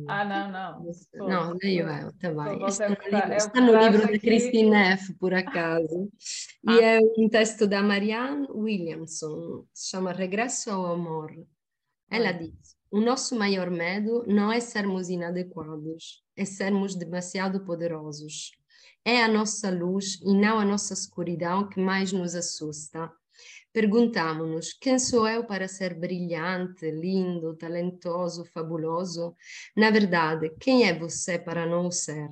Ah, 0.07 0.25
não, 0.25 0.53
não. 0.53 1.29
Não, 1.29 1.59
nem 1.61 1.79
eu, 1.79 1.89
está 2.11 2.33
bem. 2.33 2.67
Está, 2.67 2.89
no 2.89 2.97
livro, 3.03 3.33
está 3.33 3.61
no 3.61 3.79
livro 3.79 4.13
de 4.13 4.19
Christine 4.19 4.77
F., 4.77 5.15
por 5.15 5.35
acaso. 5.35 6.11
Ah. 6.67 6.75
E 6.75 6.81
é 6.81 7.01
um 7.19 7.29
texto 7.29 7.67
da 7.67 7.83
Marianne 7.83 8.47
Williamson, 8.51 9.65
se 9.73 9.91
chama 9.91 10.13
Regresso 10.13 10.71
ao 10.71 10.87
Amor. 10.87 11.33
Ela 12.11 12.33
diz: 12.33 12.77
O 12.91 13.01
nosso 13.01 13.35
maior 13.37 13.71
medo 13.71 14.25
não 14.29 14.53
é 14.53 14.61
sermos 14.61 15.09
inadequados, 15.09 16.23
é 16.37 16.45
sermos 16.45 16.95
demasiado 16.95 17.65
poderosos. 17.65 18.53
É 19.05 19.23
a 19.23 19.29
nossa 19.29 19.71
luz 19.71 20.21
e 20.23 20.35
não 20.35 20.59
a 20.59 20.65
nossa 20.65 20.93
escuridão 20.93 21.69
que 21.69 21.81
mais 21.81 22.13
nos 22.13 22.35
assusta 22.35 23.11
Perguntamos-nos: 23.73 24.73
quem 24.73 24.99
sou 24.99 25.29
eu 25.29 25.45
para 25.45 25.69
ser 25.69 25.95
brilhante, 25.95 26.91
lindo, 26.91 27.55
talentoso, 27.55 28.45
fabuloso? 28.47 29.35
Na 29.77 29.91
verdade, 29.91 30.51
quem 30.59 30.89
é 30.89 30.99
você 30.99 31.39
para 31.39 31.67
não 31.67 31.87
o 31.87 31.93
ser? 31.93 32.31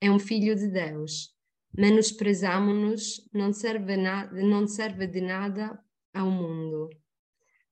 É 0.00 0.10
um 0.10 0.18
filho 0.18 0.54
de 0.54 0.68
Deus. 0.68 1.34
Menosprezamos-nos, 1.76 3.28
não 3.32 3.52
serve, 3.52 3.96
não 3.96 4.66
serve 4.66 5.06
de 5.06 5.20
nada 5.20 5.78
ao 6.14 6.30
mundo. 6.30 6.88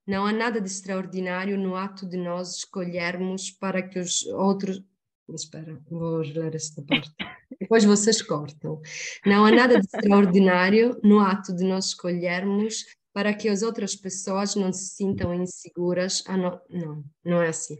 Não 0.07 0.27
há 0.27 0.33
nada 0.33 0.61
de 0.61 0.67
extraordinário 0.67 1.57
no 1.57 1.75
ato 1.75 2.07
de 2.07 2.19
nós 2.19 2.57
escolhermos 2.57 3.51
para 3.51 3.83
que 3.83 3.99
os 3.99 4.27
outros. 4.27 4.83
Espera, 5.31 5.81
vou 5.89 6.19
ler 6.19 6.55
esta 6.55 6.83
parte. 6.83 7.11
Depois 7.59 7.85
vocês 7.85 8.21
cortam. 8.21 8.83
Não 9.25 9.47
há 9.47 9.51
nada 9.51 9.81
de 9.81 9.87
extraordinário 9.87 11.01
no 11.03 11.21
ato 11.21 11.55
de 11.55 11.65
nós 11.65 11.87
escolhermos 11.87 12.85
para 13.15 13.33
que 13.33 13.49
as 13.49 13.63
outras 13.63 13.95
pessoas 13.95 14.57
não 14.57 14.73
se 14.73 14.97
sintam 14.97 15.33
inseguras. 15.33 16.25
Ah, 16.27 16.37
não, 16.37 16.61
não, 16.69 17.05
não 17.25 17.41
é 17.41 17.49
assim. 17.49 17.79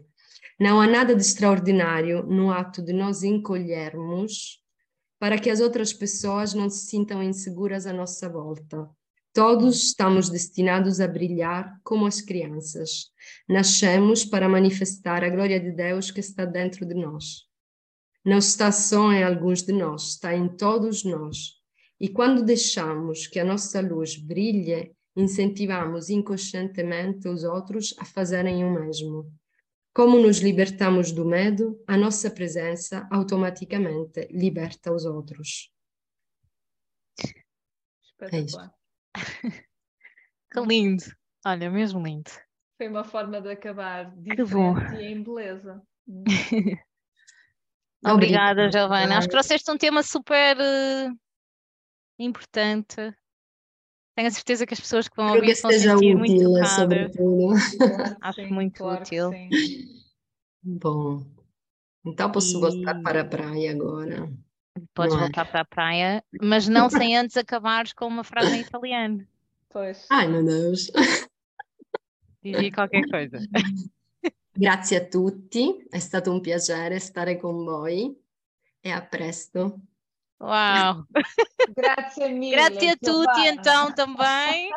Não 0.57 0.79
há 0.79 0.87
nada 0.87 1.13
de 1.13 1.21
extraordinário 1.21 2.23
no 2.23 2.49
ato 2.49 2.81
de 2.81 2.93
nós 2.93 3.21
encolhermos 3.21 4.63
para 5.19 5.37
que 5.37 5.49
as 5.49 5.59
outras 5.59 5.91
pessoas 5.91 6.53
não 6.53 6.69
se 6.69 6.85
sintam 6.85 7.21
inseguras 7.21 7.85
à 7.85 7.91
nossa 7.91 8.29
volta. 8.29 8.89
Todos 9.33 9.83
estamos 9.83 10.29
destinados 10.29 11.01
a 11.01 11.07
brilhar 11.07 11.77
como 11.83 12.05
as 12.05 12.21
crianças. 12.21 13.11
Nascemos 13.49 14.23
para 14.23 14.47
manifestar 14.47 15.21
a 15.25 15.29
glória 15.29 15.59
de 15.59 15.71
Deus 15.71 16.09
que 16.09 16.21
está 16.21 16.45
dentro 16.45 16.85
de 16.85 16.95
nós. 16.95 17.43
Não 18.23 18.37
está 18.37 18.71
só 18.71 19.11
em 19.11 19.23
alguns 19.23 19.61
de 19.61 19.73
nós, 19.73 20.11
está 20.11 20.33
em 20.33 20.47
todos 20.47 21.03
nós. 21.03 21.55
E 21.99 22.07
quando 22.07 22.43
deixamos 22.43 23.27
que 23.27 23.39
a 23.39 23.45
nossa 23.45 23.81
luz 23.81 24.15
brilhe, 24.15 24.94
incentivamos 25.15 26.09
inconscientemente 26.09 27.27
os 27.27 27.43
outros 27.43 27.95
a 27.99 28.05
fazerem 28.05 28.63
o 28.63 28.71
mesmo. 28.71 29.31
Como 29.93 30.19
nos 30.19 30.39
libertamos 30.39 31.11
do 31.11 31.23
medo, 31.23 31.81
a 31.87 31.95
nossa 31.95 32.29
presença 32.29 33.07
automaticamente 33.09 34.27
liberta 34.29 34.91
os 34.91 35.05
outros. 35.05 35.71
Espetacular. 38.03 38.73
É 39.15 39.19
que 40.51 40.59
lindo! 40.61 41.03
Olha, 41.45 41.69
mesmo 41.69 42.03
lindo. 42.03 42.29
Foi 42.77 42.89
uma 42.89 43.05
forma 43.05 43.39
de 43.39 43.51
acabar 43.51 44.13
Que 44.13 44.43
bom. 44.43 44.73
diferente 44.73 45.01
e 45.01 45.05
em 45.05 45.23
beleza. 45.23 45.81
Obrigada, 48.05 48.69
Giovana. 48.69 49.17
Acho 49.17 49.27
que 49.27 49.31
trouxeste 49.31 49.71
um 49.71 49.77
tema 49.77 50.03
super 50.03 50.57
eh, 50.59 51.09
importante. 52.19 53.15
Tenho 54.15 54.27
a 54.29 54.31
certeza 54.31 54.65
que 54.65 54.73
as 54.73 54.79
pessoas 54.79 55.07
que 55.09 55.15
vão 55.17 55.35
ouvir 55.35 55.61
vão 55.61 55.71
sentir 55.71 56.15
muito 56.15 56.33
útil, 56.33 56.53
tocadas. 56.53 56.75
sobretudo. 56.75 57.47
Claro 57.77 58.15
que 58.15 58.21
Acho 58.21 58.41
sim, 58.41 58.53
muito 58.53 58.77
claro 58.77 59.01
útil. 59.01 59.31
Bom, 60.63 61.25
então 62.05 62.31
posso 62.31 62.59
voltar 62.59 62.97
E- 62.99 63.03
para 63.03 63.21
a 63.21 63.25
praia 63.25 63.71
agora. 63.71 64.31
Podes 64.93 65.13
Não 65.15 65.21
é? 65.21 65.25
voltar 65.25 65.45
para 65.45 65.61
a 65.61 65.65
praia, 65.65 66.23
mas 66.41 66.67
não 66.67 66.89
sem 66.89 67.15
antes 67.17 67.35
acabares 67.37 67.93
com 67.93 68.07
uma 68.07 68.23
frase 68.23 68.55
em 68.55 68.61
italiano. 68.61 69.27
Pois. 69.69 70.07
Ai, 70.09 70.27
meu 70.27 70.43
Deus. 70.45 70.89
Dizia 72.41 72.71
qualquer 72.71 73.07
coisa. 73.09 73.39
Grazie 74.57 74.97
a 74.97 75.05
tutti, 75.05 75.85
è 75.89 75.99
stato 75.99 76.31
un 76.31 76.39
piacere 76.39 76.97
stare 76.99 77.37
con 77.37 77.65
voi 77.65 78.17
e 78.79 78.89
a 78.89 79.01
presto. 79.01 79.81
Uau! 80.39 81.05
Grazie 81.75 82.29
mille. 82.29 82.55
Grazie 82.55 82.91
a 82.91 82.97
tutti 82.97 83.47
então 83.47 83.91
também. 83.93 84.69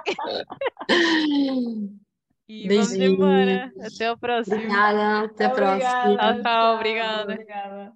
E 2.51 2.67
vamos 2.67 2.89
Beijinho. 2.89 3.13
embora. 3.13 3.73
Até 3.79 4.11
o 4.11 4.17
próximo. 4.17 4.57
Obrigada, 4.57 5.25
até 5.27 5.45
a 5.45 5.51
próxima. 5.51 6.17
Tchau, 6.17 6.43
tchau, 6.43 6.75
obrigada. 6.77 7.33
Obrigada. 7.35 7.93